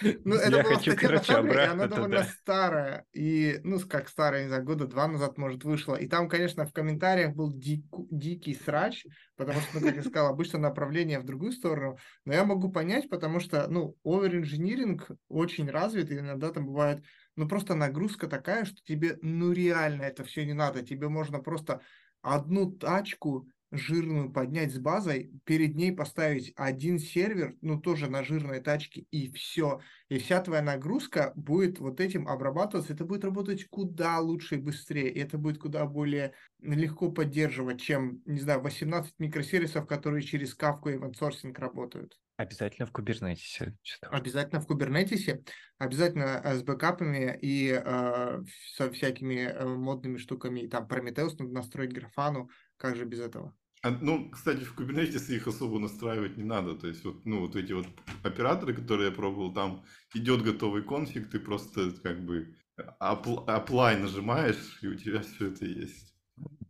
Ну, 0.24 0.34
это 0.36 0.56
Я 0.56 0.62
была 0.62 0.76
хочу, 0.76 0.92
статья, 0.92 1.10
на 1.10 1.22
самом 1.22 1.48
деле, 1.48 1.66
она 1.66 1.86
довольно 1.86 2.22
старая. 2.22 3.04
И, 3.12 3.60
ну, 3.62 3.78
как 3.80 4.08
старая, 4.08 4.42
не 4.42 4.48
знаю, 4.48 4.64
года 4.64 4.86
два 4.86 5.08
назад, 5.08 5.38
может, 5.38 5.64
вышла. 5.64 5.96
И 5.96 6.08
там, 6.08 6.28
конечно, 6.28 6.66
в 6.66 6.72
комментариях 6.72 7.34
был 7.34 7.52
дику- 7.52 8.06
дикий 8.10 8.54
срач, 8.54 9.04
потому 9.36 9.60
что, 9.60 9.76
ну, 9.78 9.86
как 9.86 9.96
я 9.96 10.02
сказал, 10.02 10.28
обычно 10.28 10.58
направление 10.58 11.18
в 11.18 11.24
другую 11.24 11.52
сторону. 11.52 11.98
Но 12.24 12.32
я 12.32 12.44
могу 12.44 12.70
понять, 12.70 13.08
потому 13.08 13.40
что, 13.40 13.66
ну, 13.68 13.96
оверинжиниринг 14.04 15.10
очень 15.28 15.70
развит, 15.70 16.10
и 16.10 16.18
иногда 16.18 16.50
там 16.50 16.66
бывает, 16.66 17.04
ну, 17.36 17.48
просто 17.48 17.74
нагрузка 17.74 18.28
такая, 18.28 18.64
что 18.64 18.76
тебе, 18.84 19.18
ну, 19.22 19.52
реально 19.52 20.02
это 20.02 20.24
все 20.24 20.44
не 20.44 20.54
надо. 20.54 20.82
Тебе 20.82 21.08
можно 21.08 21.40
просто 21.40 21.80
одну 22.22 22.70
тачку 22.70 23.48
жирную 23.72 24.30
поднять 24.30 24.72
с 24.72 24.78
базой, 24.78 25.32
перед 25.44 25.74
ней 25.74 25.92
поставить 25.92 26.52
один 26.56 26.98
сервер, 26.98 27.56
ну, 27.60 27.80
тоже 27.80 28.08
на 28.08 28.22
жирной 28.22 28.60
тачке, 28.60 29.06
и 29.10 29.32
все. 29.32 29.80
И 30.08 30.18
вся 30.18 30.40
твоя 30.40 30.62
нагрузка 30.62 31.32
будет 31.34 31.78
вот 31.80 32.00
этим 32.00 32.28
обрабатываться. 32.28 32.92
Это 32.92 33.04
будет 33.04 33.24
работать 33.24 33.66
куда 33.68 34.20
лучше 34.20 34.56
и 34.56 34.58
быстрее. 34.58 35.10
И 35.10 35.18
это 35.18 35.38
будет 35.38 35.58
куда 35.58 35.86
более 35.86 36.34
легко 36.60 37.10
поддерживать, 37.10 37.80
чем, 37.80 38.22
не 38.26 38.40
знаю, 38.40 38.60
18 38.60 39.14
микросервисов, 39.18 39.86
которые 39.86 40.22
через 40.22 40.56
Kafka 40.56 40.92
и 40.92 40.96
event 40.96 41.58
работают. 41.58 42.18
Обязательно 42.36 42.86
в 42.86 42.92
кубернетисе. 42.92 43.76
Обязательно 44.02 44.60
в 44.60 44.66
Кубернетисе, 44.66 45.44
обязательно 45.78 46.40
э, 46.42 46.56
с 46.56 46.62
бэкапами 46.62 47.38
и 47.40 47.70
э, 47.72 48.42
со 48.74 48.90
всякими 48.90 49.46
э, 49.46 49.64
модными 49.64 50.16
штуками. 50.16 50.60
И 50.60 50.68
там 50.68 50.86
Prometheus 50.86 51.36
надо 51.38 51.52
настроить 51.52 51.92
графану. 51.92 52.50
Как 52.78 52.96
же 52.96 53.04
без 53.04 53.20
этого? 53.20 53.54
А, 53.82 53.90
ну, 53.90 54.30
кстати, 54.30 54.62
в 54.62 54.78
Kubernetes 54.78 55.34
их 55.34 55.48
особо 55.48 55.80
настраивать 55.80 56.36
не 56.36 56.44
надо. 56.44 56.76
То 56.76 56.86
есть, 56.86 57.04
вот, 57.04 57.26
ну, 57.26 57.40
вот 57.40 57.56
эти 57.56 57.72
вот 57.72 57.86
операторы, 58.22 58.74
которые 58.74 59.10
я 59.10 59.14
пробовал, 59.14 59.52
там 59.52 59.84
идет 60.14 60.42
готовый 60.42 60.84
конфиг, 60.84 61.28
ты 61.28 61.40
просто 61.40 61.90
как 62.02 62.24
бы 62.24 62.54
apply 63.00 63.98
нажимаешь, 63.98 64.78
и 64.82 64.86
у 64.86 64.94
тебя 64.94 65.20
все 65.20 65.48
это 65.48 65.66
есть. 65.66 66.14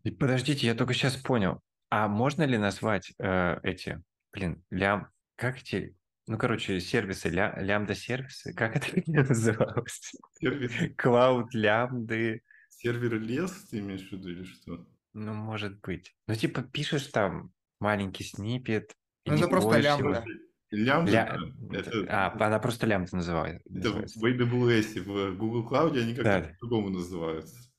И 0.05 0.11
Подождите, 0.11 0.67
я 0.67 0.75
только 0.75 0.95
сейчас 0.95 1.17
понял. 1.17 1.61
А 1.91 2.09
можно 2.09 2.45
ли 2.45 2.57
назвать 2.57 3.13
э, 3.19 3.59
эти, 3.63 4.03
блин, 4.33 4.65
лям, 4.71 5.09
как 5.37 5.59
эти, 5.59 5.95
ну, 6.27 6.39
короче, 6.39 6.81
сервисы, 6.81 7.29
ля, 7.29 7.55
лямбда-сервисы, 7.61 8.55
как 8.55 8.77
это 8.77 9.03
называлось? 9.11 10.13
Сервис, 10.41 10.73
Клауд, 10.97 11.53
лямбды, 11.53 12.41
сервер 12.71 13.21
лес, 13.21 13.53
ты 13.71 13.81
имеешь 13.81 14.09
в 14.09 14.13
виду 14.13 14.31
или 14.31 14.45
что? 14.45 14.87
Ну, 15.13 15.35
может 15.35 15.81
быть. 15.81 16.15
Ну, 16.27 16.35
типа, 16.35 16.63
пишешь 16.63 17.07
там 17.09 17.53
маленький 17.81 18.25
снипет, 18.25 18.93
Ну, 19.27 19.35
это 19.35 19.49
просто 19.49 19.79
лямбда. 19.79 20.25
Лямбда, 20.71 21.13
Ля- 21.13 21.77
это, 21.79 22.07
А, 22.09 22.47
она 22.47 22.59
просто 22.59 22.87
лямбда 22.87 23.17
называет. 23.17 23.61
это 23.67 23.75
называется. 23.75 24.19
в 24.21 24.25
AWS, 24.25 25.01
в 25.03 25.37
Google 25.37 25.69
Cloud 25.69 25.99
они 26.01 26.15
как-то 26.15 26.41
Да. 26.43 26.49
по-другому 26.61 26.89
называются. 26.91 27.71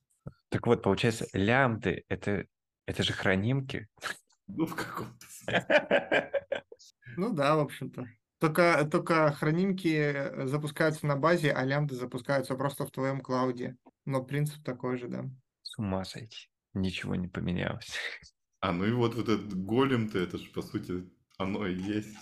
Так 0.49 0.67
вот, 0.67 0.83
получается, 0.83 1.25
лямбды 1.33 2.03
это, 2.09 2.45
это 2.85 3.01
же 3.03 3.13
хранимки. 3.13 3.87
Ну, 4.47 4.65
в 4.67 4.75
каком-то 4.75 5.25
смысле. 5.27 6.31
Ну 7.17 7.33
да, 7.33 7.55
в 7.55 7.59
общем-то. 7.59 8.07
Только, 8.39 8.85
только 8.91 9.31
хранимки 9.31 10.45
запускаются 10.47 11.05
на 11.07 11.15
базе, 11.15 11.51
а 11.51 11.63
лямбды 11.63 11.95
запускаются 11.95 12.55
просто 12.55 12.85
в 12.85 12.91
твоем 12.91 13.21
клауде. 13.21 13.77
Но 14.05 14.23
принцип 14.23 14.63
такой 14.63 14.97
же, 14.97 15.07
да. 15.07 15.25
С 15.61 15.77
ума 15.77 16.03
сойти. 16.05 16.49
Ничего 16.73 17.15
не 17.15 17.27
поменялось. 17.27 17.97
А, 18.59 18.71
ну 18.71 18.85
и 18.85 18.93
вот, 18.93 19.13
вот 19.15 19.27
этот 19.27 19.53
голем-то, 19.53 20.17
это 20.17 20.37
же, 20.37 20.49
по 20.51 20.61
сути, 20.61 21.03
оно 21.37 21.67
и 21.67 21.75
есть. 21.75 22.15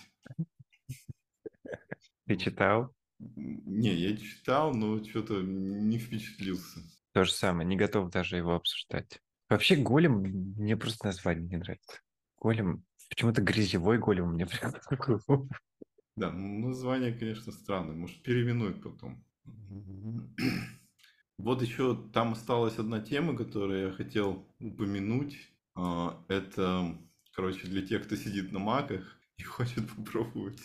Ты 2.25 2.35
читал? 2.35 2.95
Не, 3.19 3.93
я 3.93 4.17
читал, 4.17 4.73
но 4.73 5.03
что-то 5.03 5.39
не 5.43 5.99
впечатлился. 5.99 6.79
То 7.13 7.25
же 7.25 7.31
самое, 7.31 7.67
не 7.67 7.75
готов 7.75 8.09
даже 8.09 8.37
его 8.37 8.55
обсуждать. 8.55 9.21
Вообще 9.49 9.75
голем 9.75 10.21
мне 10.57 10.75
просто 10.75 11.05
название 11.05 11.47
не 11.47 11.57
нравится. 11.57 11.99
Голем, 12.39 12.85
почему-то 13.09 13.41
грязевой 13.43 13.99
голем 13.99 14.33
мне 14.33 14.47
голову. 14.89 15.47
Да, 16.17 16.29
ну, 16.31 16.67
название, 16.67 17.13
конечно, 17.13 17.51
странное. 17.51 17.95
Может, 17.95 18.21
переименуй 18.23 18.73
потом. 18.73 19.23
Вот 21.43 21.63
еще 21.63 21.97
там 22.13 22.33
осталась 22.33 22.77
одна 22.77 22.99
тема, 22.99 23.35
которую 23.35 23.87
я 23.87 23.91
хотел 23.91 24.47
упомянуть. 24.59 25.37
А, 25.75 26.23
Это, 26.27 26.95
короче, 27.33 27.67
для 27.67 27.81
тех, 27.81 28.05
кто 28.05 28.15
сидит 28.15 28.51
на 28.51 28.59
маках 28.59 29.17
и 29.37 29.43
хочет 29.43 29.89
попробовать 29.89 30.61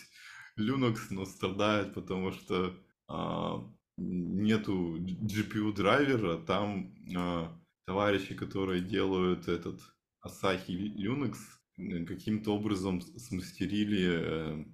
Linux, 0.59 1.07
но 1.09 1.25
страдает, 1.25 1.95
потому 1.95 2.31
что 2.31 2.75
а, 3.07 3.67
нету 3.97 4.97
GPU 4.99 5.73
драйвера. 5.73 6.37
Там 6.37 6.93
а, 7.15 7.59
товарищи, 7.85 8.35
которые 8.35 8.81
делают 8.81 9.47
этот 9.47 9.81
Asahi 10.23 10.67
Linux, 10.67 11.37
э, 11.77 12.05
каким-то 12.05 12.55
образом 12.55 13.01
смастерили 13.01 14.07
э, 14.09 14.65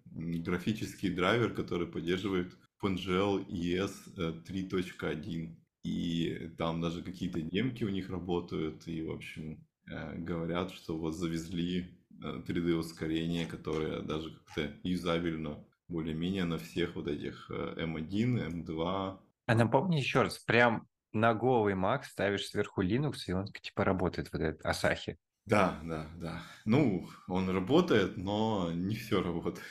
графический 0.42 1.10
драйвер, 1.10 1.54
который 1.54 1.88
поддерживает 1.88 2.58
PNGL 2.84 3.48
ES 3.48 3.94
э, 4.18 4.34
3.1. 4.46 5.63
И 5.84 6.50
там 6.58 6.82
даже 6.82 7.04
какие-то 7.04 7.42
демки 7.42 7.84
у 7.84 7.90
них 7.90 8.10
работают, 8.10 8.88
и, 8.88 9.02
в 9.02 9.12
общем, 9.12 9.66
э, 9.90 10.16
говорят, 10.18 10.72
что 10.72 10.98
вот 10.98 11.12
завезли 11.12 12.00
э, 12.24 12.42
3D-ускорение, 12.48 13.46
которое 13.46 14.02
даже 14.02 14.32
как-то 14.32 14.72
юзабельно 14.84 15.66
более-менее 15.90 16.46
на 16.46 16.58
всех 16.58 16.96
вот 16.96 17.08
этих 17.08 17.52
э, 17.52 17.76
M1, 17.86 18.66
M2. 18.66 19.20
А 19.46 19.56
напомни 19.56 19.98
еще 19.98 20.22
раз, 20.22 20.40
прям 20.40 20.88
на 21.12 21.34
голый 21.34 21.76
Mac 21.76 22.04
ставишь 22.04 22.48
сверху 22.48 22.82
Linux, 22.82 23.16
и 23.28 23.34
он 23.34 23.48
типа 23.48 23.84
работает 23.84 24.32
вот 24.32 24.42
этот 24.42 24.66
Asahi. 24.66 25.18
Да, 25.46 25.82
да, 25.84 26.08
да. 26.16 26.42
Ну, 26.64 27.10
он 27.28 27.50
работает, 27.50 28.16
но 28.16 28.72
не 28.72 28.96
все 28.96 29.22
работает. 29.22 29.66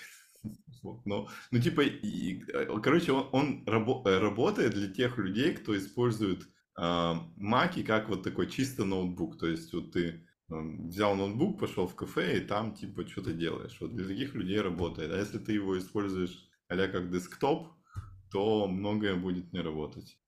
Но, 1.05 1.29
ну, 1.51 1.61
типа, 1.61 1.83
и, 1.83 2.43
э, 2.53 2.67
короче, 2.83 3.13
он, 3.13 3.29
он 3.33 3.65
рабо- 3.67 4.03
э, 4.09 4.19
работает 4.19 4.75
для 4.75 4.89
тех 4.93 5.19
людей, 5.19 5.55
кто 5.55 5.77
использует 5.77 6.49
а, 6.75 7.15
маки 7.37 7.83
как 7.83 8.09
вот 8.09 8.23
такой 8.23 8.49
чисто 8.51 8.85
ноутбук. 8.87 9.39
То 9.39 9.47
есть, 9.47 9.73
вот 9.75 9.93
ты 9.93 10.27
м, 10.51 10.89
взял 10.89 11.15
ноутбук, 11.17 11.61
пошел 11.61 11.87
в 11.87 11.95
кафе, 11.95 12.39
и 12.39 12.41
там, 12.41 12.75
типа, 12.75 13.07
что-то 13.07 13.33
делаешь. 13.35 13.77
Вот 13.81 13.95
для 13.95 14.07
таких 14.09 14.35
людей 14.35 14.61
работает. 14.61 15.13
А 15.13 15.19
если 15.19 15.39
ты 15.39 15.53
его 15.53 15.79
используешь 15.79 16.49
а 16.69 16.77
как 16.89 17.11
десктоп, 17.11 17.69
то 18.31 18.67
многое 18.69 19.17
будет 19.17 19.53
не 19.53 19.61
работать. 19.61 20.19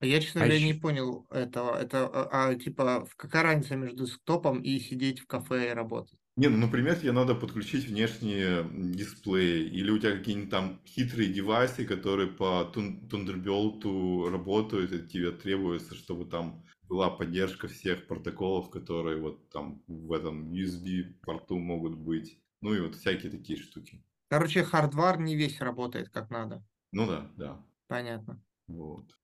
А 0.00 0.06
Я, 0.06 0.20
честно 0.20 0.40
А 0.40 0.44
говоря, 0.44 0.60
не 0.60 0.74
ещё- 0.74 0.74
понял 0.74 1.26
этого. 1.30 1.76
Это, 1.76 2.06
а, 2.06 2.48
а, 2.50 2.54
типа, 2.56 3.04
в- 3.06 3.16
какая 3.16 3.42
разница 3.42 3.76
между 3.76 4.04
десктопом 4.06 4.60
и 4.60 4.78
сидеть 4.78 5.20
в 5.20 5.26
кафе 5.26 5.70
и 5.70 5.74
работать? 5.74 6.18
Не, 6.36 6.48
ну, 6.48 6.56
например, 6.56 6.96
тебе 6.96 7.12
надо 7.12 7.36
подключить 7.36 7.86
внешние 7.86 8.66
дисплеи, 8.92 9.68
или 9.68 9.90
у 9.90 9.98
тебя 9.98 10.16
какие-нибудь 10.16 10.50
там 10.50 10.80
хитрые 10.84 11.32
девайсы, 11.32 11.84
которые 11.84 12.28
по 12.28 12.68
Тун- 12.74 13.08
Thunderbolt 13.08 14.28
работают, 14.30 14.92
и 14.92 15.06
тебе 15.06 15.30
требуется, 15.30 15.94
чтобы 15.94 16.24
там 16.24 16.64
была 16.88 17.08
поддержка 17.08 17.68
всех 17.68 18.08
протоколов, 18.08 18.70
которые 18.70 19.20
вот 19.20 19.48
там 19.50 19.82
в 19.86 20.12
этом 20.12 20.52
USB 20.52 21.14
порту 21.22 21.56
могут 21.58 21.96
быть. 21.96 22.40
Ну 22.60 22.74
и 22.74 22.80
вот 22.80 22.96
всякие 22.96 23.30
такие 23.30 23.58
штуки. 23.58 24.02
Короче, 24.28 24.64
хардвар 24.64 25.20
не 25.20 25.36
весь 25.36 25.60
работает 25.60 26.08
как 26.10 26.30
надо. 26.30 26.64
Ну 26.90 27.06
да, 27.06 27.30
да. 27.36 27.64
Понятно. 27.86 28.42
Вот. 28.66 29.16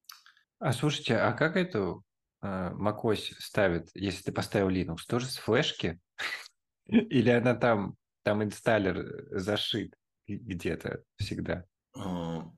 А 0.61 0.73
слушайте, 0.73 1.17
а 1.17 1.33
как 1.33 1.57
эту 1.57 2.05
э, 2.43 2.71
macOS 2.73 3.35
ставят, 3.39 3.89
если 3.95 4.23
ты 4.25 4.33
поставил 4.33 4.69
Linux? 4.69 4.99
Тоже 5.09 5.27
с 5.27 5.39
флешки? 5.39 5.99
Или 6.91 7.31
она 7.31 7.55
там, 7.55 7.97
там 8.23 8.43
инсталлер 8.43 8.99
э, 8.99 9.39
зашит 9.39 9.95
где-то 10.27 11.03
всегда? 11.17 11.65
А, 11.95 12.51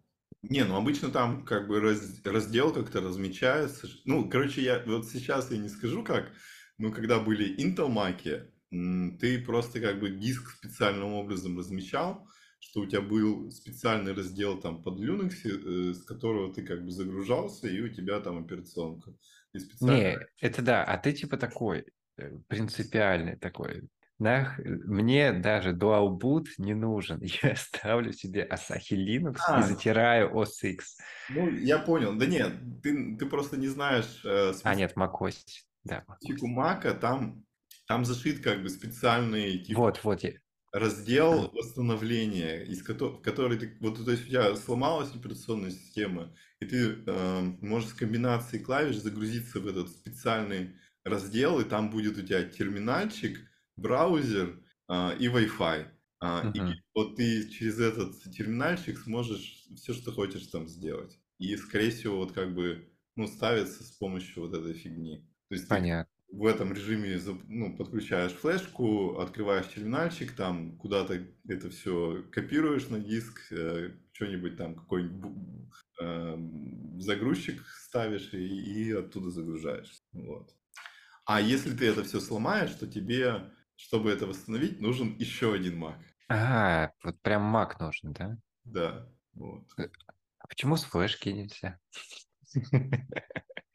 Не, 0.43 0.65
ну 0.65 0.77
обычно 0.77 1.11
там 1.11 1.45
как 1.45 1.69
бы 1.69 1.81
раз- 1.81 2.21
раздел 2.25 2.73
как-то 2.73 3.01
размечается. 3.01 3.89
Ну, 4.05 4.29
короче, 4.29 4.63
я 4.63 4.83
вот 4.87 5.07
сейчас 5.09 5.51
я 5.51 5.59
не 5.59 5.69
скажу 5.69 6.03
как, 6.03 6.33
но 6.79 6.91
когда 6.93 7.21
были 7.21 7.57
Intel 7.59 7.89
Mac, 7.89 8.49
м, 8.73 9.19
ты 9.19 9.41
просто 9.45 9.81
как 9.81 10.01
бы 10.01 10.11
диск 10.11 10.51
специальным 10.51 11.13
образом 11.15 11.59
размечал, 11.59 12.27
что 12.59 12.81
у 12.81 12.87
тебя 12.87 13.01
был 13.01 13.51
специальный 13.51 14.13
раздел 14.15 14.61
там 14.61 14.83
под 14.83 14.99
Linux, 15.01 15.33
э, 15.45 15.95
с 15.95 16.03
которого 16.05 16.53
ты 16.53 16.63
как 16.65 16.85
бы 16.85 16.91
загружался, 16.91 17.69
и 17.69 17.81
у 17.81 17.89
тебя 17.89 18.21
там 18.21 18.39
операционка. 18.45 19.15
И 19.53 19.59
специально... 19.59 19.97
Не, 19.97 20.19
это 20.41 20.63
да, 20.63 20.85
а 20.85 20.97
ты 20.99 21.13
типа 21.13 21.37
такой, 21.37 21.87
э, 22.19 22.39
принципиальный 22.49 23.37
такой. 23.37 23.89
Нах, 24.23 24.59
мне 24.65 25.33
даже 25.33 25.73
Dual 25.73 26.19
Boot 26.19 26.47
не 26.59 26.75
нужен. 26.75 27.21
Я 27.43 27.57
ставлю 27.57 28.13
себе 28.13 28.49
Asahi 28.51 28.93
Linux 28.93 29.37
А. 29.49 29.61
и 29.61 29.63
затираю 29.65 30.31
OS 30.35 30.63
X. 30.63 30.99
Ну, 31.31 31.51
я 31.51 31.79
понял. 31.79 32.15
Да 32.17 32.27
нет, 32.27 32.53
ты, 32.83 33.17
ты 33.17 33.27
просто 33.27 33.57
не 33.57 33.69
знаешь 33.69 34.23
э, 34.25 34.53
А, 34.63 34.75
нет, 34.75 34.93
macOS. 34.97 35.37
Да. 35.85 36.05
специфику 36.21 36.47
Мака, 36.47 36.95
там, 36.95 37.45
там 37.89 38.05
зашит 38.05 38.41
как 38.41 38.63
бы 38.63 38.69
специальный 38.69 39.59
типа 39.59 39.81
Вот, 39.81 40.01
вот. 40.05 40.23
я- 40.23 40.35
раздел 40.73 41.51
восстановления, 41.53 42.63
из 42.63 42.83
кото- 42.83 43.19
в 43.19 43.21
который 43.23 43.59
ты, 43.59 43.77
вот, 43.81 44.03
то 44.05 44.11
есть 44.11 44.25
у 44.25 44.29
тебя 44.29 44.55
сломалась 44.57 45.15
операционная 45.15 45.71
система, 45.71 46.33
и 46.61 46.67
ты 46.67 46.99
э, 47.07 47.41
можешь 47.61 47.91
с 47.91 47.93
комбинацией 47.95 48.63
клавиш 48.63 48.97
загрузиться 48.97 49.61
в 49.61 49.67
этот 49.67 49.89
специальный 49.91 50.77
раздел, 51.05 51.61
и 51.61 51.65
там 51.65 51.91
будет 51.91 52.17
у 52.17 52.23
тебя 52.23 52.45
терминальчик, 52.45 53.39
браузер 53.83 54.63
э, 54.89 55.19
и 55.19 55.27
Wi-Fi. 55.29 55.89
А, 56.21 56.51
и 56.55 56.61
Мгм. 56.61 56.83
вот 56.95 57.17
ты 57.17 57.49
через 57.51 57.81
этот 57.81 58.23
терминальчик 58.33 58.99
сможешь 58.99 59.67
все, 59.77 59.93
что 59.93 60.13
хочешь 60.13 60.47
там 60.47 60.69
сделать. 60.69 61.19
И, 61.39 61.57
скорее 61.57 61.91
всего, 61.91 62.17
вот 62.19 62.33
как 62.33 62.55
бы, 62.55 62.89
ну, 63.17 63.27
ставится 63.27 63.83
с 63.85 63.91
помощью 63.93 64.45
вот 64.45 64.55
этой 64.55 64.75
фигни. 64.75 65.29
То 65.49 65.55
есть 65.57 65.69
ты 65.69 65.77
Понятно. 65.77 66.13
в 66.31 66.47
этом 66.47 66.73
режиме 66.73 67.21
ну, 67.49 67.77
подключаешь 67.77 68.33
флешку, 68.33 69.19
открываешь 69.19 69.69
терминальчик, 69.69 70.33
там 70.33 70.79
куда-то 70.79 71.27
это 71.47 71.69
все 71.71 72.25
копируешь 72.33 72.89
на 72.89 73.01
диск, 73.01 73.53
э, 73.53 73.97
что-нибудь 74.13 74.57
там, 74.57 74.75
какой-нибудь 74.77 75.21
бу- 75.31 75.71
эм, 76.01 77.01
загрузчик 77.01 77.67
ставишь 77.67 78.33
и, 78.33 78.39
и 78.39 78.93
оттуда 78.93 79.31
загружаешь. 79.31 79.93
Вот. 80.13 80.55
А 81.25 81.41
если 81.41 81.77
ты 81.77 81.87
это 81.87 82.05
все 82.05 82.21
сломаешь, 82.21 82.75
то 82.75 82.87
тебе, 82.87 83.51
чтобы 83.83 84.11
это 84.13 84.27
восстановить, 84.27 84.81
нужен 84.81 85.17
еще 85.19 85.53
один 85.53 85.83
Mac. 85.83 85.99
А, 86.29 86.93
вот 87.03 87.21
прям 87.21 87.55
Mac 87.55 87.75
нужен, 87.81 88.13
да? 88.13 88.39
Да, 88.65 89.09
вот. 89.35 89.65
А 89.77 90.47
почему 90.47 90.77
с 90.77 90.85
флешки 90.85 91.31
нельзя? 91.31 91.79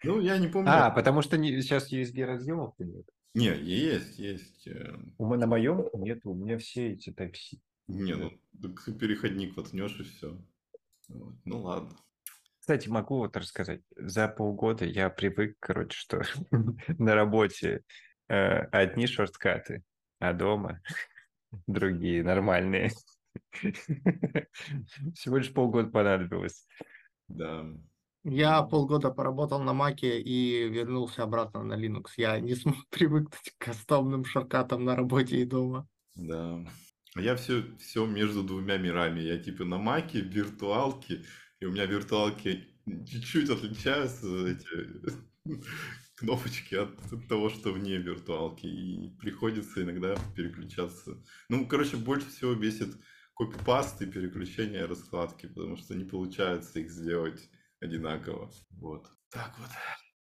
Ну, 0.03 0.19
я 0.21 0.37
не 0.37 0.47
помню. 0.47 0.71
А, 0.71 0.91
потому 0.91 1.21
что 1.21 1.37
не- 1.37 1.61
сейчас 1.61 1.91
USB 1.91 2.23
разъемов 2.23 2.73
нет. 2.79 3.05
Не, 3.33 3.55
есть, 3.57 4.17
есть. 4.17 4.67
э, 4.67 4.95
У 5.17 5.35
На 5.35 5.45
моем 5.45 5.89
нет, 5.93 6.21
у 6.25 6.33
меня 6.33 6.57
все 6.57 6.93
эти 6.93 7.09
Type-C. 7.09 7.57
Не, 7.87 8.15
ну, 8.15 8.31
так 8.61 8.85
переходник 8.99 9.57
воткнешь 9.57 9.99
и 9.99 10.03
все. 10.03 10.41
Ну, 11.09 11.61
ладно. 11.61 11.95
Кстати, 12.59 12.89
могу 12.89 13.17
вот 13.17 13.35
рассказать. 13.37 13.81
За 13.95 14.27
полгода 14.27 14.85
я 14.85 15.09
привык, 15.09 15.57
короче, 15.59 15.97
что 15.97 16.21
на 16.97 17.15
работе 17.15 17.83
э, 18.29 18.35
одни 18.71 19.07
шорткаты, 19.07 19.83
а 20.19 20.33
дома 20.33 20.81
другие, 21.67 22.23
нормальные. 22.23 22.91
Всего 25.13 25.37
лишь 25.37 25.53
полгода 25.53 25.89
понадобилось. 25.89 26.65
Да. 27.27 27.65
Я 28.23 28.61
полгода 28.63 29.09
поработал 29.09 29.61
на 29.61 29.73
Маке 29.73 30.19
и 30.19 30.67
вернулся 30.67 31.23
обратно 31.23 31.63
на 31.63 31.73
Linux. 31.73 32.07
Я 32.17 32.39
не 32.39 32.55
смог 32.55 32.75
привыкнуть 32.89 33.53
к 33.57 33.65
кастомным 33.65 34.25
шорткатам 34.25 34.83
на 34.83 34.95
работе 34.95 35.37
и 35.37 35.45
дома. 35.45 35.87
Да. 36.15 36.65
А 37.15 37.21
Я 37.21 37.35
все, 37.35 37.63
все 37.77 38.05
между 38.05 38.43
двумя 38.43 38.77
мирами. 38.77 39.21
Я 39.21 39.37
типа 39.37 39.63
на 39.63 39.77
маке, 39.77 40.21
в 40.21 40.27
виртуалке, 40.27 41.23
и 41.59 41.65
у 41.65 41.71
меня 41.71 41.85
виртуалки 41.85 42.67
чуть-чуть 42.85 43.49
отличаются 43.49 44.27
эти 44.47 44.67
кнопочки 46.17 46.75
от 46.75 46.97
того, 47.29 47.49
что 47.49 47.71
вне 47.71 47.97
виртуалки. 47.97 48.65
И 48.65 49.09
приходится 49.19 49.83
иногда 49.83 50.15
переключаться. 50.35 51.23
Ну, 51.49 51.65
короче, 51.67 51.95
больше 51.97 52.27
всего 52.29 52.55
бесит 52.55 52.95
копипаст 53.35 54.01
и 54.01 54.07
переключение 54.07 54.85
раскладки, 54.85 55.47
потому 55.47 55.77
что 55.77 55.95
не 55.95 56.05
получается 56.05 56.79
их 56.79 56.89
сделать 56.91 57.49
одинаково. 57.79 58.51
Вот. 58.71 59.07
Так 59.29 59.53
вот. 59.59 59.69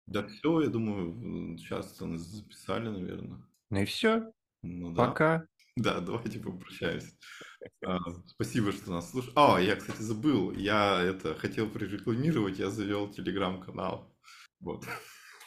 Да 0.07 0.27
все, 0.27 0.61
я 0.61 0.67
думаю, 0.67 1.57
сейчас 1.57 1.99
нас 2.01 2.21
записали, 2.21 2.89
наверное. 2.89 3.43
Ну 3.69 3.81
и 3.81 3.85
все. 3.85 4.31
Ну 4.61 4.91
да. 4.91 5.07
Пока. 5.07 5.47
Да, 5.77 5.99
давайте 5.99 6.39
попрощаемся. 6.39 7.11
А, 7.85 7.99
Спасибо, 8.27 8.71
что 8.71 8.91
нас 8.91 9.11
слушали. 9.11 9.33
А, 9.35 9.59
я, 9.59 9.75
кстати, 9.75 10.01
забыл. 10.01 10.51
Я 10.51 11.01
это 11.01 11.35
хотел 11.35 11.69
прорекламировать, 11.69 12.59
я 12.59 12.69
завел 12.69 13.09
телеграм-канал. 13.09 14.15
Вот. 14.59 14.85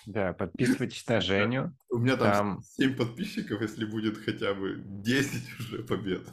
Да, 0.08 0.32
подписывайтесь 0.32 1.06
на 1.06 1.20
Женю. 1.20 1.76
У 1.90 1.98
меня 1.98 2.16
там, 2.16 2.32
Там- 2.32 2.62
7 2.62 2.96
подписчиков, 2.96 3.60
если 3.60 3.84
будет 3.84 4.16
хотя 4.16 4.54
бы 4.54 4.80
10 4.82 5.60
уже 5.60 5.82
побед. 5.82 6.26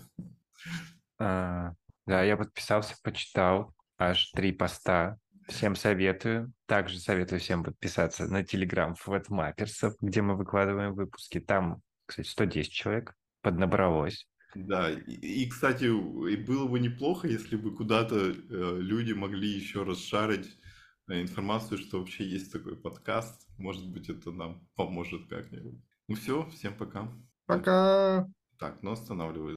А, 1.19 1.73
Да, 2.07 2.23
я 2.23 2.37
подписался, 2.37 2.95
почитал 3.03 3.73
аж 3.97 4.31
три 4.31 4.53
поста. 4.53 5.17
Всем 5.49 5.75
советую. 5.75 6.53
Также 6.67 6.99
советую 6.99 7.41
всем 7.41 7.65
подписаться 7.65 8.27
на 8.27 8.43
Телеграм 8.45 8.95
Флэтмаперсов, 8.95 9.95
где 9.99 10.21
мы 10.21 10.37
выкладываем 10.37 10.93
выпуски. 10.93 11.41
Там, 11.41 11.81
кстати, 12.05 12.27
110 12.27 12.71
человек 12.71 13.13
поднабралось. 13.41 14.25
Да, 14.55 14.89
и, 14.89 15.43
и, 15.43 15.49
кстати, 15.49 15.83
и 15.83 16.37
было 16.37 16.65
бы 16.67 16.79
неплохо, 16.79 17.27
если 17.27 17.57
бы 17.57 17.75
куда-то 17.75 18.15
э, 18.29 18.33
люди 18.79 19.11
могли 19.11 19.49
еще 19.49 19.83
расшарить 19.83 20.57
информацию, 21.07 21.77
что 21.77 21.99
вообще 21.99 22.25
есть 22.25 22.51
такой 22.51 22.75
подкаст. 22.75 23.47
Может 23.57 23.87
быть, 23.91 24.09
это 24.09 24.31
нам 24.31 24.67
поможет 24.75 25.27
как-нибудь. 25.27 25.79
Ну 26.07 26.15
все, 26.15 26.47
всем 26.49 26.75
пока. 26.75 27.11
Пока. 27.45 28.27
Так, 28.57 28.81
ну 28.81 28.91
останавливаю. 28.91 29.55